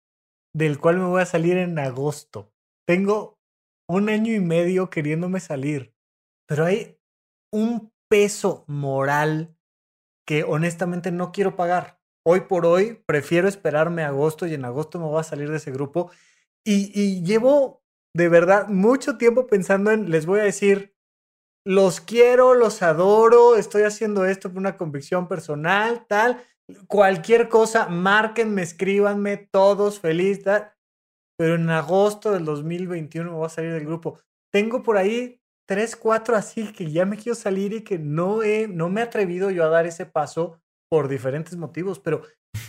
del 0.53 0.79
cual 0.79 0.97
me 0.97 1.05
voy 1.05 1.21
a 1.21 1.25
salir 1.25 1.57
en 1.57 1.79
agosto. 1.79 2.53
Tengo 2.87 3.39
un 3.89 4.09
año 4.09 4.33
y 4.33 4.39
medio 4.39 4.91
queriéndome 4.91 5.39
salir, 5.39 5.95
pero 6.47 6.65
hay 6.65 6.99
un 7.51 7.91
peso 8.09 8.63
moral 8.67 9.57
que 10.27 10.43
honestamente 10.43 11.11
no 11.11 11.31
quiero 11.31 11.55
pagar. 11.55 11.99
Hoy 12.27 12.41
por 12.41 12.65
hoy 12.65 13.01
prefiero 13.07 13.47
esperarme 13.47 14.03
a 14.03 14.09
agosto 14.09 14.45
y 14.45 14.53
en 14.53 14.65
agosto 14.65 14.99
me 14.99 15.05
voy 15.05 15.19
a 15.19 15.23
salir 15.23 15.49
de 15.49 15.57
ese 15.57 15.71
grupo. 15.71 16.11
Y, 16.63 16.91
y 16.93 17.23
llevo 17.23 17.83
de 18.15 18.29
verdad 18.29 18.67
mucho 18.67 19.17
tiempo 19.17 19.47
pensando 19.47 19.91
en, 19.91 20.11
les 20.11 20.25
voy 20.25 20.39
a 20.39 20.43
decir, 20.43 20.94
los 21.65 21.99
quiero, 21.99 22.53
los 22.53 22.81
adoro, 22.81 23.55
estoy 23.55 23.83
haciendo 23.83 24.25
esto 24.25 24.49
por 24.49 24.59
una 24.59 24.77
convicción 24.77 25.27
personal, 25.27 26.05
tal. 26.07 26.41
Cualquier 26.87 27.49
cosa, 27.49 27.87
márquenme, 27.87 28.61
escríbanme, 28.61 29.37
todos 29.37 29.99
feliz, 29.99 30.43
tal 30.43 30.75
pero 31.37 31.55
en 31.55 31.69
agosto 31.69 32.31
del 32.31 32.45
2021 32.45 33.31
me 33.31 33.37
voy 33.37 33.45
a 33.45 33.49
salir 33.49 33.73
del 33.73 33.85
grupo. 33.85 34.19
Tengo 34.51 34.83
por 34.83 34.97
ahí 34.97 35.41
tres, 35.67 35.95
cuatro 35.95 36.35
así 36.35 36.71
que 36.71 36.91
ya 36.91 37.05
me 37.05 37.17
quiero 37.17 37.35
salir 37.35 37.73
y 37.73 37.81
que 37.81 37.99
no, 37.99 38.43
he, 38.43 38.67
no 38.67 38.89
me 38.89 39.01
he 39.01 39.03
atrevido 39.03 39.51
yo 39.51 39.65
a 39.65 39.69
dar 39.69 39.85
ese 39.85 40.05
paso 40.05 40.61
por 40.89 41.07
diferentes 41.07 41.57
motivos, 41.57 41.99
pero 41.99 42.23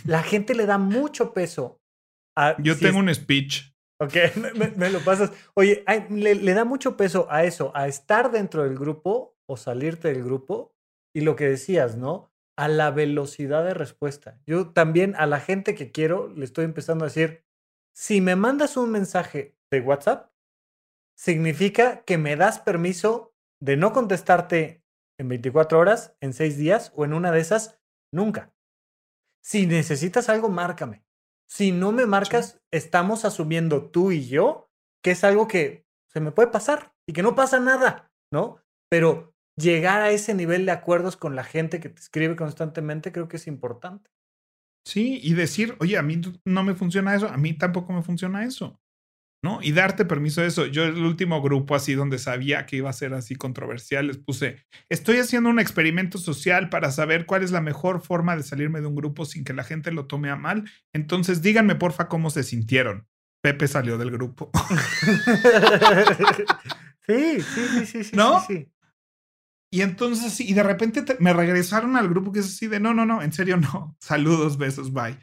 la 0.05 0.23
gente 0.23 0.53
le 0.55 0.65
da 0.65 0.77
mucho 0.77 1.33
peso 1.33 1.79
a... 2.35 2.61
Yo 2.61 2.77
tengo 2.77 2.99
un 2.99 3.13
speech. 3.13 3.73
Ok, 3.99 4.13
me, 4.77 4.89
lo 4.89 4.99
pasas. 4.99 5.31
Oye, 5.55 5.83
le, 6.09 6.35
le 6.35 6.53
da 6.53 6.65
mucho 6.65 6.97
peso 6.97 7.27
a 7.29 7.43
eso, 7.43 7.71
a 7.75 7.87
estar 7.87 8.31
dentro 8.31 8.63
del 8.63 8.77
grupo 8.77 9.35
o 9.47 9.57
salirte 9.57 10.09
del 10.09 10.23
grupo. 10.23 10.73
Y 11.15 11.21
lo 11.21 11.35
que 11.35 11.49
decías, 11.49 11.97
¿no? 11.97 12.31
A 12.57 12.67
la 12.67 12.91
velocidad 12.91 13.63
de 13.63 13.73
respuesta. 13.73 14.39
Yo 14.45 14.69
también 14.71 15.15
a 15.15 15.25
la 15.25 15.39
gente 15.39 15.73
que 15.73 15.91
quiero 15.91 16.27
le 16.27 16.45
estoy 16.45 16.65
empezando 16.65 17.05
a 17.05 17.07
decir, 17.07 17.43
si 17.95 18.21
me 18.21 18.35
mandas 18.35 18.77
un 18.77 18.91
mensaje 18.91 19.57
de 19.71 19.81
WhatsApp, 19.81 20.31
significa 21.17 22.03
que 22.03 22.19
me 22.19 22.35
das 22.35 22.59
permiso 22.59 23.33
de 23.59 23.77
no 23.77 23.93
contestarte 23.93 24.83
en 25.19 25.29
24 25.29 25.79
horas, 25.79 26.15
en 26.21 26.33
6 26.33 26.57
días 26.57 26.93
o 26.95 27.05
en 27.05 27.13
una 27.13 27.31
de 27.31 27.39
esas, 27.39 27.79
nunca. 28.13 28.53
Si 29.43 29.65
necesitas 29.65 30.29
algo, 30.29 30.49
márcame. 30.49 31.06
Si 31.49 31.71
no 31.71 31.91
me 31.91 32.05
marcas, 32.05 32.59
estamos 32.71 33.25
asumiendo 33.25 33.89
tú 33.89 34.11
y 34.11 34.27
yo 34.27 34.69
que 35.03 35.11
es 35.11 35.23
algo 35.23 35.47
que 35.47 35.85
se 36.11 36.19
me 36.19 36.31
puede 36.31 36.49
pasar 36.49 36.93
y 37.07 37.13
que 37.13 37.23
no 37.23 37.35
pasa 37.35 37.59
nada, 37.59 38.11
¿no? 38.31 38.59
Pero 38.89 39.33
llegar 39.55 40.01
a 40.01 40.11
ese 40.11 40.33
nivel 40.33 40.65
de 40.65 40.71
acuerdos 40.71 41.17
con 41.17 41.35
la 41.35 41.43
gente 41.43 41.79
que 41.79 41.89
te 41.89 42.01
escribe 42.01 42.35
constantemente 42.35 43.11
creo 43.11 43.27
que 43.27 43.37
es 43.37 43.47
importante. 43.47 44.09
Sí, 44.85 45.19
y 45.21 45.33
decir, 45.33 45.75
oye, 45.79 45.97
a 45.97 46.01
mí 46.01 46.21
no 46.45 46.63
me 46.63 46.75
funciona 46.75 47.15
eso, 47.15 47.27
a 47.27 47.37
mí 47.37 47.53
tampoco 47.53 47.91
me 47.93 48.03
funciona 48.03 48.45
eso. 48.45 48.79
¿No? 49.43 49.59
Y 49.61 49.71
darte 49.71 50.03
permiso 50.03 50.41
de 50.41 50.47
eso. 50.47 50.65
Yo 50.65 50.85
el 50.85 51.03
último 51.03 51.41
grupo 51.41 51.75
así 51.75 51.93
donde 51.93 52.17
sabía 52.17 52.65
que 52.65 52.77
iba 52.77 52.89
a 52.89 52.93
ser 52.93 53.13
así 53.13 53.35
controversial, 53.35 54.07
les 54.07 54.17
puse, 54.17 54.65
estoy 54.89 55.17
haciendo 55.17 55.49
un 55.49 55.59
experimento 55.59 56.17
social 56.17 56.69
para 56.69 56.91
saber 56.91 57.27
cuál 57.27 57.43
es 57.43 57.51
la 57.51 57.61
mejor 57.61 58.01
forma 58.01 58.35
de 58.35 58.43
salirme 58.43 58.81
de 58.81 58.87
un 58.87 58.95
grupo 58.95 59.25
sin 59.25 59.43
que 59.43 59.53
la 59.53 59.63
gente 59.63 59.91
lo 59.91 60.07
tome 60.07 60.31
a 60.31 60.35
mal. 60.35 60.67
Entonces 60.91 61.43
díganme 61.43 61.75
porfa 61.75 62.07
cómo 62.07 62.31
se 62.31 62.43
sintieron. 62.43 63.07
Pepe 63.43 63.67
salió 63.67 63.99
del 63.99 64.09
grupo. 64.09 64.49
sí, 67.07 67.41
sí, 67.41 67.67
sí, 67.73 67.85
sí, 67.85 68.03
sí. 68.03 68.15
¿No? 68.15 68.41
Sí, 68.41 68.55
sí. 68.55 68.71
Y 69.71 69.81
entonces, 69.81 70.39
y 70.39 70.53
de 70.53 70.63
repente 70.63 71.03
me 71.19 71.33
regresaron 71.33 71.97
al 71.97 72.07
grupo 72.07 72.31
que 72.31 72.39
es 72.39 72.45
así 72.45 72.67
de, 72.67 72.79
no, 72.79 72.93
no, 72.93 73.05
no, 73.05 73.21
en 73.21 73.33
serio 73.33 73.57
no, 73.57 73.95
saludos, 73.99 74.57
besos, 74.57 74.93
bye. 74.93 75.17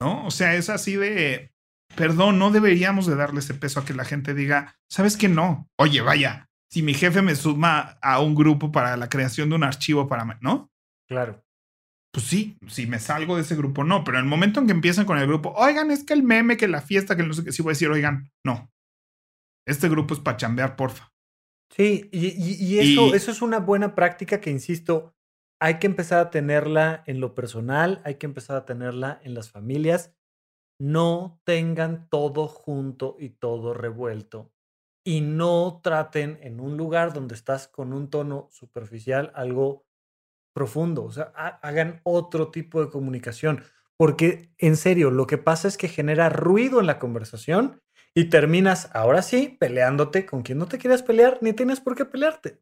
¿No? 0.00 0.26
O 0.26 0.30
sea, 0.30 0.56
es 0.56 0.70
así 0.70 0.96
de, 0.96 1.51
perdón, 1.96 2.38
no 2.38 2.50
deberíamos 2.50 3.06
de 3.06 3.16
darle 3.16 3.40
ese 3.40 3.54
peso 3.54 3.80
a 3.80 3.84
que 3.84 3.94
la 3.94 4.04
gente 4.04 4.34
diga, 4.34 4.76
¿sabes 4.88 5.16
qué 5.16 5.28
no? 5.28 5.68
Oye, 5.78 6.00
vaya, 6.00 6.50
si 6.70 6.82
mi 6.82 6.94
jefe 6.94 7.22
me 7.22 7.34
suma 7.34 7.98
a 8.00 8.20
un 8.20 8.34
grupo 8.34 8.72
para 8.72 8.96
la 8.96 9.08
creación 9.08 9.50
de 9.50 9.56
un 9.56 9.64
archivo 9.64 10.08
para, 10.08 10.24
¿no? 10.40 10.70
Claro. 11.08 11.44
Pues 12.12 12.26
sí, 12.26 12.58
si 12.68 12.86
me 12.86 12.98
salgo 12.98 13.36
de 13.36 13.42
ese 13.42 13.56
grupo, 13.56 13.84
no, 13.84 14.04
pero 14.04 14.18
en 14.18 14.24
el 14.24 14.30
momento 14.30 14.60
en 14.60 14.66
que 14.66 14.72
empiezan 14.72 15.06
con 15.06 15.18
el 15.18 15.26
grupo, 15.26 15.52
oigan, 15.56 15.90
es 15.90 16.04
que 16.04 16.12
el 16.12 16.22
meme, 16.22 16.56
que 16.56 16.68
la 16.68 16.82
fiesta, 16.82 17.16
que 17.16 17.22
no 17.22 17.32
sé 17.32 17.44
qué, 17.44 17.52
sí 17.52 17.62
voy 17.62 17.70
a 17.70 17.74
decir, 17.74 17.88
oigan, 17.88 18.30
no. 18.44 18.70
Este 19.66 19.88
grupo 19.88 20.14
es 20.14 20.20
para 20.20 20.36
chambear, 20.36 20.76
porfa. 20.76 21.12
Sí, 21.74 22.10
y, 22.12 22.78
eso, 22.78 23.14
eso 23.14 23.30
es 23.30 23.40
una 23.40 23.58
buena 23.58 23.94
práctica 23.94 24.40
que, 24.40 24.50
insisto, 24.50 25.14
hay 25.58 25.78
que 25.78 25.86
empezar 25.86 26.18
a 26.18 26.30
tenerla 26.30 27.02
en 27.06 27.20
lo 27.20 27.34
personal, 27.34 28.02
hay 28.04 28.16
que 28.16 28.26
empezar 28.26 28.56
a 28.56 28.66
tenerla 28.66 29.20
en 29.24 29.32
las 29.32 29.50
familias. 29.50 30.12
No 30.82 31.40
tengan 31.44 32.08
todo 32.08 32.48
junto 32.48 33.14
y 33.20 33.30
todo 33.30 33.72
revuelto. 33.72 34.50
Y 35.04 35.20
no 35.20 35.80
traten 35.82 36.38
en 36.42 36.58
un 36.60 36.76
lugar 36.76 37.12
donde 37.12 37.36
estás 37.36 37.68
con 37.68 37.92
un 37.92 38.10
tono 38.10 38.48
superficial 38.50 39.30
algo 39.36 39.86
profundo. 40.54 41.04
O 41.04 41.12
sea, 41.12 41.32
hagan 41.62 42.00
otro 42.04 42.50
tipo 42.50 42.84
de 42.84 42.90
comunicación. 42.90 43.62
Porque, 43.96 44.50
en 44.58 44.76
serio, 44.76 45.10
lo 45.10 45.26
que 45.26 45.38
pasa 45.38 45.68
es 45.68 45.76
que 45.76 45.88
genera 45.88 46.28
ruido 46.28 46.80
en 46.80 46.86
la 46.86 46.98
conversación 46.98 47.80
y 48.14 48.30
terminas, 48.30 48.90
ahora 48.92 49.22
sí, 49.22 49.56
peleándote 49.60 50.26
con 50.26 50.42
quien 50.42 50.58
no 50.58 50.66
te 50.66 50.78
quieras 50.78 51.02
pelear, 51.02 51.38
ni 51.42 51.52
tienes 51.52 51.80
por 51.80 51.96
qué 51.96 52.04
pelearte. 52.04 52.60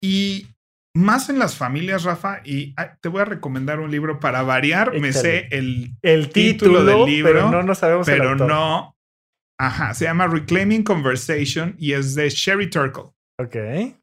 y 0.00 0.55
más 0.96 1.28
en 1.28 1.38
las 1.38 1.56
familias, 1.56 2.04
Rafa, 2.04 2.40
y 2.44 2.74
te 3.00 3.08
voy 3.08 3.20
a 3.20 3.26
recomendar 3.26 3.80
un 3.80 3.90
libro 3.90 4.18
para 4.18 4.42
variar. 4.42 4.98
Me 4.98 5.12
sé 5.12 5.48
el, 5.50 5.94
el 6.02 6.30
título, 6.30 6.84
del 6.84 7.04
libro, 7.04 7.32
pero 7.32 7.50
no, 7.50 7.62
no 7.62 7.74
sabemos 7.74 8.06
pero 8.06 8.34
no. 8.34 8.96
Ajá, 9.58 9.94
se 9.94 10.06
llama 10.06 10.26
Reclaiming 10.26 10.82
Conversation 10.82 11.76
y 11.78 11.92
es 11.92 12.14
de 12.14 12.28
Sherry 12.30 12.68
Turkle. 12.68 13.14
Ok. 13.38 13.56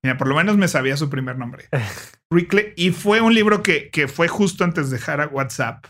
Mira, 0.04 0.18
por 0.18 0.28
lo 0.28 0.36
menos 0.36 0.58
me 0.58 0.68
sabía 0.68 0.96
su 0.96 1.10
primer 1.10 1.38
nombre. 1.38 1.66
y 2.76 2.92
fue 2.92 3.22
un 3.22 3.34
libro 3.34 3.64
que, 3.64 3.90
que 3.90 4.08
fue 4.08 4.28
justo 4.28 4.64
antes 4.64 4.90
de 4.90 4.98
dejar 4.98 5.22
a 5.22 5.28
WhatsApp 5.28 5.86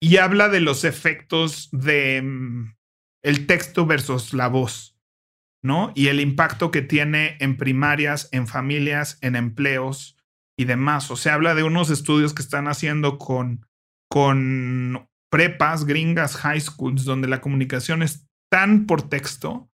y 0.00 0.18
habla 0.18 0.50
de 0.50 0.60
los 0.60 0.84
efectos 0.84 1.70
de 1.72 2.20
mm, 2.22 2.74
el 3.22 3.46
texto 3.46 3.86
versus 3.86 4.34
la 4.34 4.48
voz, 4.48 4.98
¿no? 5.62 5.92
Y 5.94 6.08
el 6.08 6.20
impacto 6.20 6.70
que 6.70 6.82
tiene 6.82 7.38
en 7.40 7.56
primarias, 7.56 8.28
en 8.32 8.46
familias, 8.46 9.18
en 9.22 9.36
empleos 9.36 10.13
y 10.58 10.64
demás. 10.64 11.10
O 11.10 11.16
sea, 11.16 11.34
habla 11.34 11.54
de 11.54 11.62
unos 11.62 11.90
estudios 11.90 12.34
que 12.34 12.42
están 12.42 12.68
haciendo 12.68 13.18
con, 13.18 13.66
con 14.10 15.08
prepas, 15.30 15.84
gringas, 15.84 16.36
high 16.36 16.60
schools, 16.60 17.04
donde 17.04 17.28
la 17.28 17.40
comunicación 17.40 18.02
es 18.02 18.26
tan 18.50 18.86
por 18.86 19.08
texto 19.08 19.70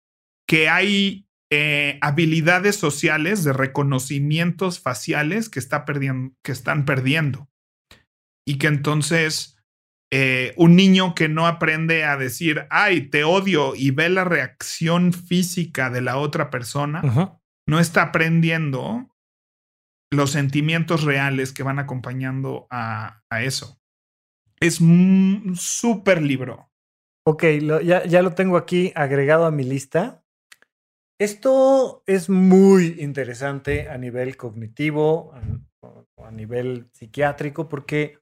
que 0.47 0.69
hay 0.69 1.29
eh, 1.53 1.99
habilidades 2.01 2.77
sociales 2.77 3.45
de 3.45 3.53
reconocimientos 3.53 4.81
faciales 4.81 5.49
que, 5.49 5.59
está 5.59 5.85
perdiendo, 5.85 6.35
que 6.43 6.53
están 6.53 6.85
perdiendo. 6.85 7.49
Y 8.47 8.59
que 8.59 8.69
entonces 8.69 9.61
eh, 10.13 10.55
un 10.57 10.75
niño 10.75 11.15
que 11.15 11.29
no 11.29 11.47
aprende 11.47 12.05
a 12.05 12.17
decir, 12.17 12.67
ay, 12.71 13.03
te 13.03 13.23
odio 13.23 13.75
y 13.77 13.93
ve 13.93 14.09
la 14.09 14.25
reacción 14.25 15.13
física 15.13 15.89
de 15.91 16.01
la 16.01 16.17
otra 16.17 16.51
persona, 16.51 17.03
no 17.67 17.79
está 17.79 18.03
aprendiendo 18.03 19.10
los 20.13 20.33
sentimientos 20.33 21.05
reales 21.05 21.53
que 21.53 21.63
van 21.63 21.79
acompañando 21.79 22.67
a, 22.71 23.23
eso. 23.43 23.81
Es 24.59 24.81
un 24.81 25.55
súper 25.57 26.21
libro. 26.21 26.71
Ok, 27.27 27.45
ya, 27.85 28.05
ya 28.05 28.23
lo 28.23 28.35
tengo 28.35 28.57
aquí 28.57 28.93
agregado 28.95 29.47
a 29.47 29.51
mi 29.51 29.65
lista. 29.65 30.25
Esto 31.19 32.03
es 32.07 32.29
muy 32.29 32.97
interesante 32.99 33.89
a 33.89 33.99
nivel 33.99 34.37
cognitivo, 34.37 35.35
a 36.17 36.31
nivel 36.31 36.89
psiquiátrico, 36.93 37.69
porque 37.69 38.19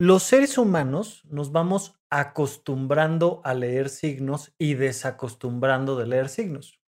los 0.00 0.24
seres 0.24 0.58
humanos 0.58 1.24
nos 1.30 1.52
vamos 1.52 1.94
acostumbrando 2.10 3.40
a 3.44 3.54
leer 3.54 3.88
signos 3.88 4.52
y 4.58 4.74
desacostumbrando 4.74 5.96
de 5.96 6.06
leer 6.08 6.28
signos. 6.28 6.81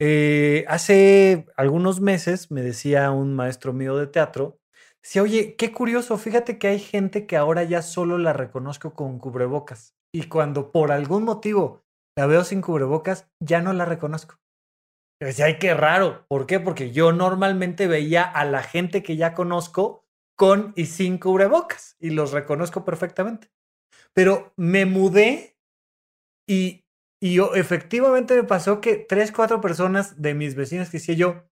Eh, 0.00 0.64
hace 0.68 1.46
algunos 1.56 2.00
meses 2.00 2.50
me 2.50 2.62
decía 2.62 3.10
un 3.10 3.34
maestro 3.34 3.72
mío 3.72 3.96
de 3.96 4.06
teatro, 4.06 4.58
decía, 5.02 5.22
oye, 5.22 5.56
qué 5.56 5.72
curioso, 5.72 6.18
fíjate 6.18 6.58
que 6.58 6.68
hay 6.68 6.78
gente 6.80 7.26
que 7.26 7.36
ahora 7.36 7.62
ya 7.64 7.82
solo 7.82 8.18
la 8.18 8.32
reconozco 8.32 8.94
con 8.94 9.18
cubrebocas 9.18 9.94
y 10.12 10.28
cuando 10.28 10.72
por 10.72 10.92
algún 10.92 11.24
motivo 11.24 11.84
la 12.16 12.26
veo 12.26 12.44
sin 12.44 12.60
cubrebocas, 12.60 13.28
ya 13.40 13.60
no 13.60 13.72
la 13.72 13.84
reconozco. 13.84 14.36
decía, 15.20 15.46
ay, 15.46 15.58
qué 15.58 15.74
raro. 15.74 16.26
¿Por 16.28 16.46
qué? 16.46 16.60
Porque 16.60 16.92
yo 16.92 17.12
normalmente 17.12 17.86
veía 17.86 18.22
a 18.22 18.44
la 18.44 18.62
gente 18.62 19.02
que 19.02 19.16
ya 19.16 19.34
conozco 19.34 20.06
con 20.36 20.72
y 20.76 20.86
sin 20.86 21.18
cubrebocas 21.18 21.96
y 21.98 22.10
los 22.10 22.32
reconozco 22.32 22.84
perfectamente. 22.84 23.50
Pero 24.12 24.52
me 24.56 24.86
mudé 24.86 25.56
y, 26.46 26.83
y 27.24 27.32
yo, 27.32 27.54
efectivamente 27.54 28.34
me 28.36 28.44
pasó 28.44 28.82
que 28.82 28.96
tres, 28.96 29.32
cuatro 29.32 29.62
personas 29.62 30.20
de 30.20 30.34
mis 30.34 30.54
vecinos 30.54 30.90
que 30.90 30.98
decía 30.98 31.14
yo, 31.14 31.48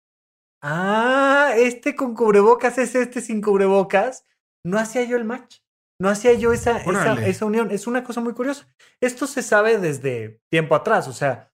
ah, 0.64 1.54
este 1.56 1.96
con 1.96 2.16
cubrebocas 2.16 2.80
es 2.80 2.96
este 2.96 3.22
sin 3.22 3.40
cubrebocas, 3.40 4.26
no 4.66 4.80
hacía 4.80 5.04
yo 5.04 5.16
el 5.16 5.26
match. 5.26 5.58
No 6.02 6.10
hacía 6.10 6.34
yo 6.34 6.54
esa, 6.54 6.80
esa, 6.80 7.46
unión. 7.46 7.70
Es 7.70 7.86
una 7.86 8.04
cosa 8.04 8.20
muy 8.20 8.34
curiosa. 8.34 8.68
Esto 9.00 9.28
se 9.28 9.44
sabe 9.44 9.78
desde 9.78 10.42
tiempo 10.50 10.74
atrás. 10.74 11.08
O 11.08 11.14
sea, 11.14 11.52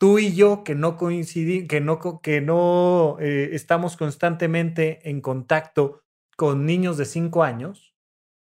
tú 0.00 0.18
y 0.18 0.34
yo 0.34 0.64
que 0.64 0.74
no 0.74 0.96
coincidimos, 0.96 1.68
que 1.68 1.80
no, 1.80 2.20
que 2.22 2.40
no 2.40 3.18
eh, 3.20 3.50
estamos 3.52 3.96
constantemente 3.96 5.08
en 5.08 5.20
contacto 5.20 6.02
con 6.36 6.66
niños 6.66 6.96
de 6.96 7.04
5 7.04 7.44
años, 7.44 7.94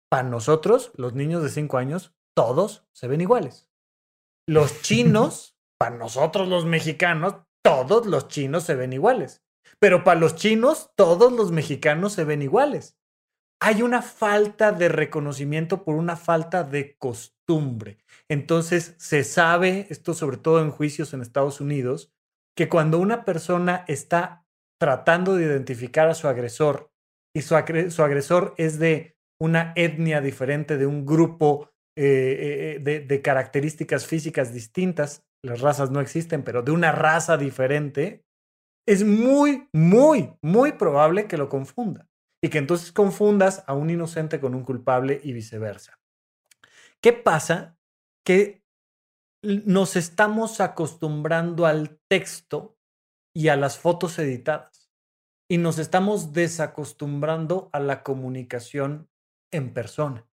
para 0.09 0.23
nosotros, 0.23 0.93
los 0.95 1.15
niños 1.15 1.43
de 1.43 1.49
5 1.49 1.77
años, 1.77 2.15
todos 2.33 2.87
se 2.93 3.09
ven 3.09 3.19
iguales. 3.19 3.67
Los 4.47 4.81
chinos, 4.81 5.57
para 5.79 5.97
nosotros 5.97 6.47
los 6.47 6.65
mexicanos, 6.65 7.35
todos 7.63 8.05
los 8.05 8.27
chinos 8.27 8.63
se 8.63 8.75
ven 8.75 8.93
iguales. 8.93 9.43
Pero 9.79 10.03
para 10.03 10.19
los 10.19 10.35
chinos, 10.35 10.91
todos 10.95 11.33
los 11.33 11.51
mexicanos 11.51 12.13
se 12.13 12.23
ven 12.23 12.41
iguales. 12.41 12.97
Hay 13.59 13.81
una 13.81 14.01
falta 14.01 14.71
de 14.71 14.89
reconocimiento 14.89 15.83
por 15.83 15.95
una 15.95 16.15
falta 16.15 16.63
de 16.63 16.95
costumbre. 16.97 17.97
Entonces, 18.29 18.95
se 18.97 19.23
sabe, 19.23 19.87
esto 19.89 20.13
sobre 20.13 20.37
todo 20.37 20.61
en 20.61 20.71
juicios 20.71 21.13
en 21.13 21.21
Estados 21.21 21.61
Unidos, 21.61 22.13
que 22.55 22.69
cuando 22.69 22.99
una 22.99 23.25
persona 23.25 23.83
está 23.87 24.45
tratando 24.79 25.35
de 25.35 25.45
identificar 25.45 26.07
a 26.09 26.15
su 26.15 26.27
agresor 26.27 26.91
y 27.33 27.41
su, 27.41 27.55
agresor 27.55 28.53
es 28.57 28.79
de 28.79 29.17
una 29.39 29.73
etnia 29.75 30.21
diferente, 30.21 30.77
de 30.77 30.85
un 30.85 31.05
grupo 31.05 31.71
eh, 31.95 32.79
eh, 32.85 32.99
de, 32.99 33.21
características 33.21 34.05
físicas 34.05 34.53
distintas, 34.53 35.23
las 35.41 35.61
razas 35.61 35.91
no 35.91 36.01
existen, 36.01 36.43
pero 36.43 36.61
de 36.61 36.71
una 36.71 36.91
raza 36.91 37.37
diferente, 37.37 38.25
es 38.85 39.03
muy, 39.03 39.69
muy, 39.73 40.35
muy 40.41 40.73
probable 40.73 41.27
que 41.27 41.37
lo 41.37 41.49
confunda 41.49 42.07
y 42.43 42.49
que 42.49 42.57
entonces 42.57 42.91
confundas 42.91 43.63
a 43.67 43.73
un 43.73 43.89
inocente 43.89 44.39
con 44.39 44.55
un 44.55 44.63
culpable 44.63 45.19
y 45.23 45.33
viceversa. 45.33 45.99
¿Qué 47.01 47.13
pasa? 47.13 47.77
Que 48.25 48.63
nos 49.41 49.95
estamos 49.95 50.59
acostumbrando 50.59 51.65
al 51.65 51.99
texto 52.09 52.77
y 53.33 53.49
a 53.49 53.55
las 53.55 53.77
fotos 53.77 54.17
editadas 54.19 54.91
y 55.49 55.57
nos 55.57 55.77
estamos 55.77 56.33
desacostumbrando 56.33 57.69
a 57.71 57.79
la 57.79 58.03
comunicación 58.03 59.09
en 59.51 59.73
persona. 59.73 60.27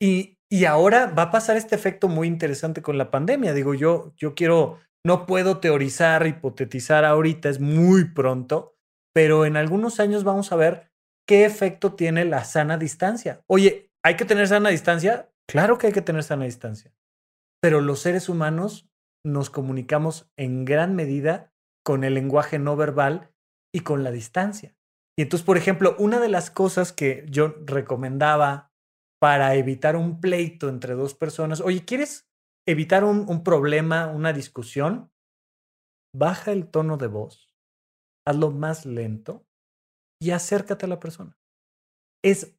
Y, 0.00 0.37
y, 0.50 0.64
ahora 0.64 1.06
va 1.06 1.24
a 1.24 1.30
pasar 1.30 1.56
este 1.56 1.74
efecto 1.74 2.08
muy 2.08 2.26
interesante 2.26 2.82
con 2.82 2.98
la 2.98 3.10
pandemia. 3.10 3.52
Digo, 3.52 3.74
yo, 3.74 4.12
yo 4.16 4.34
quiero, 4.34 4.78
no 5.04 5.26
puedo 5.26 5.58
teorizar, 5.58 6.26
hipotetizar 6.26 7.04
ahorita, 7.04 7.48
es 7.48 7.60
muy 7.60 8.12
pronto, 8.12 8.76
pero 9.14 9.44
en 9.44 9.56
algunos 9.56 10.00
años 10.00 10.24
vamos 10.24 10.52
a 10.52 10.56
ver 10.56 10.90
qué 11.26 11.44
efecto 11.44 11.94
tiene 11.94 12.24
la 12.24 12.44
sana 12.44 12.78
distancia. 12.78 13.42
Oye, 13.46 13.90
¿hay 14.02 14.16
que 14.16 14.24
tener 14.24 14.48
sana 14.48 14.70
distancia? 14.70 15.30
Claro 15.46 15.78
que 15.78 15.88
hay 15.88 15.92
que 15.92 16.02
tener 16.02 16.22
sana 16.22 16.44
distancia, 16.44 16.92
pero 17.60 17.80
los 17.80 18.00
seres 18.00 18.28
humanos 18.28 18.88
nos 19.24 19.50
comunicamos 19.50 20.30
en 20.36 20.64
gran 20.64 20.94
medida 20.94 21.52
con 21.84 22.04
el 22.04 22.14
lenguaje 22.14 22.58
no 22.58 22.76
verbal 22.76 23.30
y 23.72 23.80
con 23.80 24.04
la 24.04 24.10
distancia. 24.10 24.76
Y 25.18 25.22
entonces, 25.22 25.44
por 25.44 25.56
ejemplo, 25.56 25.96
una 25.98 26.20
de 26.20 26.28
las 26.28 26.50
cosas 26.50 26.92
que 26.92 27.26
yo 27.28 27.56
recomendaba 27.64 28.67
para 29.20 29.54
evitar 29.54 29.96
un 29.96 30.20
pleito 30.20 30.68
entre 30.68 30.94
dos 30.94 31.14
personas, 31.14 31.60
oye, 31.60 31.84
¿quieres 31.84 32.28
evitar 32.66 33.04
un, 33.04 33.42
problema, 33.42 34.06
una 34.08 34.32
discusión? 34.32 35.10
Baja 36.14 36.52
el 36.52 36.68
tono 36.68 36.96
de 36.96 37.06
voz, 37.06 37.54
hazlo 38.26 38.50
más 38.50 38.86
lento 38.86 39.46
y 40.20 40.30
acércate 40.30 40.86
a 40.86 40.88
la 40.88 41.00
persona. 41.00 41.38
Es 42.22 42.56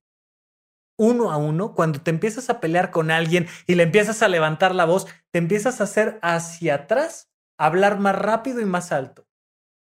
uno 0.99 1.31
a 1.31 1.37
uno, 1.37 1.73
cuando 1.75 2.01
te 2.01 2.11
empiezas 2.11 2.49
a 2.49 2.59
pelear 2.59 2.91
con 2.91 3.09
alguien 3.09 3.47
y 3.67 3.75
le 3.75 3.83
empiezas 3.83 4.21
a 4.21 4.27
levantar 4.27 4.75
la 4.75 4.85
voz, 4.85 5.07
te 5.31 5.39
empiezas 5.39 5.79
a 5.79 5.85
hacer 5.85 6.19
hacia 6.21 6.75
atrás, 6.75 7.31
hablar 7.57 7.99
más 7.99 8.17
rápido 8.17 8.59
y 8.59 8.65
más 8.65 8.91
alto. 8.91 9.25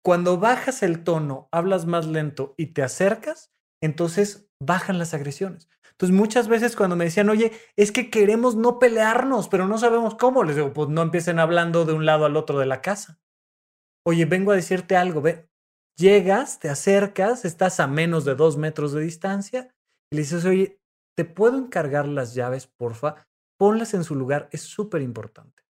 Cuando 0.03 0.37
bajas 0.37 0.83
el 0.83 1.03
tono, 1.03 1.47
hablas 1.51 1.85
más 1.85 2.07
lento 2.07 2.55
y 2.57 2.67
te 2.67 2.81
acercas, 2.81 3.53
entonces 3.85 4.49
bajan 4.59 4.97
las 4.97 5.13
agresiones. 5.13 5.69
Entonces 5.91 6.15
muchas 6.15 6.47
veces 6.47 6.75
cuando 6.75 6.95
me 6.95 7.05
decían, 7.05 7.29
oye, 7.29 7.51
es 7.75 7.91
que 7.91 8.09
queremos 8.09 8.55
no 8.55 8.79
pelearnos, 8.79 9.47
pero 9.47 9.67
no 9.67 9.77
sabemos 9.77 10.15
cómo, 10.15 10.43
les 10.43 10.55
digo, 10.55 10.73
pues 10.73 10.89
no 10.89 11.01
empiecen 11.01 11.39
hablando 11.39 11.85
de 11.85 11.93
un 11.93 12.05
lado 12.05 12.25
al 12.25 12.35
otro 12.35 12.59
de 12.59 12.65
la 12.65 12.81
casa. 12.81 13.19
Oye, 14.05 14.25
vengo 14.25 14.51
a 14.51 14.55
decirte 14.55 14.95
algo, 14.95 15.21
ve, 15.21 15.49
llegas, 15.97 16.59
te 16.59 16.69
acercas, 16.69 17.45
estás 17.45 17.79
a 17.79 17.87
menos 17.87 18.25
de 18.25 18.35
dos 18.35 18.57
metros 18.57 18.91
de 18.93 19.01
distancia 19.01 19.73
y 20.11 20.15
le 20.15 20.21
dices, 20.23 20.45
oye, 20.45 20.79
¿te 21.15 21.25
puedo 21.25 21.57
encargar 21.57 22.07
las 22.07 22.33
llaves, 22.33 22.67
porfa? 22.67 23.27
Ponlas 23.57 23.93
en 23.93 24.03
su 24.03 24.15
lugar, 24.15 24.49
es 24.51 24.61
súper 24.61 25.01
importante. 25.01 25.63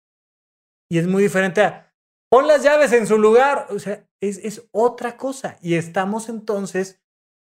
Y 0.90 0.98
es 0.98 1.06
muy 1.06 1.22
diferente 1.22 1.62
a, 1.62 1.94
pon 2.30 2.46
las 2.46 2.62
llaves 2.62 2.92
en 2.92 3.06
su 3.06 3.18
lugar. 3.18 3.66
O 3.70 3.78
sea, 3.78 4.06
es, 4.20 4.68
otra 4.72 5.16
cosa. 5.16 5.56
Y 5.60 5.74
estamos 5.74 6.28
entonces 6.28 7.00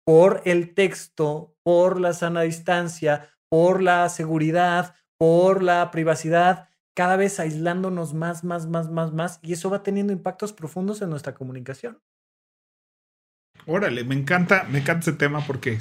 por 0.10 0.42
el 0.46 0.74
texto, 0.74 1.56
por 1.62 2.02
la 2.02 2.14
sana 2.14 2.42
distancia, 2.42 3.30
por 3.48 3.84
la 3.84 4.10
seguridad, 4.10 4.96
por 5.20 5.62
la 5.62 5.92
privacidad, 5.92 6.68
cada 6.98 7.16
vez 7.16 7.40
aislándonos 7.40 8.16
más, 8.16 8.44
más, 8.44 8.66
más, 8.66 8.90
más, 8.90 9.14
más. 9.14 9.40
Y 9.44 9.54
eso 9.54 9.70
va 9.70 9.84
teniendo 9.84 10.12
impactos 10.12 10.52
profundos 10.52 11.04
en 11.04 11.12
nuestra 11.12 11.36
comunicación. 11.36 12.02
Órale, 13.68 14.04
me 14.04 14.16
encanta, 14.16 14.64
me 14.64 14.80
encanta 14.80 15.12
ese 15.12 15.14
tema 15.14 15.46
porque 15.46 15.78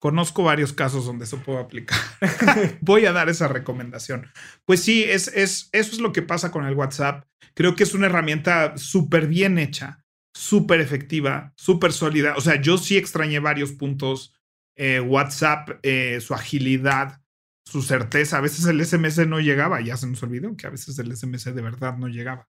conozco 0.00 0.42
varios 0.42 0.72
casos 0.72 1.04
donde 1.04 1.26
eso 1.26 1.42
puedo 1.42 1.58
aplicar. 1.58 1.98
Voy 2.80 3.04
a 3.04 3.12
dar 3.12 3.28
esa 3.28 3.46
recomendación. 3.46 4.32
Pues 4.64 4.82
sí, 4.82 5.04
es, 5.04 5.28
es, 5.28 5.68
eso 5.72 5.92
es 5.92 6.00
lo 6.00 6.12
que 6.12 6.22
pasa 6.22 6.50
con 6.50 6.64
el 6.64 6.74
WhatsApp. 6.74 7.26
Creo 7.52 7.76
que 7.76 7.82
es 7.82 7.92
una 7.92 8.06
herramienta 8.06 8.78
súper 8.78 9.26
bien 9.26 9.58
hecha, 9.58 9.99
súper 10.40 10.80
efectiva, 10.80 11.52
súper 11.54 11.92
sólida. 11.92 12.34
O 12.36 12.40
sea, 12.40 12.60
yo 12.60 12.78
sí 12.78 12.96
extrañé 12.96 13.40
varios 13.40 13.72
puntos. 13.72 14.34
Eh, 14.74 14.98
WhatsApp, 14.98 15.78
eh, 15.82 16.18
su 16.22 16.32
agilidad, 16.32 17.20
su 17.62 17.82
certeza. 17.82 18.38
A 18.38 18.40
veces 18.40 18.64
el 18.64 18.80
SMS 18.80 19.26
no 19.26 19.38
llegaba, 19.38 19.82
ya 19.82 19.98
se 19.98 20.06
nos 20.06 20.22
olvidó 20.22 20.56
que 20.56 20.66
a 20.66 20.70
veces 20.70 20.98
el 20.98 21.14
SMS 21.14 21.54
de 21.54 21.60
verdad 21.60 21.98
no 21.98 22.08
llegaba. 22.08 22.48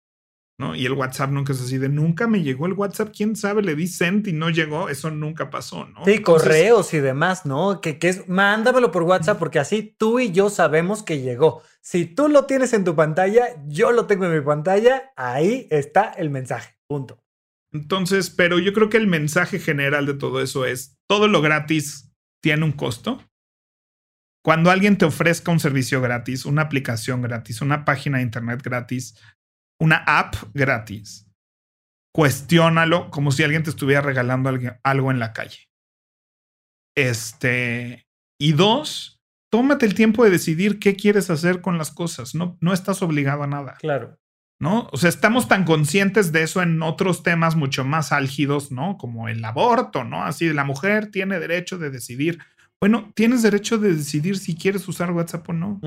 ¿no? 0.57 0.76
Y 0.76 0.86
el 0.86 0.93
WhatsApp 0.93 1.30
nunca 1.30 1.53
es 1.53 1.61
así 1.61 1.78
de 1.78 1.88
nunca 1.88 2.28
me 2.28 2.43
llegó 2.43 2.66
el 2.66 2.74
WhatsApp, 2.74 3.12
quién 3.16 3.34
sabe, 3.34 3.62
le 3.62 3.74
di 3.74 3.88
sent 3.88 4.28
y 4.28 4.34
no 4.34 4.51
llegó, 4.51 4.91
eso 4.91 5.11
nunca 5.11 5.49
pasó, 5.49 5.86
¿no? 5.86 6.05
Sí, 6.05 6.20
correos 6.20 6.93
y 6.93 7.01
demás, 7.01 7.47
¿no? 7.47 7.80
Que, 7.80 7.99
que 7.99 8.11
es, 8.11 8.28
mándamelo 8.28 8.93
por 8.93 9.05
WhatsApp 9.05 9.38
porque 9.38 9.59
así 9.59 9.97
tú 9.99 10.20
y 10.20 10.32
yo 10.32 10.51
sabemos 10.51 11.03
que 11.03 11.22
llegó. 11.22 11.62
Si 11.80 12.05
tú 12.05 12.28
lo 12.28 12.45
tienes 12.45 12.74
en 12.74 12.84
tu 12.84 12.95
pantalla, 12.95 13.47
yo 13.66 13.91
lo 13.91 14.07
tengo 14.07 14.26
en 14.26 14.34
mi 14.34 14.43
pantalla, 14.43 15.12
ahí 15.16 15.66
está 15.70 16.11
el 16.11 16.28
mensaje, 16.28 16.76
punto. 16.86 17.20
Entonces, 17.72 18.30
pero 18.30 18.58
yo 18.58 18.72
creo 18.72 18.88
que 18.88 18.96
el 18.96 19.06
mensaje 19.06 19.58
general 19.58 20.06
de 20.06 20.14
todo 20.14 20.42
eso 20.42 20.64
es, 20.64 20.98
todo 21.08 21.28
lo 21.28 21.40
gratis 21.40 22.12
tiene 22.42 22.64
un 22.64 22.72
costo. 22.72 23.24
Cuando 24.42 24.70
alguien 24.70 24.96
te 24.96 25.04
ofrezca 25.04 25.52
un 25.52 25.60
servicio 25.60 26.00
gratis, 26.00 26.46
una 26.46 26.62
aplicación 26.62 27.22
gratis, 27.22 27.60
una 27.60 27.84
página 27.84 28.18
de 28.18 28.24
internet 28.24 28.62
gratis, 28.62 29.20
una 29.78 29.96
app 30.06 30.34
gratis, 30.54 31.30
cuestiónalo 32.14 33.10
como 33.10 33.32
si 33.32 33.42
alguien 33.42 33.62
te 33.62 33.70
estuviera 33.70 34.00
regalando 34.00 34.50
algo 34.82 35.10
en 35.10 35.18
la 35.18 35.32
calle. 35.32 35.68
Este, 36.96 38.08
y 38.40 38.52
dos, 38.52 39.20
tómate 39.50 39.86
el 39.86 39.94
tiempo 39.94 40.24
de 40.24 40.30
decidir 40.30 40.78
qué 40.78 40.96
quieres 40.96 41.30
hacer 41.30 41.60
con 41.60 41.78
las 41.78 41.90
cosas. 41.90 42.34
No, 42.34 42.56
no 42.60 42.72
estás 42.72 43.02
obligado 43.02 43.42
a 43.42 43.46
nada. 43.46 43.74
Claro. 43.78 44.19
¿No? 44.61 44.88
O 44.92 44.98
sea, 44.98 45.08
estamos 45.08 45.48
tan 45.48 45.64
conscientes 45.64 46.32
de 46.32 46.42
eso 46.42 46.61
en 46.61 46.82
otros 46.82 47.22
temas 47.22 47.56
mucho 47.56 47.82
más 47.82 48.12
álgidos, 48.12 48.70
¿no? 48.70 48.98
Como 48.98 49.28
el 49.28 49.42
aborto, 49.44 50.04
¿no? 50.04 50.22
Así, 50.22 50.52
la 50.52 50.64
mujer 50.64 51.11
tiene 51.11 51.40
derecho 51.40 51.78
de 51.78 51.90
decidir. 51.90 52.38
Bueno, 52.78 53.11
tienes 53.14 53.42
derecho 53.42 53.78
de 53.78 53.94
decidir 53.94 54.38
si 54.38 54.54
quieres 54.54 54.86
usar 54.86 55.12
WhatsApp 55.12 55.48
o 55.48 55.52
no 55.54 55.80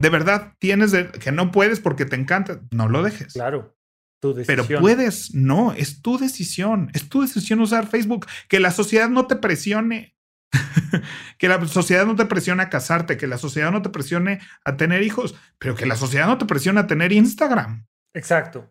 de 0.00 0.08
verdad 0.08 0.54
tienes 0.58 0.92
que 1.20 1.30
no 1.30 1.52
puedes 1.52 1.78
porque 1.78 2.06
te 2.06 2.16
encanta, 2.16 2.60
no 2.72 2.88
lo 2.88 3.02
dejes. 3.02 3.34
Claro. 3.34 3.76
Tu 4.20 4.34
decisión. 4.34 4.66
Pero 4.66 4.80
puedes, 4.80 5.34
no, 5.34 5.72
es 5.72 6.02
tu 6.02 6.18
decisión, 6.18 6.90
es 6.94 7.08
tu 7.08 7.22
decisión 7.22 7.60
usar 7.60 7.86
Facebook, 7.86 8.26
que 8.48 8.60
la 8.60 8.70
sociedad 8.70 9.08
no 9.08 9.26
te 9.26 9.36
presione, 9.36 10.16
que 11.38 11.48
la 11.48 11.64
sociedad 11.66 12.06
no 12.06 12.16
te 12.16 12.26
presione 12.26 12.62
a 12.62 12.70
casarte, 12.70 13.16
que 13.16 13.26
la 13.26 13.38
sociedad 13.38 13.70
no 13.70 13.82
te 13.82 13.90
presione 13.90 14.40
a 14.64 14.76
tener 14.76 15.02
hijos, 15.02 15.36
pero 15.58 15.74
que 15.74 15.86
la 15.86 15.96
sociedad 15.96 16.26
no 16.26 16.38
te 16.38 16.46
presione 16.46 16.80
a 16.80 16.86
tener 16.86 17.12
Instagram. 17.12 17.86
Exacto. 18.14 18.70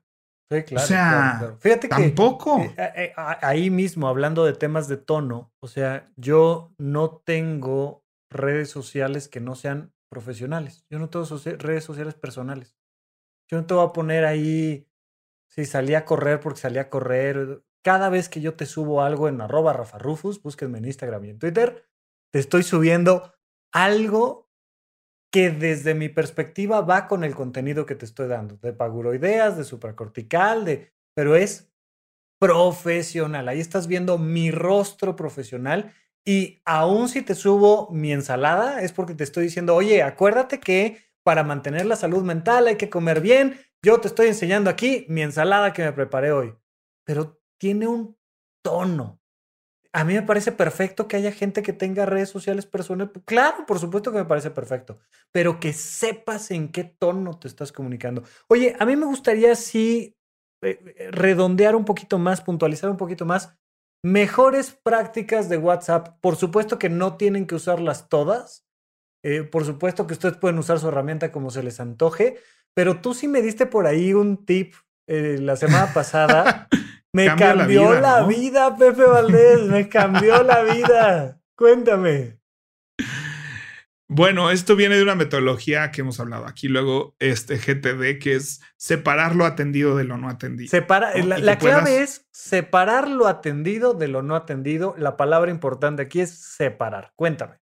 Sí, 0.51 0.63
claro. 0.63 0.83
O 0.83 0.87
sea, 0.87 1.57
fíjate 1.59 1.89
que 1.89 1.95
tampoco. 1.95 2.59
Eh, 2.59 2.73
eh, 2.95 3.13
ahí 3.15 3.69
mismo, 3.69 4.07
hablando 4.07 4.45
de 4.45 4.53
temas 4.53 4.87
de 4.87 4.97
tono, 4.97 5.53
o 5.61 5.67
sea, 5.67 6.11
yo 6.17 6.73
no 6.79 7.21
tengo 7.23 8.03
redes 8.31 8.69
sociales 8.69 9.27
que 9.27 9.39
no 9.39 9.55
sean 9.55 9.93
profesionales. 10.09 10.85
Yo 10.89 10.97
no 10.97 11.09
tengo 11.09 11.25
redes 11.59 11.83
sociales 11.83 12.15
personales. 12.15 12.75
Yo 13.49 13.59
no 13.59 13.65
te 13.65 13.73
voy 13.75 13.85
a 13.85 13.93
poner 13.93 14.25
ahí 14.25 14.87
si 15.51 15.65
salí 15.65 15.93
a 15.93 16.05
correr 16.05 16.39
porque 16.39 16.59
salí 16.59 16.79
a 16.79 16.89
correr. 16.89 17.63
Cada 17.83 18.09
vez 18.09 18.27
que 18.27 18.41
yo 18.41 18.55
te 18.55 18.65
subo 18.65 19.03
algo 19.03 19.27
en 19.27 19.41
arroba 19.41 19.73
Rafa 19.73 19.99
Rufus, 19.99 20.41
búsquenme 20.41 20.79
en 20.79 20.85
Instagram 20.85 21.25
y 21.25 21.29
en 21.29 21.39
Twitter, 21.39 21.87
te 22.31 22.39
estoy 22.39 22.63
subiendo 22.63 23.33
algo 23.71 24.48
que 25.31 25.51
desde 25.51 25.93
mi 25.93 26.09
perspectiva 26.09 26.81
va 26.81 27.07
con 27.07 27.23
el 27.23 27.35
contenido 27.35 27.85
que 27.85 27.95
te 27.95 28.05
estoy 28.05 28.27
dando, 28.27 28.57
de 28.57 28.73
paguroideas, 28.73 29.57
de 29.57 29.63
supracortical, 29.63 30.65
de, 30.65 30.91
pero 31.13 31.35
es 31.35 31.71
profesional. 32.39 33.47
Ahí 33.47 33.59
estás 33.59 33.87
viendo 33.87 34.17
mi 34.17 34.51
rostro 34.51 35.15
profesional 35.15 35.93
y 36.25 36.61
aún 36.65 37.09
si 37.09 37.21
te 37.21 37.35
subo 37.35 37.89
mi 37.91 38.11
ensalada, 38.11 38.81
es 38.81 38.91
porque 38.91 39.15
te 39.15 39.23
estoy 39.23 39.45
diciendo, 39.45 39.75
oye, 39.75 40.03
acuérdate 40.03 40.59
que 40.59 40.97
para 41.23 41.43
mantener 41.43 41.85
la 41.85 41.95
salud 41.95 42.23
mental 42.23 42.67
hay 42.67 42.75
que 42.75 42.89
comer 42.89 43.21
bien. 43.21 43.59
Yo 43.83 43.99
te 43.99 44.07
estoy 44.07 44.27
enseñando 44.27 44.69
aquí 44.69 45.05
mi 45.09 45.21
ensalada 45.21 45.73
que 45.73 45.83
me 45.83 45.93
preparé 45.93 46.31
hoy. 46.31 46.55
Pero 47.05 47.41
tiene 47.57 47.87
un 47.87 48.17
tono. 48.63 49.18
A 49.93 50.03
mí 50.03 50.13
me 50.13 50.21
parece 50.21 50.51
perfecto 50.51 51.07
que 51.07 51.17
haya 51.17 51.31
gente 51.31 51.63
que 51.63 51.73
tenga 51.73 52.05
redes 52.05 52.29
sociales 52.29 52.65
personales. 52.65 53.11
Claro, 53.25 53.65
por 53.65 53.79
supuesto 53.79 54.11
que 54.11 54.19
me 54.19 54.25
parece 54.25 54.51
perfecto. 54.51 54.99
Pero 55.31 55.59
que 55.59 55.73
sepas 55.73 56.51
en 56.51 56.71
qué 56.71 56.83
tono 56.83 57.39
te 57.39 57.47
estás 57.47 57.71
comunicando. 57.71 58.23
Oye, 58.47 58.75
a 58.79 58.85
mí 58.85 58.95
me 58.95 59.05
gustaría 59.05 59.55
sí 59.55 60.15
eh, 60.61 60.79
eh, 60.97 61.11
redondear 61.11 61.75
un 61.75 61.85
poquito 61.85 62.19
más, 62.19 62.41
puntualizar 62.41 62.89
un 62.89 62.97
poquito 62.97 63.25
más 63.25 63.57
Mejores 64.03 64.71
prácticas 64.71 65.49
de 65.49 65.57
WhatsApp. 65.57 66.19
Por 66.21 66.37
supuesto 66.37 66.79
que 66.79 66.89
no 66.89 67.17
tienen 67.17 67.45
que 67.45 67.55
usarlas 67.55 68.07
todas. 68.07 68.65
Eh, 69.23 69.43
por 69.43 69.65
supuesto 69.65 70.07
que 70.07 70.13
ustedes 70.13 70.37
pueden 70.37 70.57
usar 70.57 70.79
su 70.79 70.87
herramienta 70.87 71.33
como 71.33 71.49
se 71.49 71.63
les 71.63 71.81
antoje. 71.81 72.37
Pero 72.73 73.01
tú 73.01 73.13
sí 73.13 73.27
me 73.27 73.41
diste 73.41 73.65
por 73.65 73.87
ahí 73.87 74.13
un 74.13 74.45
tip 74.45 74.73
eh, 75.07 75.37
la 75.39 75.57
semana 75.57 75.93
pasada. 75.93 76.67
Me 77.13 77.25
cambió 77.35 77.99
la 77.99 78.23
vida, 78.23 78.75
Pepe 78.77 79.03
Valdés. 79.03 79.61
Me 79.63 79.89
cambió 79.89 80.43
la 80.43 80.63
vida. 80.73 81.41
Cuéntame. 81.55 82.39
Bueno, 84.11 84.49
esto 84.49 84.75
viene 84.75 84.95
de 84.95 85.03
una 85.03 85.13
metodología 85.13 85.91
que 85.91 86.01
hemos 86.01 86.19
hablado 86.19 86.47
aquí 86.47 86.67
luego, 86.67 87.15
este 87.19 87.57
GTD, 87.57 88.19
que 88.19 88.35
es 88.35 88.59
separar 88.75 89.35
lo 89.35 89.45
atendido 89.45 89.95
de 89.95 90.03
lo 90.03 90.17
no 90.17 90.29
atendido. 90.29 90.69
Separa, 90.69 91.15
La, 91.23 91.59
clave 91.59 92.01
es 92.01 92.27
separar 92.31 93.07
lo 93.07 93.27
atendido 93.27 93.93
de 93.93 94.07
lo 94.07 94.23
no 94.23 94.35
atendido. 94.35 94.95
La 94.97 95.15
palabra 95.15 95.51
importante 95.51 96.01
aquí 96.01 96.21
es 96.21 96.31
separar. 96.31 97.11
Cuéntame. 97.15 97.59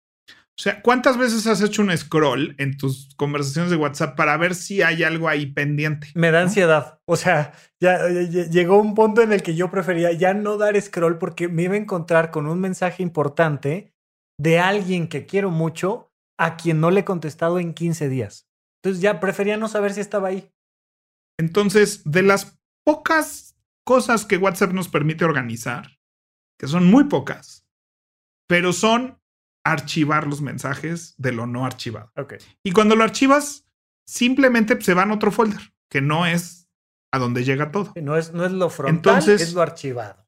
O 0.62 0.64
sea, 0.64 0.80
¿cuántas 0.80 1.18
veces 1.18 1.44
has 1.48 1.60
hecho 1.60 1.82
un 1.82 1.90
scroll 1.98 2.54
en 2.56 2.76
tus 2.76 3.12
conversaciones 3.16 3.72
de 3.72 3.76
WhatsApp 3.76 4.14
para 4.14 4.36
ver 4.36 4.54
si 4.54 4.80
hay 4.80 5.02
algo 5.02 5.28
ahí 5.28 5.46
pendiente? 5.46 6.06
Me 6.14 6.30
da 6.30 6.42
ansiedad. 6.42 7.00
O 7.04 7.16
sea, 7.16 7.52
ya, 7.80 8.06
llegó 8.08 8.78
un 8.78 8.94
punto 8.94 9.22
en 9.22 9.32
el 9.32 9.42
que 9.42 9.56
yo 9.56 9.72
prefería 9.72 10.12
ya 10.12 10.34
no 10.34 10.58
dar 10.58 10.80
scroll 10.80 11.18
porque 11.18 11.48
me 11.48 11.64
iba 11.64 11.74
a 11.74 11.78
encontrar 11.78 12.30
con 12.30 12.46
un 12.46 12.60
mensaje 12.60 13.02
importante 13.02 13.92
de 14.38 14.60
alguien 14.60 15.08
que 15.08 15.26
quiero 15.26 15.50
mucho 15.50 16.12
a 16.38 16.56
quien 16.56 16.80
no 16.80 16.92
le 16.92 17.00
he 17.00 17.04
contestado 17.04 17.58
en 17.58 17.74
15 17.74 18.08
días. 18.08 18.48
Entonces 18.80 19.02
ya 19.02 19.18
prefería 19.18 19.56
no 19.56 19.66
saber 19.66 19.92
si 19.92 20.00
estaba 20.00 20.28
ahí. 20.28 20.48
Entonces, 21.40 22.02
de 22.04 22.22
las 22.22 22.56
pocas 22.84 23.56
cosas 23.84 24.24
que 24.24 24.36
WhatsApp 24.36 24.70
nos 24.70 24.86
permite 24.86 25.24
organizar, 25.24 25.98
que 26.56 26.68
son 26.68 26.88
muy 26.88 27.02
pocas, 27.02 27.66
pero 28.46 28.72
son 28.72 29.20
archivar 29.64 30.26
los 30.26 30.40
mensajes 30.40 31.14
de 31.18 31.32
lo 31.32 31.46
no 31.46 31.64
archivado. 31.64 32.12
Okay. 32.16 32.38
Y 32.62 32.72
cuando 32.72 32.96
lo 32.96 33.04
archivas, 33.04 33.66
simplemente 34.06 34.80
se 34.80 34.94
va 34.94 35.04
a 35.04 35.12
otro 35.12 35.30
folder, 35.30 35.72
que 35.88 36.00
no 36.00 36.26
es 36.26 36.68
a 37.12 37.18
donde 37.18 37.44
llega 37.44 37.70
todo. 37.70 37.92
No 38.00 38.16
es, 38.16 38.32
no 38.32 38.44
es 38.44 38.52
lo 38.52 38.70
frontal, 38.70 38.96
Entonces, 38.96 39.40
es 39.42 39.54
lo 39.54 39.62
archivado 39.62 40.22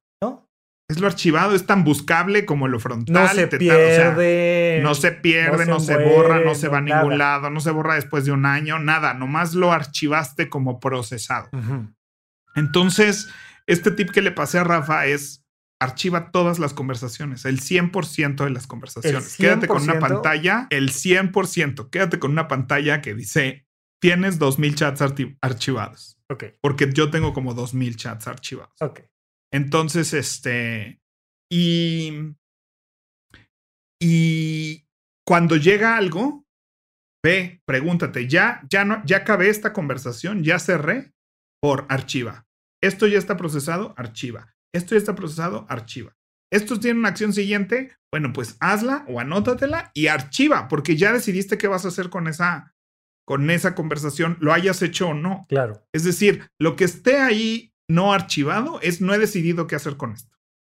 es 0.88 1.00
lo 1.00 1.06
archivado, 1.06 1.54
es 1.54 1.66
tan 1.66 1.82
buscable 1.82 2.44
como 2.44 2.68
lo 2.68 2.78
frontal. 2.78 3.14
No 3.14 3.28
se 3.28 3.46
pierde. 3.46 4.80
no 4.82 4.94
se 4.94 5.12
pierde, 5.12 5.66
no 5.66 5.80
se, 5.80 5.96
borra, 5.96 6.40
no 6.40 6.54
se 6.54 6.68
va 6.68 6.78
a 6.78 6.82
ningún 6.82 7.16
lado, 7.16 7.48
no 7.50 7.60
se 7.60 7.70
borra 7.70 7.94
después 7.94 8.24
de 8.24 8.32
un 8.32 8.44
año, 8.44 8.78
nada, 8.78 9.14
nomás 9.14 9.54
lo 9.54 9.72
archivaste 9.72 10.48
como 10.48 10.80
procesado. 10.80 11.48
Entonces, 12.54 13.30
este 13.66 13.90
tip 13.90 14.10
que 14.10 14.20
le 14.20 14.30
pasé 14.30 14.58
a 14.58 14.64
Rafa 14.64 15.06
es 15.06 15.43
archiva 15.80 16.30
todas 16.30 16.58
las 16.58 16.72
conversaciones, 16.72 17.44
el 17.44 17.60
100% 17.60 18.44
de 18.44 18.50
las 18.50 18.66
conversaciones. 18.66 19.36
Quédate 19.36 19.66
con 19.66 19.82
una 19.82 19.98
pantalla, 19.98 20.66
el 20.70 20.90
100%, 20.90 21.90
quédate 21.90 22.18
con 22.18 22.32
una 22.32 22.48
pantalla 22.48 23.00
que 23.00 23.14
dice, 23.14 23.66
tienes 24.00 24.38
2.000 24.38 24.74
chats 24.74 25.02
archivados. 25.40 26.18
Ok. 26.30 26.44
Porque 26.60 26.90
yo 26.92 27.10
tengo 27.10 27.32
como 27.32 27.54
2.000 27.54 27.96
chats 27.96 28.26
archivados. 28.26 28.74
Ok. 28.80 29.00
Entonces, 29.52 30.12
este, 30.14 31.00
y, 31.50 32.34
y 34.00 34.86
cuando 35.26 35.56
llega 35.56 35.96
algo, 35.96 36.44
ve, 37.24 37.62
pregúntate, 37.64 38.28
ya, 38.28 38.62
ya 38.68 38.84
no, 38.84 39.02
ya 39.04 39.18
acabé 39.18 39.48
esta 39.48 39.72
conversación, 39.72 40.42
ya 40.42 40.58
cerré 40.58 41.12
por 41.60 41.86
archiva. 41.88 42.46
Esto 42.82 43.06
ya 43.06 43.18
está 43.18 43.36
procesado, 43.36 43.94
archiva. 43.96 44.53
Esto 44.74 44.94
ya 44.94 44.98
está 44.98 45.14
procesado, 45.14 45.66
archiva. 45.68 46.14
Esto 46.52 46.78
tiene 46.78 46.98
una 46.98 47.08
acción 47.08 47.32
siguiente, 47.32 47.92
bueno, 48.12 48.32
pues 48.32 48.56
hazla 48.60 49.04
o 49.08 49.20
anótatela 49.20 49.90
y 49.94 50.08
archiva, 50.08 50.68
porque 50.68 50.96
ya 50.96 51.12
decidiste 51.12 51.58
qué 51.58 51.68
vas 51.68 51.84
a 51.84 51.88
hacer 51.88 52.10
con 52.10 52.28
esa, 52.28 52.74
con 53.26 53.50
esa 53.50 53.74
conversación, 53.74 54.36
lo 54.40 54.52
hayas 54.52 54.82
hecho 54.82 55.08
o 55.08 55.14
no. 55.14 55.46
Claro. 55.48 55.84
Es 55.92 56.04
decir, 56.04 56.48
lo 56.60 56.76
que 56.76 56.84
esté 56.84 57.18
ahí 57.18 57.72
no 57.88 58.12
archivado 58.12 58.80
es 58.82 59.00
no 59.00 59.14
he 59.14 59.18
decidido 59.18 59.66
qué 59.66 59.76
hacer 59.76 59.96
con 59.96 60.12
esto. 60.12 60.36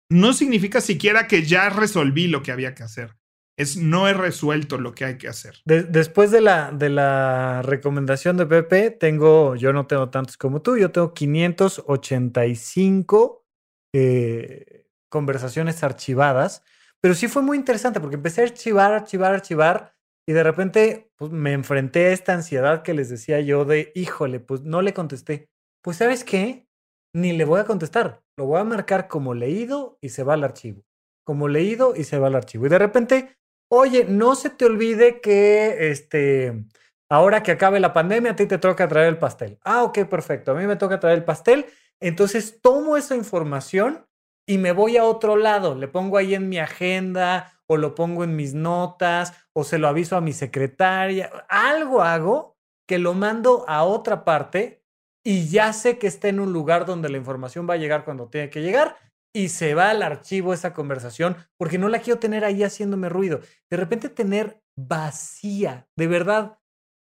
no 0.10 0.34
significa 0.34 0.80
siquiera 0.80 1.28
que 1.28 1.44
ya 1.44 1.70
resolví 1.70 2.28
lo 2.28 2.42
que 2.42 2.52
había 2.52 2.74
que 2.74 2.84
hacer. 2.84 3.18
Es 3.58 3.78
no 3.78 4.08
he 4.08 4.14
resuelto 4.14 4.78
lo 4.78 4.94
que 4.94 5.06
hay 5.06 5.18
que 5.18 5.28
hacer. 5.28 5.56
después 5.66 6.32
de 6.32 6.42
la, 6.42 6.72
de 6.72 6.90
la 6.90 7.62
recomendación 7.64 8.38
de 8.38 8.46
Pepe, 8.46 8.92
tengo, 8.92 9.56
yo 9.56 9.74
no 9.74 9.88
tengo 9.88 10.10
tantos 10.10 10.38
como 10.38 10.62
tú, 10.62 10.78
yo 10.78 10.92
tengo 10.92 11.14
585 11.14 13.47
eh, 13.94 14.86
conversaciones 15.10 15.84
archivadas, 15.84 16.64
pero 17.02 17.14
sí 17.14 17.28
fue 17.28 17.42
muy 17.42 17.58
interesante 17.58 18.00
porque 18.00 18.16
empecé 18.16 18.42
a 18.42 18.46
archivar, 18.46 18.94
archivar, 18.94 19.34
archivar 19.34 19.94
y 20.28 20.34
de 20.34 20.44
repente 20.44 21.12
pues, 21.16 21.32
me 21.32 21.54
enfrenté 21.54 22.08
a 22.08 22.12
esta 22.12 22.34
ansiedad 22.34 22.84
que 22.84 22.94
les 22.94 23.10
decía 23.10 23.40
yo 23.40 23.66
de, 23.66 23.92
híjole, 23.96 24.40
pues 24.40 24.62
no 24.62 24.82
le 24.82 24.94
contesté. 24.94 25.50
Pues 25.82 25.98
sabes 25.98 26.24
qué, 26.24 26.68
ni 27.14 27.34
le 27.34 27.46
voy 27.46 27.60
a 27.60 27.66
contestar, 27.66 28.24
lo 28.38 28.46
voy 28.46 28.60
a 28.60 28.66
marcar 28.66 29.08
como 29.08 29.34
leído 29.34 29.98
y 30.02 30.10
se 30.10 30.24
va 30.24 30.34
al 30.34 30.44
archivo. 30.44 30.84
Como 31.24 31.48
leído 31.48 31.96
y 31.96 32.04
se 32.04 32.20
va 32.20 32.28
al 32.28 32.36
archivo. 32.36 32.66
Y 32.66 32.70
de 32.70 32.80
repente, 32.80 33.38
oye, 33.70 34.06
no 34.06 34.36
se 34.36 34.50
te 34.50 34.66
olvide 34.66 35.22
que 35.22 35.90
este, 35.92 36.66
ahora 37.10 37.44
que 37.44 37.52
acabe 37.52 37.80
la 37.80 37.94
pandemia, 37.94 38.32
a 38.32 38.36
ti 38.36 38.46
te 38.46 38.58
toca 38.58 38.88
traer 38.88 39.08
el 39.08 39.18
pastel. 39.18 39.60
Ah, 39.64 39.84
ok, 39.84 40.06
perfecto. 40.06 40.52
A 40.52 40.56
mí 40.56 40.66
me 40.68 40.76
toca 40.76 41.00
traer 41.00 41.18
el 41.18 41.26
pastel. 41.26 41.66
Entonces 42.02 42.60
tomo 42.62 42.98
esa 42.98 43.16
información 43.16 44.06
y 44.48 44.58
me 44.58 44.72
voy 44.72 44.98
a 44.98 45.04
otro 45.04 45.36
lado. 45.36 45.76
Le 45.76 45.88
pongo 45.88 46.18
ahí 46.18 46.36
en 46.36 46.50
mi 46.50 46.58
agenda 46.58 47.52
o 47.68 47.78
lo 47.78 47.96
pongo 47.96 48.24
en 48.24 48.36
mis 48.36 48.54
notas 48.54 49.34
o 49.54 49.64
se 49.64 49.78
lo 49.78 49.88
aviso 49.88 50.16
a 50.16 50.22
mi 50.22 50.34
secretaria. 50.34 51.32
Algo 51.50 52.02
hago 52.02 52.58
que 52.88 52.98
lo 52.98 53.14
mando 53.14 53.66
a 53.68 53.84
otra 53.84 54.24
parte 54.24 54.84
y 55.26 55.50
ya 55.50 55.74
sé 55.74 55.98
que 55.98 56.08
está 56.08 56.30
en 56.30 56.40
un 56.40 56.54
lugar 56.54 56.86
donde 56.86 57.10
la 57.10 57.18
información 57.18 57.68
va 57.70 57.74
a 57.74 57.78
llegar 57.78 58.06
cuando 58.06 58.30
tiene 58.30 58.50
que 58.50 58.62
llegar 58.62 58.96
y 59.36 59.50
se 59.50 59.76
va 59.76 59.90
al 59.90 60.02
archivo 60.02 60.54
esa 60.54 60.74
conversación 60.74 61.36
porque 61.58 61.78
no 61.78 61.90
la 61.90 62.00
quiero 62.00 62.20
tener 62.20 62.46
ahí 62.46 62.64
haciéndome 62.64 63.10
ruido. 63.10 63.42
De 63.70 63.78
repente 63.78 64.08
tener 64.08 64.62
vacía, 64.78 65.88
de 65.98 66.08
verdad, 66.08 66.60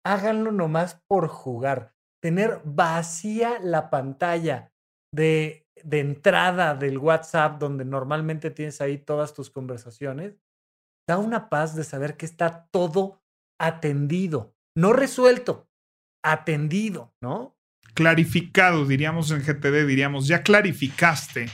háganlo 0.06 0.52
nomás 0.52 1.02
por 1.08 1.28
jugar. 1.28 1.96
Tener 2.22 2.62
vacía 2.64 3.58
la 3.60 3.90
pantalla 3.90 4.71
de, 5.14 5.68
de 5.84 6.00
entrada 6.00 6.76
del 6.76 6.98
WhatsApp 6.98 7.60
donde 7.60 7.86
normalmente 7.86 8.52
tienes 8.52 8.82
ahí 8.82 8.98
todas 8.98 9.34
tus 9.34 9.50
conversaciones, 9.50 10.40
da 11.08 11.18
una 11.18 11.50
paz 11.50 11.76
de 11.76 11.84
saber 11.84 12.18
que 12.18 12.26
está 12.26 12.68
todo 12.72 13.22
atendido, 13.60 14.56
no 14.76 14.94
resuelto, 14.94 15.70
atendido, 16.24 17.14
¿no? 17.22 17.56
clarificado, 17.94 18.86
diríamos 18.86 19.32
en 19.32 19.42
GTD, 19.42 19.86
diríamos, 19.86 20.28
ya 20.28 20.44
clarificaste 20.44 21.50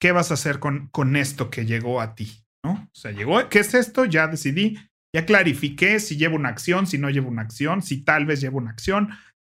qué 0.00 0.12
vas 0.12 0.30
a 0.30 0.34
hacer 0.34 0.58
con, 0.58 0.88
con 0.88 1.16
esto 1.16 1.50
que 1.50 1.66
llegó 1.66 2.00
a 2.00 2.14
ti, 2.14 2.44
¿no? 2.64 2.72
O 2.72 2.94
sea, 2.94 3.10
llegó, 3.10 3.48
¿qué 3.48 3.60
es 3.60 3.74
esto? 3.74 4.04
Ya 4.04 4.28
decidí, 4.28 4.78
ya 5.14 5.26
clarifiqué 5.26 6.00
si 6.00 6.16
llevo 6.16 6.36
una 6.36 6.48
acción, 6.48 6.86
si 6.86 6.98
no 6.98 7.10
llevo 7.10 7.28
una 7.28 7.42
acción, 7.42 7.82
si 7.82 8.02
tal 8.02 8.26
vez 8.26 8.40
llevo 8.40 8.58
una 8.58 8.70
acción, 8.70 9.10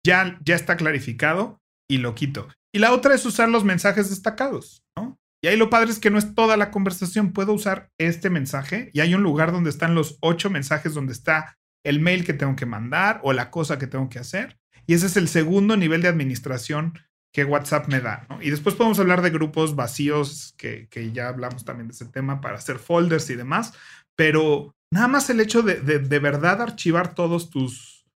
ya, 0.05 0.39
ya 0.43 0.55
está 0.55 0.77
clarificado 0.77 1.61
y 1.89 1.97
lo 1.97 2.15
quito. 2.15 2.47
Y 2.73 2.79
la 2.79 2.93
otra 2.93 3.15
es 3.15 3.25
usar 3.25 3.49
los 3.49 3.63
mensajes 3.63 4.09
destacados, 4.09 4.83
¿no? 4.95 5.17
Y 5.41 5.47
ahí 5.47 5.55
lo 5.55 5.69
padre 5.69 5.91
es 5.91 5.99
que 5.99 6.09
no 6.09 6.19
es 6.19 6.35
toda 6.35 6.57
la 6.57 6.69
conversación, 6.69 7.31
puedo 7.31 7.53
usar 7.53 7.89
este 7.97 8.29
mensaje 8.29 8.91
y 8.93 8.99
hay 8.99 9.15
un 9.15 9.23
lugar 9.23 9.51
donde 9.53 9.69
están 9.69 9.95
los 9.95 10.17
ocho 10.19 10.49
mensajes 10.49 10.93
donde 10.93 11.13
está 11.13 11.57
el 11.85 12.01
mail 12.01 12.25
que 12.25 12.33
tengo 12.33 12.57
que 12.57 12.65
mandar 12.65 13.21
o 13.23 13.31
la 13.31 13.49
cosa 13.49 13.79
que 13.79 13.87
tengo 13.87 14.09
que 14.09 14.19
hacer 14.19 14.59
y 14.89 14.95
ese 14.95 15.05
es 15.05 15.17
el 15.17 15.27
segundo 15.27 15.77
nivel 15.77 16.01
de 16.01 16.07
administración 16.07 16.97
que 17.31 17.45
WhatsApp 17.45 17.89
me 17.89 18.01
da. 18.01 18.25
Y 18.41 18.49
después 18.49 18.73
podemos 18.73 18.97
hablar 18.97 19.21
de 19.21 19.29
grupos 19.29 19.75
vacíos, 19.75 20.55
que, 20.57 20.87
ya 21.13 21.27
hablamos 21.27 21.63
también 21.63 21.87
de 21.87 21.93
ese 21.93 22.05
tema, 22.05 22.41
para 22.41 22.55
hacer 22.55 22.79
folders 22.79 23.29
y 23.29 23.35
demás. 23.35 23.73
Pero 24.15 24.75
nada 24.91 25.07
más 25.07 25.29
el 25.29 25.41
hecho 25.41 25.61
de, 25.61 25.75
de, 25.75 26.19
verdad 26.19 26.59
archivar 26.59 27.13
todos 27.13 27.51
tus, 27.51 28.07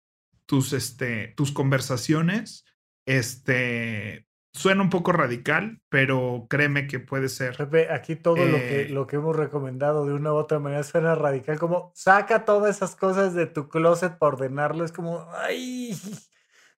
tus, 0.47 0.73
este, 0.73 1.35
tus 1.37 1.53
conversaciones, 1.53 2.65
este, 3.07 4.27
suena 4.53 4.83
un 4.83 4.91
poco 4.91 5.13
radical, 5.13 5.81
pero 5.89 6.47
créeme 6.49 6.87
que 6.87 7.01
puede 7.01 7.29
ser. 7.29 7.57
Pepe, 7.57 7.91
aquí 7.93 8.17
todo 8.17 8.37
lo, 8.37 8.57
que, 8.59 8.83
eh, 8.83 8.89
lo 8.89 9.07
que 9.07 9.17
hemos 9.17 9.35
recomendado 9.35 10.07
de 10.07 10.13
una 10.13 10.33
u 10.33 10.37
otra 10.37 10.59
manera 10.59 10.83
suena 10.83 11.15
radical, 11.15 11.59
como 11.59 11.93
saca 11.95 12.45
todas 12.45 12.77
esas 12.77 12.97
cosas 12.97 13.35
de 13.35 13.47
tu 13.47 13.69
closet 13.69 14.19
para 14.19 14.35
ordenarlo. 14.35 14.85
Es 14.85 14.93
como, 14.93 15.27
ay, 15.35 15.95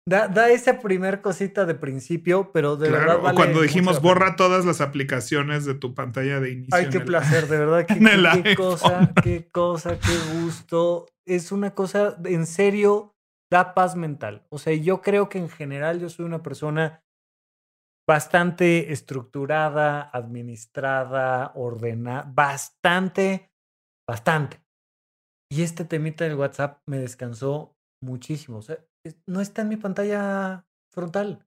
Da, 0.06 0.28
da, 0.28 0.50
esa 0.50 0.80
primer 0.80 1.22
cosita 1.22 1.64
de 1.64 1.74
principio, 1.74 2.52
pero 2.52 2.76
de 2.76 2.90
verdad. 2.90 3.20
Vale 3.22 3.34
cuando 3.34 3.62
dijimos 3.62 4.02
borra 4.02 4.36
todas 4.36 4.66
las 4.66 4.82
aplicaciones 4.82 5.64
de 5.64 5.74
tu 5.74 5.94
pantalla 5.94 6.40
de 6.40 6.50
inicio. 6.50 6.76
Ay, 6.76 6.90
qué 6.90 7.00
placer, 7.00 7.48
de 7.48 7.56
verdad. 7.56 7.86
Qué, 7.88 8.42
qué 8.42 8.54
cosa, 8.54 9.12
qué 9.22 9.48
cosa, 9.50 9.98
qué 9.98 10.42
gusto. 10.42 11.06
Es 11.24 11.52
una 11.52 11.74
cosa, 11.74 12.18
en 12.26 12.44
serio, 12.44 13.14
da 13.50 13.72
paz 13.72 13.96
mental. 13.96 14.44
O 14.50 14.58
sea, 14.58 14.74
yo 14.74 15.00
creo 15.00 15.30
que 15.30 15.38
en 15.38 15.48
general 15.48 16.00
yo 16.00 16.10
soy 16.10 16.26
una 16.26 16.42
persona 16.42 17.02
bastante 18.06 18.92
estructurada, 18.92 20.10
administrada, 20.10 21.52
ordenada, 21.54 22.30
bastante, 22.32 23.52
bastante. 24.08 24.62
Y 25.50 25.62
este 25.62 25.84
temita 25.84 26.24
del 26.24 26.36
WhatsApp 26.36 26.82
me 26.86 26.98
descansó 26.98 27.76
muchísimo. 28.02 28.58
O 28.58 28.62
sea, 28.62 28.78
no 29.26 29.40
está 29.40 29.62
en 29.62 29.68
mi 29.68 29.76
pantalla 29.76 30.66
frontal. 30.92 31.46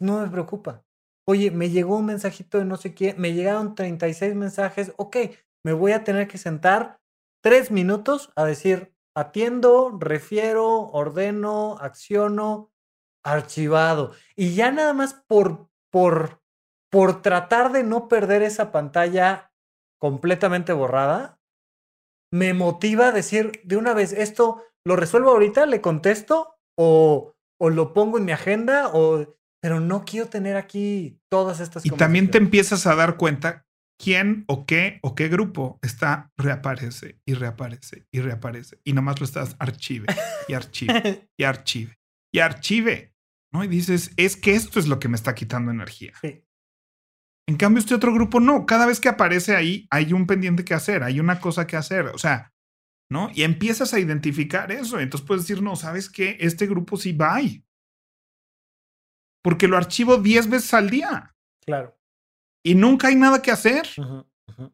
No 0.00 0.20
me 0.20 0.30
preocupa. 0.30 0.84
Oye, 1.26 1.50
me 1.50 1.70
llegó 1.70 1.96
un 1.96 2.06
mensajito 2.06 2.58
de 2.58 2.64
no 2.64 2.76
sé 2.76 2.94
qué, 2.94 3.14
me 3.14 3.32
llegaron 3.32 3.76
36 3.76 4.34
mensajes, 4.34 4.92
ok, 4.96 5.16
me 5.64 5.72
voy 5.72 5.92
a 5.92 6.02
tener 6.02 6.26
que 6.26 6.36
sentar 6.36 7.00
tres 7.42 7.70
minutos 7.70 8.32
a 8.34 8.44
decir, 8.44 8.92
atiendo, 9.16 9.96
refiero, 10.00 10.88
ordeno, 10.90 11.76
acciono, 11.78 12.72
archivado. 13.24 14.12
Y 14.34 14.54
ya 14.54 14.72
nada 14.72 14.94
más 14.94 15.14
por, 15.14 15.68
por, 15.92 16.40
por 16.90 17.22
tratar 17.22 17.72
de 17.72 17.84
no 17.84 18.08
perder 18.08 18.42
esa 18.42 18.72
pantalla 18.72 19.52
completamente 20.00 20.72
borrada, 20.72 21.38
me 22.32 22.54
motiva 22.54 23.08
a 23.08 23.12
decir 23.12 23.60
de 23.64 23.76
una 23.76 23.94
vez, 23.94 24.12
esto 24.12 24.64
lo 24.86 24.96
resuelvo 24.96 25.30
ahorita, 25.30 25.66
le 25.66 25.80
contesto 25.80 26.56
o, 26.78 27.34
o 27.60 27.70
lo 27.70 27.92
pongo 27.92 28.18
en 28.18 28.24
mi 28.24 28.32
agenda, 28.32 28.90
o, 28.92 29.36
pero 29.62 29.80
no 29.80 30.04
quiero 30.04 30.28
tener 30.28 30.56
aquí 30.56 31.20
todas 31.30 31.60
estas 31.60 31.84
Y 31.84 31.90
también 31.90 32.30
te 32.30 32.38
empiezas 32.38 32.86
a 32.86 32.96
dar 32.96 33.16
cuenta 33.16 33.66
quién 34.02 34.44
o 34.48 34.66
qué 34.66 34.98
o 35.02 35.14
qué 35.14 35.28
grupo 35.28 35.78
está 35.82 36.32
reaparece 36.36 37.20
y 37.24 37.34
reaparece 37.34 38.06
y 38.10 38.20
reaparece 38.20 38.80
y 38.82 38.94
nomás 38.94 39.20
lo 39.20 39.26
estás 39.26 39.54
archive 39.60 40.06
y 40.48 40.54
archive 40.54 41.28
y 41.36 41.44
archive 41.44 42.02
y 42.34 42.40
archive, 42.40 43.11
¿no? 43.52 43.62
Y 43.64 43.68
dices, 43.68 44.12
es 44.16 44.36
que 44.36 44.54
esto 44.54 44.78
es 44.78 44.88
lo 44.88 44.98
que 44.98 45.08
me 45.08 45.16
está 45.16 45.34
quitando 45.34 45.70
energía. 45.70 46.12
Sí. 46.20 46.44
En 47.48 47.56
cambio, 47.56 47.80
este 47.80 47.94
otro 47.94 48.14
grupo 48.14 48.40
no, 48.40 48.66
cada 48.66 48.86
vez 48.86 49.00
que 49.00 49.08
aparece 49.08 49.56
ahí 49.56 49.86
hay 49.90 50.12
un 50.12 50.26
pendiente 50.26 50.64
que 50.64 50.74
hacer, 50.74 51.02
hay 51.02 51.20
una 51.20 51.40
cosa 51.40 51.66
que 51.66 51.76
hacer, 51.76 52.06
o 52.06 52.18
sea, 52.18 52.52
¿no? 53.10 53.30
Y 53.34 53.42
empiezas 53.42 53.92
a 53.92 54.00
identificar 54.00 54.72
eso. 54.72 54.98
Entonces 54.98 55.26
puedes 55.26 55.42
decir, 55.46 55.62
no, 55.62 55.76
¿sabes 55.76 56.08
qué? 56.08 56.38
Este 56.40 56.66
grupo 56.66 56.96
sí 56.96 57.12
va 57.12 57.34
ahí. 57.34 57.64
Porque 59.42 59.68
lo 59.68 59.76
archivo 59.76 60.16
10 60.16 60.48
veces 60.48 60.72
al 60.72 60.88
día. 60.88 61.36
Claro. 61.64 61.98
Y 62.64 62.74
nunca 62.74 63.08
hay 63.08 63.16
nada 63.16 63.42
que 63.42 63.50
hacer. 63.50 63.86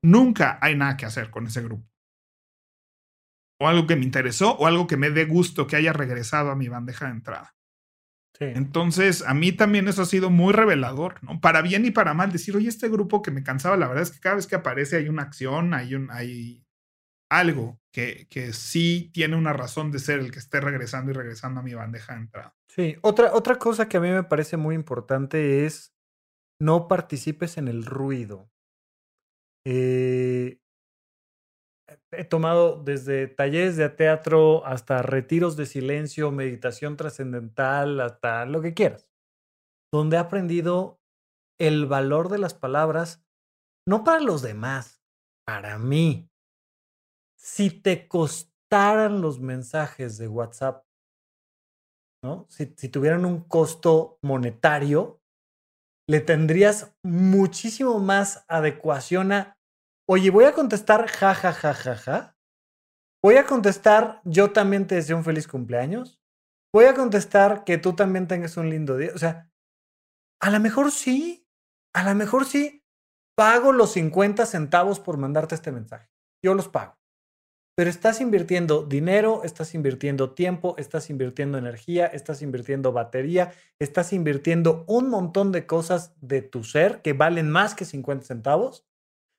Nunca 0.02 0.58
hay 0.60 0.76
nada 0.76 0.96
que 0.96 1.06
hacer 1.06 1.30
con 1.30 1.46
ese 1.46 1.62
grupo. 1.62 1.88
O 3.60 3.66
algo 3.66 3.86
que 3.88 3.96
me 3.96 4.04
interesó 4.04 4.52
o 4.56 4.66
algo 4.66 4.86
que 4.86 4.96
me 4.96 5.10
dé 5.10 5.24
gusto 5.24 5.66
que 5.66 5.76
haya 5.76 5.92
regresado 5.92 6.50
a 6.50 6.56
mi 6.56 6.68
bandeja 6.68 7.06
de 7.06 7.12
entrada. 7.12 7.56
Sí. 8.38 8.46
Entonces, 8.54 9.24
a 9.26 9.34
mí 9.34 9.50
también 9.50 9.88
eso 9.88 10.02
ha 10.02 10.06
sido 10.06 10.30
muy 10.30 10.52
revelador, 10.52 11.22
¿no? 11.24 11.40
Para 11.40 11.60
bien 11.60 11.84
y 11.84 11.90
para 11.90 12.14
mal, 12.14 12.30
decir, 12.30 12.56
oye, 12.56 12.68
este 12.68 12.88
grupo 12.88 13.20
que 13.20 13.32
me 13.32 13.42
cansaba, 13.42 13.76
la 13.76 13.88
verdad 13.88 14.04
es 14.04 14.12
que 14.12 14.20
cada 14.20 14.36
vez 14.36 14.46
que 14.46 14.54
aparece 14.54 14.96
hay 14.96 15.08
una 15.08 15.22
acción, 15.22 15.74
hay, 15.74 15.96
un, 15.96 16.08
hay 16.12 16.64
algo 17.30 17.80
que, 17.92 18.28
que, 18.30 18.52
sí 18.52 19.10
tiene 19.12 19.34
una 19.34 19.52
razón 19.52 19.90
de 19.90 19.98
ser 19.98 20.20
el 20.20 20.30
que 20.30 20.38
esté 20.38 20.60
regresando 20.60 21.10
y 21.10 21.14
regresando 21.14 21.60
a 21.60 21.62
mi 21.64 21.74
bandeja 21.74 22.14
de 22.14 22.20
entrada. 22.20 22.54
Sí, 22.68 22.96
otra, 23.02 23.34
otra 23.34 23.56
cosa 23.56 23.88
que 23.88 23.96
a 23.96 24.00
mí 24.00 24.08
me 24.08 24.22
parece 24.22 24.56
muy 24.56 24.76
importante 24.76 25.66
es 25.66 25.92
no 26.60 26.86
participes 26.86 27.58
en 27.58 27.66
el 27.66 27.84
ruido. 27.84 28.50
Eh, 29.64 30.60
he 32.10 32.24
tomado 32.24 32.82
desde 32.82 33.26
talleres 33.28 33.76
de 33.76 33.88
teatro 33.88 34.64
hasta 34.66 35.02
retiros 35.02 35.56
de 35.56 35.66
silencio, 35.66 36.30
meditación 36.30 36.96
trascendental, 36.96 38.00
hasta 38.00 38.44
lo 38.46 38.60
que 38.62 38.74
quieras, 38.74 39.08
donde 39.92 40.16
he 40.16 40.20
aprendido 40.20 41.00
el 41.58 41.86
valor 41.86 42.28
de 42.28 42.38
las 42.38 42.54
palabras, 42.54 43.24
no 43.86 44.04
para 44.04 44.20
los 44.20 44.42
demás, 44.42 45.02
para 45.46 45.78
mí 45.78 46.28
si 47.38 47.70
te 47.70 48.08
costaran 48.08 49.22
los 49.22 49.40
mensajes 49.40 50.18
de 50.18 50.28
WhatsApp, 50.28 50.84
¿no? 52.22 52.46
Si, 52.50 52.66
tuvieran 52.66 53.24
un 53.24 53.44
costo 53.44 54.18
monetario, 54.22 55.22
le 56.08 56.20
tendrías 56.20 56.94
muchísimo 57.02 57.98
más 58.00 58.44
adecuación 58.48 59.32
a, 59.32 59.57
oye, 60.08 60.30
voy 60.30 60.44
a 60.44 60.52
contestar 60.52 61.06
ja, 61.08 61.34
ja, 61.34 61.52
ja, 61.52 61.74
ja, 61.74 61.96
ja. 61.96 62.36
Voy 63.22 63.36
a 63.36 63.46
contestar, 63.46 64.20
yo 64.24 64.52
también 64.52 64.86
te 64.86 64.94
deseo 64.94 65.16
un 65.16 65.24
feliz 65.24 65.46
cumpleaños. 65.46 66.20
Voy 66.72 66.84
a 66.84 66.94
contestar 66.94 67.64
que 67.64 67.78
tú 67.78 67.94
también 67.94 68.28
tengas 68.28 68.56
un 68.56 68.70
lindo 68.70 68.96
día. 68.96 69.10
O 69.14 69.18
sea, 69.18 69.50
a 70.40 70.50
lo 70.50 70.60
mejor 70.60 70.92
sí, 70.92 71.46
a 71.94 72.04
lo 72.04 72.14
mejor 72.14 72.46
sí, 72.46 72.84
pago 73.36 73.72
los 73.72 73.92
50 73.92 74.46
centavos 74.46 75.00
por 75.00 75.18
mandarte 75.18 75.54
este 75.54 75.72
mensaje. 75.72 76.08
Yo 76.42 76.54
los 76.54 76.68
pago. 76.68 76.96
Pero 77.76 77.90
estás 77.90 78.20
invirtiendo 78.20 78.84
dinero, 78.84 79.42
estás 79.44 79.74
invirtiendo 79.74 80.32
tiempo, 80.32 80.74
estás 80.78 81.10
invirtiendo 81.10 81.58
energía, 81.58 82.06
estás 82.06 82.42
invirtiendo 82.42 82.92
batería, 82.92 83.52
estás 83.78 84.12
invirtiendo 84.12 84.84
un 84.88 85.08
montón 85.08 85.52
de 85.52 85.66
cosas 85.66 86.12
de 86.20 86.42
tu 86.42 86.64
ser 86.64 87.02
que 87.02 87.12
valen 87.12 87.50
más 87.50 87.74
que 87.74 87.84
50 87.84 88.26
centavos. 88.26 88.84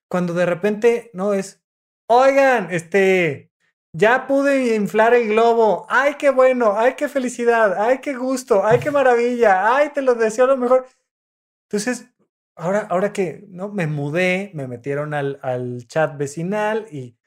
Cuando 0.10 0.34
de 0.34 0.45
repente 0.45 1.12
no 1.14 1.34
es, 1.34 1.64
oigan, 2.07 2.70
este, 2.72 3.51
ya 3.93 4.28
pude 4.28 4.76
inflar 4.76 5.14
el 5.14 5.30
globo. 5.30 5.86
Ay, 5.89 6.16
qué 6.20 6.30
bueno. 6.30 6.74
Ay, 6.78 6.95
qué 6.95 7.07
felicidad. 7.07 7.80
Ay, 7.80 7.99
qué 7.99 8.14
gusto. 8.14 8.66
Ay, 8.66 8.80
qué 8.80 8.91
maravilla. 8.91 9.76
Ay, 9.76 9.89
te 9.93 10.01
lo 10.01 10.16
deseo 10.16 10.47
lo 10.47 10.57
mejor. 10.57 10.88
Entonces, 11.70 12.07
ahora, 12.55 12.88
ahora 12.89 13.14
que 13.14 13.45
¿no? 13.49 13.70
me 13.70 13.88
mudé, 13.88 14.51
me 14.53 14.68
metieron 14.68 15.14
al, 15.14 15.39
al 15.41 15.88
chat 15.88 16.18
vecinal 16.18 16.88
y 16.91 17.18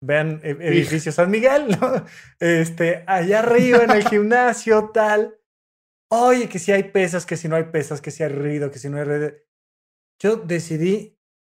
vean 0.00 0.40
e, 0.42 0.50
edificio 0.50 1.12
San 1.12 1.30
Miguel, 1.30 1.68
¿no? 1.80 2.04
Este, 2.40 3.04
allá 3.06 3.40
arriba 3.40 3.84
en 3.84 3.90
el 3.90 4.08
gimnasio, 4.08 4.90
tal. 4.92 5.38
Oye, 6.10 6.48
que 6.48 6.58
si 6.58 6.72
hay 6.72 6.84
pesas, 6.84 7.26
que 7.26 7.36
si 7.36 7.48
no 7.48 7.56
hay 7.56 7.64
pesas, 7.64 8.00
que 8.00 8.10
si 8.10 8.22
hay 8.22 8.30
ruido, 8.30 8.70
que 8.70 8.78
si 8.78 8.88
no 8.88 8.98
hay 8.98 9.04
ruido. 9.04 9.32
Yo 10.20 10.36
decidí, 10.36 11.13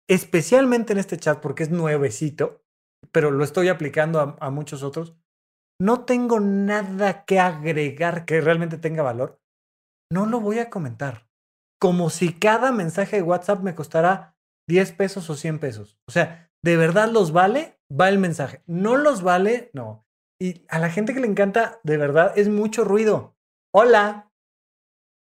especialmente 0.09 0.91
en 0.91 0.99
este 0.99 1.17
chat, 1.17 1.39
porque 1.39 1.63
es 1.63 1.69
nuevecito, 1.69 2.63
pero 3.11 3.31
lo 3.31 3.43
estoy 3.43 3.69
aplicando 3.69 4.37
a, 4.39 4.49
muchos 4.49 4.83
otros, 4.83 5.15
no 5.79 6.03
tengo 6.03 6.39
nada 6.39 7.23
que 7.25 7.39
agregar 7.39 8.25
que 8.25 8.41
realmente 8.41 8.77
tenga 8.77 9.03
valor, 9.03 9.39
no 10.11 10.25
lo 10.25 10.41
voy 10.41 10.59
a 10.59 10.69
comentar. 10.69 11.29
Como 11.79 12.09
si 12.09 12.33
cada 12.33 12.71
mensaje 12.71 13.17
de 13.17 13.21
WhatsApp 13.21 13.61
me 13.61 13.75
costara 13.75 14.35
10 14.67 14.91
pesos 14.93 15.29
o 15.29 15.35
100 15.35 15.59
pesos. 15.59 15.97
O 16.09 16.11
sea, 16.11 16.51
¿de 16.65 16.75
verdad 16.75 17.09
los 17.09 17.31
vale? 17.31 17.79
Va 17.89 18.09
el 18.09 18.17
mensaje. 18.17 18.63
¿No 18.65 18.97
los 18.97 19.21
vale? 19.21 19.69
No. 19.73 20.05
Y 20.41 20.65
a 20.67 20.79
la 20.79 20.89
gente 20.89 21.13
que 21.13 21.21
le 21.21 21.27
encanta, 21.27 21.79
de 21.83 21.97
verdad, 21.97 22.33
es 22.35 22.49
mucho 22.49 22.83
ruido. 22.83 23.37
Hola, 23.73 24.28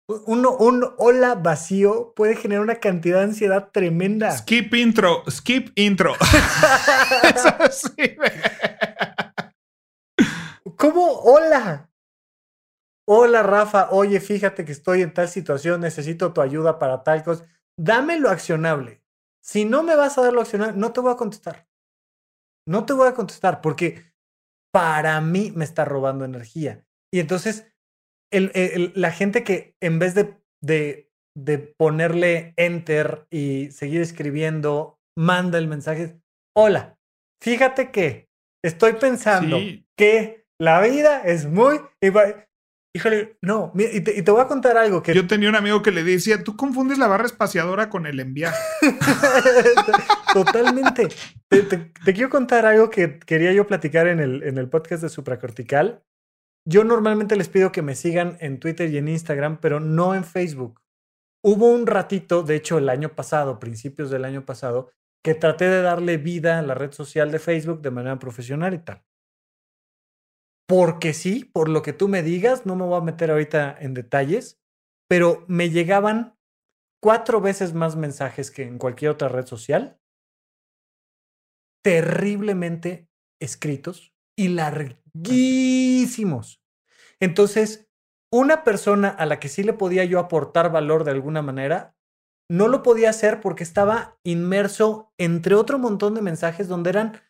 un 0.08 0.84
hola 0.98 1.36
vacío 1.36 2.12
puede 2.14 2.36
generar 2.36 2.62
una 2.62 2.76
cantidad 2.76 3.18
de 3.18 3.24
ansiedad 3.24 3.70
tremenda. 3.72 4.36
Skip 4.36 4.74
intro, 4.74 5.22
skip 5.30 5.70
intro. 5.76 6.14
¿Cómo 10.76 11.06
hola? 11.06 11.88
Hola 13.08 13.42
Rafa, 13.42 13.88
oye, 13.90 14.20
fíjate 14.20 14.64
que 14.64 14.72
estoy 14.72 15.02
en 15.02 15.12
tal 15.12 15.28
situación, 15.28 15.80
necesito 15.80 16.32
tu 16.32 16.40
ayuda 16.40 16.78
para 16.78 17.02
tal 17.02 17.24
cosa. 17.24 17.46
Dame 17.76 18.18
lo 18.18 18.30
accionable. 18.30 19.02
Si 19.42 19.64
no 19.64 19.82
me 19.82 19.96
vas 19.96 20.18
a 20.18 20.22
dar 20.22 20.32
lo 20.32 20.40
accionable, 20.40 20.78
no 20.78 20.92
te 20.92 21.00
voy 21.00 21.12
a 21.12 21.16
contestar. 21.16 21.66
No 22.66 22.86
te 22.86 22.92
voy 22.92 23.08
a 23.08 23.14
contestar 23.14 23.60
porque 23.60 24.12
para 24.72 25.20
mí 25.20 25.52
me 25.54 25.64
está 25.64 25.84
robando 25.84 26.24
energía. 26.24 26.86
Y 27.12 27.18
entonces 27.18 27.71
la 28.32 29.10
gente 29.10 29.44
que 29.44 29.74
en 29.80 29.98
vez 29.98 30.14
de, 30.14 30.36
de, 30.62 31.74
ponerle 31.76 32.54
enter 32.56 33.26
y 33.30 33.70
seguir 33.70 34.00
escribiendo, 34.00 34.98
manda 35.16 35.58
el 35.58 35.68
mensaje, 35.68 36.18
hola, 36.56 36.98
fíjate 37.42 37.90
que 37.90 38.28
estoy 38.64 38.94
pensando 38.94 39.58
que 39.96 40.46
la 40.60 40.80
vida 40.80 41.22
es 41.24 41.46
muy... 41.46 41.80
Híjole, 42.94 43.38
no, 43.40 43.72
y 43.74 44.02
te, 44.02 44.18
y 44.18 44.22
te, 44.22 44.30
voy 44.30 44.42
a 44.42 44.46
contar 44.46 44.76
algo 44.76 45.02
que... 45.02 45.14
Yo 45.14 45.26
tenía 45.26 45.48
un 45.48 45.56
amigo 45.56 45.82
que 45.82 45.90
le 45.90 46.04
decía, 46.04 46.44
tú 46.44 46.56
confundes 46.58 46.98
la 46.98 47.06
barra 47.06 47.24
espaciadora 47.24 47.88
con 47.88 48.04
el 48.04 48.20
enviar. 48.20 48.52
Totalmente. 50.34 51.08
Te, 51.48 51.62
te, 51.62 52.12
quiero 52.12 52.28
contar 52.28 52.66
algo 52.66 52.90
que 52.90 53.18
quería 53.18 53.50
yo 53.54 53.66
platicar 53.66 54.08
en 54.08 54.20
el, 54.20 54.42
en 54.42 54.58
el 54.58 54.68
podcast 54.68 55.02
de 55.02 55.08
Supracortical. 55.08 56.02
Yo 56.64 56.84
normalmente 56.84 57.36
les 57.36 57.48
pido 57.48 57.72
que 57.72 57.82
me 57.82 57.96
sigan 57.96 58.36
en 58.40 58.60
Twitter 58.60 58.88
y 58.90 58.98
en 58.98 59.08
Instagram, 59.08 59.58
pero 59.60 59.80
no 59.80 60.14
en 60.14 60.24
Facebook. 60.24 60.80
Hubo 61.44 61.68
un 61.72 61.86
ratito, 61.86 62.44
de 62.44 62.56
hecho 62.56 62.78
el 62.78 62.88
año 62.88 63.16
pasado, 63.16 63.58
principios 63.58 64.10
del 64.10 64.24
año 64.24 64.46
pasado, 64.46 64.90
que 65.24 65.34
traté 65.34 65.68
de 65.68 65.82
darle 65.82 66.18
vida 66.18 66.58
a 66.58 66.62
la 66.62 66.74
red 66.74 66.92
social 66.92 67.32
de 67.32 67.40
Facebook 67.40 67.82
de 67.82 67.90
manera 67.90 68.18
profesional 68.18 68.74
y 68.74 68.78
tal. 68.78 69.04
Porque 70.68 71.14
sí, 71.14 71.44
por 71.44 71.68
lo 71.68 71.82
que 71.82 71.92
tú 71.92 72.06
me 72.06 72.22
digas, 72.22 72.64
no 72.64 72.76
me 72.76 72.84
voy 72.84 72.98
a 72.98 73.04
meter 73.04 73.32
ahorita 73.32 73.76
en 73.80 73.94
detalles, 73.94 74.60
pero 75.08 75.44
me 75.48 75.70
llegaban 75.70 76.38
cuatro 77.02 77.40
veces 77.40 77.74
más 77.74 77.96
mensajes 77.96 78.52
que 78.52 78.62
en 78.62 78.78
cualquier 78.78 79.10
otra 79.10 79.28
red 79.28 79.46
social, 79.46 80.00
terriblemente 81.82 83.08
escritos 83.40 84.14
y 84.36 84.48
largos 84.48 85.01
larguísimos. 85.14 86.60
Entonces, 87.20 87.88
una 88.32 88.64
persona 88.64 89.08
a 89.08 89.26
la 89.26 89.38
que 89.38 89.48
sí 89.48 89.62
le 89.62 89.72
podía 89.72 90.04
yo 90.04 90.18
aportar 90.18 90.72
valor 90.72 91.04
de 91.04 91.10
alguna 91.10 91.42
manera, 91.42 91.94
no 92.50 92.68
lo 92.68 92.82
podía 92.82 93.10
hacer 93.10 93.40
porque 93.40 93.62
estaba 93.62 94.18
inmerso 94.24 95.12
entre 95.18 95.54
otro 95.54 95.78
montón 95.78 96.14
de 96.14 96.22
mensajes 96.22 96.68
donde 96.68 96.90
eran, 96.90 97.20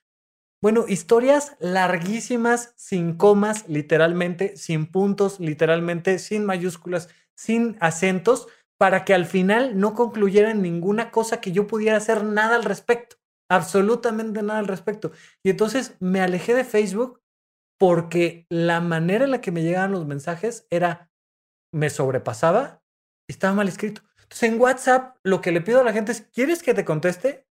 bueno, 0.63 0.85
historias 0.89 1.57
larguísimas, 1.61 2.73
sin 2.77 3.17
comas, 3.17 3.69
literalmente, 3.69 4.57
sin 4.57 4.87
puntos, 4.87 5.41
literalmente, 5.41 6.19
sin 6.19 6.45
mayúsculas, 6.45 7.09
sin 7.37 7.77
acentos, 7.81 8.49
para 8.79 9.05
que 9.05 9.15
al 9.15 9.27
final 9.27 9.79
no 9.79 9.95
concluyeran 9.95 10.61
ninguna 10.61 11.11
cosa 11.13 11.41
que 11.41 11.53
yo 11.53 11.69
pudiera 11.69 11.97
hacer 11.97 12.25
nada 12.25 12.57
al 12.57 12.65
respecto, 12.65 13.17
absolutamente 13.49 14.43
nada 14.43 14.59
al 14.59 14.67
respecto. 14.67 15.13
Y 15.45 15.51
entonces 15.51 15.95
me 16.01 16.21
alejé 16.21 16.55
de 16.55 16.65
Facebook 16.65 17.22
porque 17.83 18.47
la 18.49 18.81
manera 18.81 19.25
en 19.25 19.33
la 19.33 19.41
que 19.41 19.51
me 19.51 19.65
llegaban 19.65 19.91
los 19.91 20.07
mensajes 20.07 20.69
era, 20.71 21.11
me 21.75 21.91
sobrepasaba 21.91 22.81
y 23.29 23.33
estaba 23.33 23.55
mal 23.55 23.67
escrito. 23.67 24.03
Entonces 24.23 24.53
en 24.53 24.61
WhatsApp 24.61 25.17
lo 25.25 25.41
que 25.41 25.51
le 25.51 25.63
pido 25.63 25.81
a 25.81 25.83
la 25.83 25.93
gente 25.93 26.13
es, 26.13 26.21
¿quieres 26.33 26.63
que 26.63 26.75
te 26.75 26.85
conteste? 26.85 27.49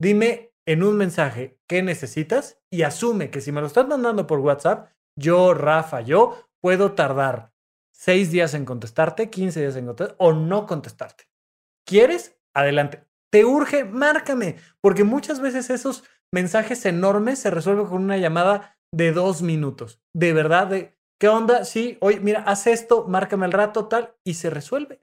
Dime 0.00 0.52
en 0.66 0.82
un 0.82 0.96
mensaje 0.96 1.60
qué 1.68 1.84
necesitas 1.84 2.60
y 2.68 2.82
asume 2.82 3.30
que 3.30 3.40
si 3.40 3.52
me 3.52 3.60
lo 3.60 3.68
estás 3.68 3.86
mandando 3.86 4.26
por 4.26 4.40
WhatsApp, 4.40 4.88
yo, 5.16 5.54
Rafa, 5.54 6.00
yo 6.00 6.48
puedo 6.60 6.94
tardar 6.94 7.52
seis 7.92 8.32
días 8.32 8.54
en 8.54 8.64
contestarte, 8.64 9.30
15 9.30 9.60
días 9.60 9.76
en 9.76 9.86
contestarte 9.86 10.16
o 10.18 10.32
no 10.32 10.66
contestarte. 10.66 11.28
¿Quieres? 11.86 12.36
Adelante. 12.54 13.06
¿Te 13.30 13.44
urge? 13.44 13.84
Márcame, 13.84 14.56
porque 14.80 15.04
muchas 15.04 15.38
veces 15.38 15.70
esos 15.70 16.02
mensajes 16.32 16.84
enormes 16.86 17.38
se 17.38 17.52
resuelven 17.52 17.86
con 17.86 18.02
una 18.02 18.16
llamada 18.16 18.74
de 18.94 19.12
dos 19.12 19.42
minutos. 19.42 20.00
De 20.14 20.32
verdad, 20.32 20.68
de 20.68 20.96
qué 21.20 21.28
onda, 21.28 21.64
sí, 21.64 21.98
oye, 22.00 22.20
mira, 22.20 22.42
haz 22.42 22.66
esto, 22.66 23.06
márcame 23.08 23.46
el 23.46 23.52
rato, 23.52 23.88
tal, 23.88 24.14
y 24.24 24.34
se 24.34 24.50
resuelve. 24.50 25.00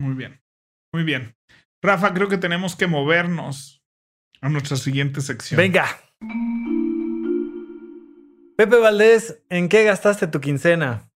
Muy 0.00 0.14
bien, 0.14 0.40
muy 0.92 1.04
bien. 1.04 1.34
Rafa, 1.82 2.12
creo 2.12 2.28
que 2.28 2.38
tenemos 2.38 2.76
que 2.76 2.86
movernos 2.86 3.82
a 4.40 4.48
nuestra 4.48 4.76
siguiente 4.76 5.20
sección. 5.20 5.58
Venga. 5.58 5.86
Pepe 8.56 8.76
Valdés, 8.76 9.42
¿en 9.48 9.68
qué 9.68 9.84
gastaste 9.84 10.26
tu 10.26 10.40
quincena? 10.40 11.10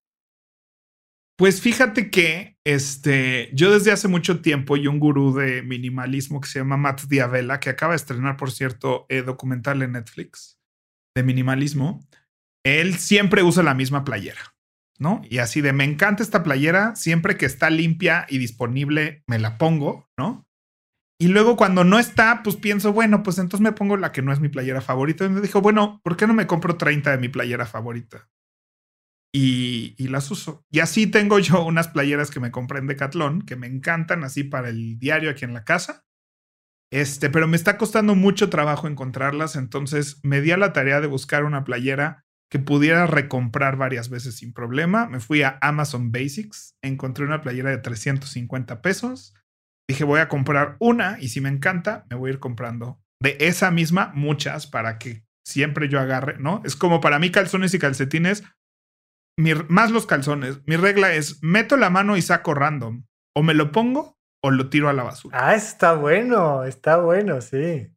Pues 1.37 1.61
fíjate 1.61 2.11
que 2.11 2.57
este, 2.65 3.51
yo 3.53 3.73
desde 3.73 3.91
hace 3.91 4.07
mucho 4.07 4.41
tiempo 4.41 4.77
y 4.77 4.87
un 4.87 5.01
gurú 5.01 5.35
de 5.35 5.63
minimalismo 5.63 6.41
que 6.41 6.49
se 6.49 6.61
llama 6.61 6.77
Matt 6.77 7.03
Diavela, 7.03 7.59
que 7.59 7.71
acaba 7.71 7.93
de 7.93 7.97
estrenar, 7.97 8.37
por 8.37 8.53
cierto, 8.53 9.07
eh, 9.09 9.23
documental 9.23 9.83
en 9.83 9.93
Netflix, 9.93 10.62
de 11.15 11.23
minimalismo, 11.23 12.07
él 12.65 12.95
siempre 12.99 13.43
usa 13.43 13.63
la 13.63 13.75
misma 13.75 14.05
playera, 14.05 14.55
¿no? 14.99 15.23
Y 15.29 15.39
así 15.39 15.61
de, 15.61 15.73
me 15.73 15.85
encanta 15.85 16.23
esta 16.23 16.43
playera, 16.43 16.95
siempre 16.97 17.37
que 17.37 17.47
está 17.47 17.71
limpia 17.71 18.27
y 18.29 18.39
disponible, 18.39 19.23
me 19.27 19.39
la 19.39 19.59
pongo, 19.59 20.09
¿no? 20.17 20.47
Y 21.23 21.29
luego 21.29 21.57
cuando 21.57 21.85
no 21.85 22.01
está, 22.01 22.43
pues 22.43 22.57
pienso, 22.57 22.93
bueno, 22.93 23.23
pues 23.23 23.39
entonces 23.39 23.63
me 23.63 23.71
pongo 23.71 23.97
la 23.97 24.11
que 24.11 24.23
no 24.23 24.33
es 24.33 24.41
mi 24.41 24.49
playera 24.49 24.81
favorita. 24.81 25.25
Y 25.25 25.29
me 25.29 25.41
dijo, 25.41 25.61
bueno, 25.61 26.01
¿por 26.03 26.17
qué 26.17 26.27
no 26.27 26.35
me 26.35 26.49
compro 26.49 26.77
30 26.77 27.13
de 27.13 27.19
mi 27.19 27.29
playera 27.29 27.65
favorita? 27.65 28.29
Y, 29.33 29.95
las 30.09 30.29
uso. 30.33 30.67
Y 30.69 30.81
así 30.81 31.07
tengo 31.07 31.39
yo 31.39 31.65
unas 31.65 31.87
playeras 31.87 32.33
que 32.33 32.41
me 32.41 32.51
compré 32.51 32.81
en 32.81 32.89
Decathlon, 32.89 33.43
que 33.43 33.55
me 33.55 33.69
encantan 33.69 34.25
así 34.25 34.43
para 34.43 34.69
el 34.69 34.99
diario 34.99 35.31
aquí 35.31 35.45
en 35.45 35.55
la 35.55 35.63
casa. 35.63 36.05
Este, 36.93 37.30
pero 37.30 37.49
me 37.49 37.57
está 37.57 37.78
costando 37.78 38.14
mucho 38.14 38.51
trabajo 38.51 38.86
encontrarlas, 38.86 39.57
entonces 39.57 40.20
me 40.22 40.43
di 40.43 40.51
a 40.51 40.59
la 40.59 40.74
tarea 40.74 41.01
de 41.01 41.07
buscar 41.07 41.45
una 41.45 41.64
playera 41.64 42.26
que 42.51 42.59
pudiera 42.59 43.07
recomprar 43.07 43.78
varias 43.78 44.11
veces 44.11 44.36
sin 44.36 44.53
problema. 44.53 45.07
Me 45.07 45.18
fui 45.18 45.43
a 45.43 45.59
Amazon 45.62 46.12
Basics, 46.12 46.76
encontré 46.82 47.24
una 47.24 47.40
playera 47.40 47.70
de 47.70 47.78
350 47.78 48.82
pesos. 48.82 49.34
Dije, 49.88 50.05
voy 50.05 50.20
a 50.20 50.28
comprar 50.28 50.76
una 50.80 51.16
y 51.18 51.28
si 51.28 51.40
me 51.40 51.49
encanta, 51.49 52.05
me 52.11 52.16
voy 52.16 52.28
a 52.28 52.34
ir 52.34 52.40
comprando 52.40 53.03
de 53.22 53.38
esa 53.40 53.70
misma 53.70 54.12
muchas 54.14 54.66
para 54.66 54.99
que 54.99 55.24
siempre 55.47 55.88
yo 55.88 55.99
agarre, 55.99 56.36
¿no? 56.38 56.61
Es 56.62 56.76
como 56.76 57.01
para 57.01 57.18
mí 57.18 57.30
calzones 57.30 57.72
y 57.72 57.78
calcetines, 57.78 58.45
más 59.68 59.90
los 59.90 60.05
calzones. 60.05 60.61
Mi 60.66 60.76
regla 60.76 61.14
es, 61.14 61.43
meto 61.43 61.78
la 61.78 61.88
mano 61.88 62.18
y 62.18 62.22
saco 62.22 62.53
random. 62.53 63.07
O 63.34 63.43
me 63.43 63.55
lo 63.55 63.72
pongo 63.72 64.18
o 64.43 64.51
lo 64.51 64.68
tiro 64.68 64.88
a 64.88 64.93
la 64.93 65.05
basura. 65.05 65.38
Ah, 65.40 65.55
está 65.55 65.95
bueno, 65.95 66.64
está 66.64 66.99
bueno, 66.99 67.40
sí 67.40 67.88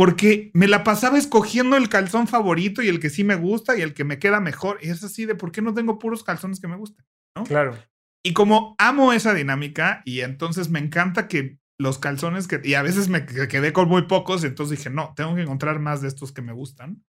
porque 0.00 0.50
me 0.54 0.66
la 0.66 0.82
pasaba 0.82 1.18
escogiendo 1.18 1.76
el 1.76 1.90
calzón 1.90 2.26
favorito 2.26 2.80
y 2.80 2.88
el 2.88 3.00
que 3.00 3.10
sí 3.10 3.22
me 3.22 3.34
gusta 3.34 3.76
y 3.76 3.82
el 3.82 3.92
que 3.92 4.04
me 4.04 4.18
queda 4.18 4.40
mejor. 4.40 4.78
Y 4.80 4.88
es 4.88 5.04
así 5.04 5.26
de 5.26 5.34
por 5.34 5.52
qué 5.52 5.60
no 5.60 5.74
tengo 5.74 5.98
puros 5.98 6.24
calzones 6.24 6.58
que 6.58 6.68
me 6.68 6.76
gustan, 6.76 7.04
¿no? 7.36 7.44
Claro. 7.44 7.76
Y 8.24 8.32
como 8.32 8.76
amo 8.78 9.12
esa 9.12 9.34
dinámica 9.34 10.00
y 10.06 10.20
entonces 10.20 10.70
me 10.70 10.78
encanta 10.78 11.28
que 11.28 11.58
los 11.78 11.98
calzones 11.98 12.48
que 12.48 12.62
y 12.64 12.74
a 12.74 12.82
veces 12.82 13.10
me 13.10 13.26
quedé 13.26 13.74
con 13.74 13.88
muy 13.88 14.06
pocos, 14.06 14.42
entonces 14.42 14.78
dije, 14.78 14.88
"No, 14.88 15.12
tengo 15.16 15.34
que 15.34 15.42
encontrar 15.42 15.80
más 15.80 16.00
de 16.00 16.08
estos 16.08 16.32
que 16.32 16.40
me 16.40 16.54
gustan." 16.54 17.04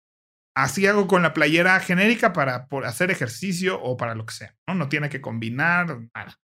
Así 0.57 0.87
hago 0.87 1.07
con 1.07 1.23
la 1.23 1.35
playera 1.35 1.79
genérica 1.81 2.33
para 2.33 2.69
por 2.69 2.87
hacer 2.87 3.11
ejercicio 3.11 3.79
o 3.83 3.99
para 3.99 4.15
lo 4.15 4.25
que 4.25 4.33
sea, 4.33 4.57
¿no? 4.67 4.75
No 4.75 4.89
tiene 4.89 5.11
que 5.11 5.21
combinar 5.21 5.87
nada. 6.15 6.39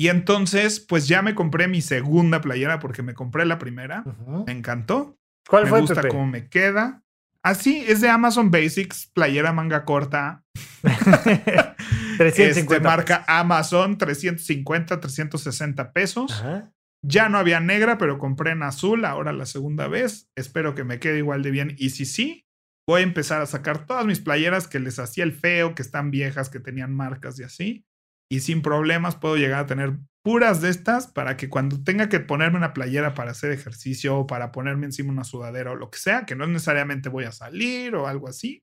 Y 0.00 0.08
entonces, 0.08 0.78
pues 0.78 1.08
ya 1.08 1.22
me 1.22 1.34
compré 1.34 1.66
mi 1.66 1.82
segunda 1.82 2.40
playera 2.40 2.78
porque 2.78 3.02
me 3.02 3.14
compré 3.14 3.44
la 3.44 3.58
primera. 3.58 4.04
Me 4.46 4.52
encantó. 4.52 5.18
¿Cuál 5.48 5.64
me 5.64 5.70
fue? 5.70 5.78
Me 5.80 5.86
gusta 5.86 6.08
cómo 6.08 6.26
me 6.26 6.48
queda. 6.48 7.02
Así 7.42 7.84
es 7.86 8.00
de 8.00 8.08
Amazon 8.08 8.52
Basics, 8.52 9.10
playera 9.12 9.52
manga 9.52 9.84
corta. 9.84 10.44
350. 10.82 12.44
Este, 12.44 12.80
marca 12.80 13.24
Amazon, 13.26 13.98
350, 13.98 15.00
360 15.00 15.92
pesos. 15.92 16.44
Ya 17.02 17.28
no 17.28 17.38
había 17.38 17.58
negra, 17.58 17.98
pero 17.98 18.18
compré 18.18 18.52
en 18.52 18.62
azul 18.62 19.04
ahora 19.04 19.32
la 19.32 19.46
segunda 19.46 19.88
vez. 19.88 20.30
Espero 20.36 20.76
que 20.76 20.84
me 20.84 21.00
quede 21.00 21.18
igual 21.18 21.42
de 21.42 21.50
bien. 21.50 21.74
Y 21.76 21.90
si 21.90 22.04
sí, 22.06 22.46
voy 22.86 23.00
a 23.00 23.04
empezar 23.04 23.42
a 23.42 23.46
sacar 23.46 23.84
todas 23.84 24.06
mis 24.06 24.20
playeras 24.20 24.68
que 24.68 24.78
les 24.78 25.00
hacía 25.00 25.24
el 25.24 25.32
feo, 25.32 25.74
que 25.74 25.82
están 25.82 26.12
viejas, 26.12 26.50
que 26.50 26.60
tenían 26.60 26.94
marcas 26.94 27.38
y 27.40 27.42
así 27.42 27.87
y 28.30 28.40
sin 28.40 28.62
problemas 28.62 29.16
puedo 29.16 29.36
llegar 29.36 29.60
a 29.60 29.66
tener 29.66 29.98
puras 30.22 30.60
de 30.60 30.68
estas 30.68 31.06
para 31.06 31.36
que 31.36 31.48
cuando 31.48 31.82
tenga 31.82 32.08
que 32.08 32.20
ponerme 32.20 32.58
una 32.58 32.74
playera 32.74 33.14
para 33.14 33.30
hacer 33.30 33.50
ejercicio 33.50 34.18
o 34.18 34.26
para 34.26 34.52
ponerme 34.52 34.86
encima 34.86 35.12
una 35.12 35.24
sudadera 35.24 35.72
o 35.72 35.76
lo 35.76 35.90
que 35.90 35.98
sea, 35.98 36.26
que 36.26 36.36
no 36.36 36.46
necesariamente 36.46 37.08
voy 37.08 37.24
a 37.24 37.32
salir 37.32 37.94
o 37.94 38.06
algo 38.06 38.28
así, 38.28 38.62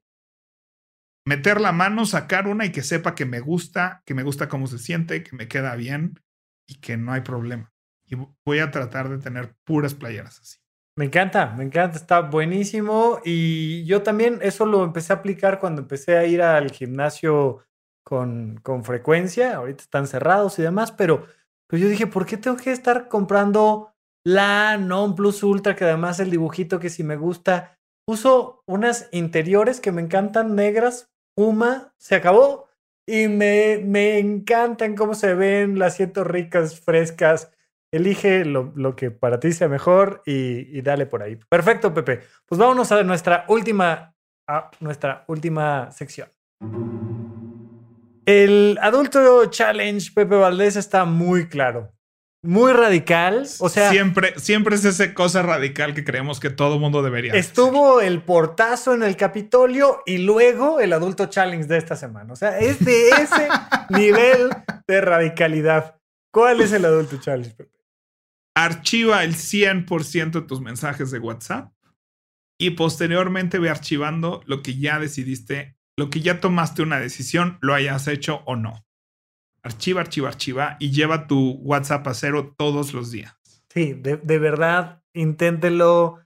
meter 1.27 1.59
la 1.59 1.71
mano, 1.71 2.05
sacar 2.05 2.47
una 2.47 2.65
y 2.65 2.71
que 2.71 2.83
sepa 2.83 3.15
que 3.15 3.25
me 3.25 3.39
gusta, 3.39 4.03
que 4.05 4.13
me 4.13 4.23
gusta 4.23 4.47
cómo 4.47 4.67
se 4.67 4.77
siente, 4.77 5.23
que 5.23 5.35
me 5.35 5.47
queda 5.47 5.75
bien 5.75 6.19
y 6.67 6.75
que 6.75 6.97
no 6.97 7.11
hay 7.13 7.21
problema. 7.21 7.73
Y 8.07 8.15
voy 8.45 8.59
a 8.59 8.69
tratar 8.69 9.09
de 9.09 9.17
tener 9.17 9.55
puras 9.65 9.95
playeras 9.95 10.39
así. 10.39 10.59
Me 10.97 11.05
encanta, 11.05 11.53
me 11.57 11.63
encanta, 11.63 11.97
está 11.97 12.21
buenísimo. 12.21 13.19
Y 13.25 13.83
yo 13.85 14.03
también 14.03 14.39
eso 14.41 14.65
lo 14.65 14.83
empecé 14.83 15.11
a 15.11 15.17
aplicar 15.17 15.59
cuando 15.59 15.81
empecé 15.81 16.17
a 16.17 16.25
ir 16.25 16.41
al 16.41 16.71
gimnasio 16.71 17.65
con, 18.05 18.59
con 18.63 18.85
frecuencia, 18.85 19.55
ahorita 19.55 19.83
están 19.83 20.07
cerrados 20.07 20.57
y 20.59 20.61
demás, 20.61 20.91
pero 20.91 21.25
pues 21.67 21.81
yo 21.81 21.89
dije, 21.89 22.07
¿por 22.07 22.25
qué 22.25 22.37
tengo 22.37 22.55
que 22.55 22.71
estar 22.71 23.07
comprando 23.07 23.93
la 24.23 24.77
Non 24.77 25.15
Plus 25.15 25.43
Ultra, 25.43 25.75
que 25.75 25.83
además 25.83 26.19
el 26.19 26.31
dibujito 26.31 26.79
que 26.79 26.89
si 26.89 27.03
me 27.03 27.17
gusta, 27.17 27.79
uso 28.07 28.63
unas 28.67 29.09
interiores 29.11 29.81
que 29.81 29.91
me 29.91 30.01
encantan, 30.01 30.55
negras, 30.55 31.11
Puma, 31.35 31.93
se 31.97 32.15
acabó, 32.15 32.69
y 33.07 33.27
me, 33.27 33.81
me 33.83 34.19
encantan 34.19 34.95
cómo 34.95 35.13
se 35.13 35.33
ven, 35.35 35.77
las 35.77 35.95
siento 35.95 36.23
ricas, 36.23 36.79
frescas. 36.79 37.51
Elige 37.91 38.45
lo, 38.45 38.73
lo 38.75 38.95
que 38.95 39.11
para 39.11 39.39
ti 39.39 39.53
sea 39.53 39.69
mejor 39.69 40.21
y, 40.25 40.77
y, 40.77 40.81
dale 40.81 41.05
por 41.05 41.21
ahí. 41.21 41.37
Perfecto, 41.49 41.93
Pepe. 41.93 42.21
Pues 42.45 42.59
vámonos 42.59 42.91
a 42.91 43.03
nuestra 43.03 43.45
última, 43.47 44.15
a 44.49 44.71
nuestra 44.79 45.23
última 45.27 45.91
sección. 45.91 46.27
El 48.25 48.77
adulto 48.81 49.45
challenge, 49.45 50.11
Pepe 50.13 50.35
Valdés, 50.35 50.75
está 50.75 51.05
muy 51.05 51.47
claro. 51.47 51.91
Muy 52.45 52.73
radical. 52.73 53.47
O 53.59 53.69
sea. 53.69 53.89
Siempre, 53.89 54.39
siempre 54.39 54.75
es 54.75 54.85
esa 54.85 55.13
cosa 55.13 55.41
radical 55.41 55.95
que 55.95 56.03
creemos 56.03 56.39
que 56.39 56.51
todo 56.51 56.79
mundo 56.79 57.01
debería. 57.01 57.33
Estuvo 57.33 58.01
el 58.01 58.21
portazo 58.21 58.93
en 58.93 59.03
el 59.03 59.17
Capitolio 59.17 60.01
y 60.05 60.19
luego 60.19 60.79
el 60.79 60.93
adulto 60.93 61.25
challenge 61.25 61.67
de 61.67 61.77
esta 61.77 61.95
semana. 61.95 62.33
O 62.33 62.35
sea, 62.35 62.59
es 62.59 62.83
de 62.83 63.09
ese 63.09 63.47
nivel 63.89 64.49
de 64.87 65.01
radicalidad. 65.01 65.99
¿Cuál 66.31 66.61
es 66.61 66.71
el 66.71 66.85
adulto 66.85 67.17
challenge, 67.17 67.55
Pepe? 67.55 67.71
Archiva 68.55 69.23
el 69.23 69.35
100% 69.35 70.31
de 70.31 70.41
tus 70.41 70.61
mensajes 70.61 71.11
de 71.11 71.19
WhatsApp 71.19 71.71
y 72.57 72.71
posteriormente 72.71 73.59
ve 73.59 73.69
archivando 73.69 74.41
lo 74.45 74.61
que 74.61 74.77
ya 74.77 74.99
decidiste 74.99 75.74
lo 75.97 76.09
que 76.09 76.19
ya 76.21 76.39
tomaste 76.39 76.81
una 76.81 76.99
decisión, 76.99 77.57
lo 77.61 77.73
hayas 77.73 78.07
hecho 78.07 78.41
o 78.45 78.55
no. 78.55 78.85
Archiva, 79.63 80.01
archiva, 80.01 80.27
archiva 80.27 80.77
y 80.79 80.91
lleva 80.91 81.27
tu 81.27 81.53
WhatsApp 81.63 82.07
a 82.07 82.13
cero 82.13 82.53
todos 82.57 82.93
los 82.93 83.11
días. 83.11 83.35
Sí, 83.69 83.93
de, 83.93 84.39
verdad, 84.39 85.03
inténtelo. 85.13 86.19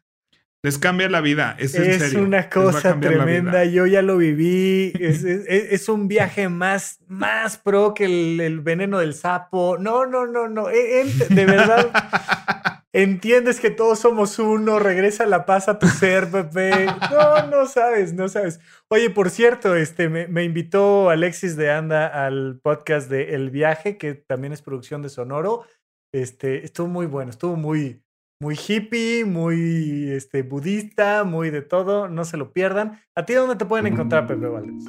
Les 0.62 0.78
cambia 0.78 1.08
la 1.08 1.22
vida, 1.22 1.56
es, 1.58 1.74
es 1.76 2.14
una 2.16 2.50
cosa 2.50 3.00
tremenda, 3.00 3.64
yo 3.64 3.86
ya 3.86 4.02
lo 4.02 4.18
viví, 4.18 4.92
es, 5.00 5.88
un 5.88 6.10
viaje 6.10 6.50
más, 6.50 7.00
más 7.08 7.58
pro 7.58 7.94
que 7.94 8.06
el, 8.06 8.60
veneno 8.60 9.00
del 9.00 9.14
sapo. 9.14 9.78
No, 9.78 10.06
no, 10.06 10.28
no, 10.28 10.50
no, 10.50 10.70
e, 10.70 11.06
de 11.30 11.46
verdad. 11.46 11.90
entiendes 12.94 13.60
que 13.60 13.70
todos 13.70 14.00
somos 14.00 14.40
uno, 14.40 14.80
regresa 14.80 15.26
la 15.26 15.46
paz 15.46 15.70
a 15.70 15.80
tu 15.80 15.88
ser, 15.88 16.30
Pepe. 16.30 16.88
No, 17.12 17.48
no 17.48 17.66
sabes, 17.66 18.14
no 18.14 18.28
sabes. 18.28 18.60
Oye, 18.90 19.10
por 19.10 19.30
cierto, 19.30 19.76
este, 19.76 20.10
me, 20.10 20.44
invitó 20.44 21.10
Alexis 21.10 21.56
de 21.56 21.72
Anda 21.72 22.08
al 22.08 22.60
podcast 22.62 23.10
de 23.10 23.36
El 23.36 23.50
Viaje, 23.50 23.98
que 23.98 24.16
también 24.16 24.54
es 24.54 24.62
producción 24.62 25.02
de 25.02 25.10
Sonoro. 25.10 25.66
Este, 26.14 26.66
estuvo 26.66 26.88
muy 26.88 27.06
bueno, 27.06 27.30
estuvo 27.30 27.56
muy, 27.56 28.02
muy 28.42 28.56
hippie, 28.56 29.26
muy 29.26 30.12
este, 30.12 30.44
budista, 30.44 31.26
muy 31.26 31.50
de 31.50 31.62
todo. 31.62 32.08
No 32.08 32.24
se 32.24 32.38
lo 32.38 32.54
pierdan. 32.54 33.02
¿A 33.16 33.26
ti 33.26 33.34
dónde 33.34 33.58
te 33.58 33.66
pueden 33.66 33.88
encontrar, 33.88 34.28
Pepe 34.28 34.48
Valdés? 34.48 34.86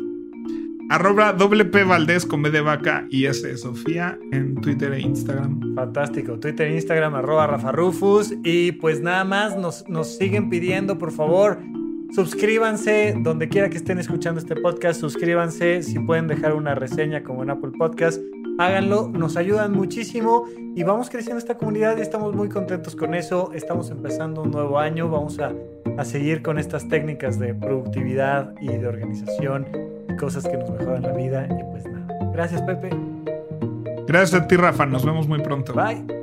Arroba 0.88 1.32
WP 1.32 1.84
Valdés 1.86 2.26
con 2.26 2.42
B 2.42 2.50
de 2.50 2.60
vaca 2.60 3.06
y 3.10 3.26
S 3.26 3.56
Sofía 3.56 4.18
en 4.32 4.54
Twitter 4.56 4.92
e 4.92 5.00
Instagram. 5.00 5.74
Fantástico. 5.74 6.38
Twitter 6.38 6.68
e 6.68 6.74
Instagram, 6.74 7.14
arroba 7.16 7.48
Rafa 7.48 7.72
Rufus. 7.72 8.32
Y 8.44 8.72
pues 8.72 9.00
nada 9.00 9.24
más 9.24 9.56
nos, 9.56 9.88
nos 9.88 10.16
siguen 10.16 10.48
pidiendo, 10.48 10.96
por 10.98 11.10
favor, 11.10 11.58
suscríbanse 12.12 13.16
donde 13.18 13.48
quiera 13.48 13.68
que 13.68 13.78
estén 13.78 13.98
escuchando 13.98 14.38
este 14.38 14.54
podcast. 14.54 15.00
Suscríbanse. 15.00 15.82
Si 15.82 15.98
pueden 15.98 16.28
dejar 16.28 16.54
una 16.54 16.76
reseña 16.76 17.24
como 17.24 17.42
en 17.42 17.50
Apple 17.50 17.72
Podcast, 17.76 18.20
háganlo. 18.60 19.08
Nos 19.08 19.36
ayudan 19.36 19.72
muchísimo 19.72 20.44
y 20.76 20.82
vamos 20.82 21.10
creciendo 21.10 21.38
esta 21.38 21.56
comunidad 21.56 21.96
y 21.98 22.02
estamos 22.02 22.34
muy 22.34 22.48
contentos 22.48 22.94
con 22.94 23.14
eso. 23.14 23.50
Estamos 23.54 23.90
empezando 23.90 24.42
un 24.42 24.50
nuevo 24.50 24.78
año. 24.78 25.08
Vamos 25.08 25.38
a, 25.40 25.52
a 25.96 26.04
seguir 26.04 26.42
con 26.42 26.58
estas 26.58 26.88
técnicas 26.88 27.38
de 27.38 27.54
productividad 27.54 28.54
y 28.60 28.68
de 28.68 28.86
organización 28.86 29.66
cosas 30.18 30.46
que 30.46 30.56
nos 30.56 30.70
mejoran 30.70 31.02
la 31.02 31.12
vida. 31.12 31.48
Y 31.50 31.64
pues 31.72 31.86
nada. 31.86 32.06
Gracias, 32.32 32.62
Pepe. 32.62 32.90
Gracias 34.06 34.42
a 34.42 34.46
ti, 34.46 34.56
Rafa. 34.56 34.86
Nos 34.86 35.04
vemos 35.04 35.26
muy 35.26 35.40
pronto. 35.40 35.72
Bye. 35.72 36.19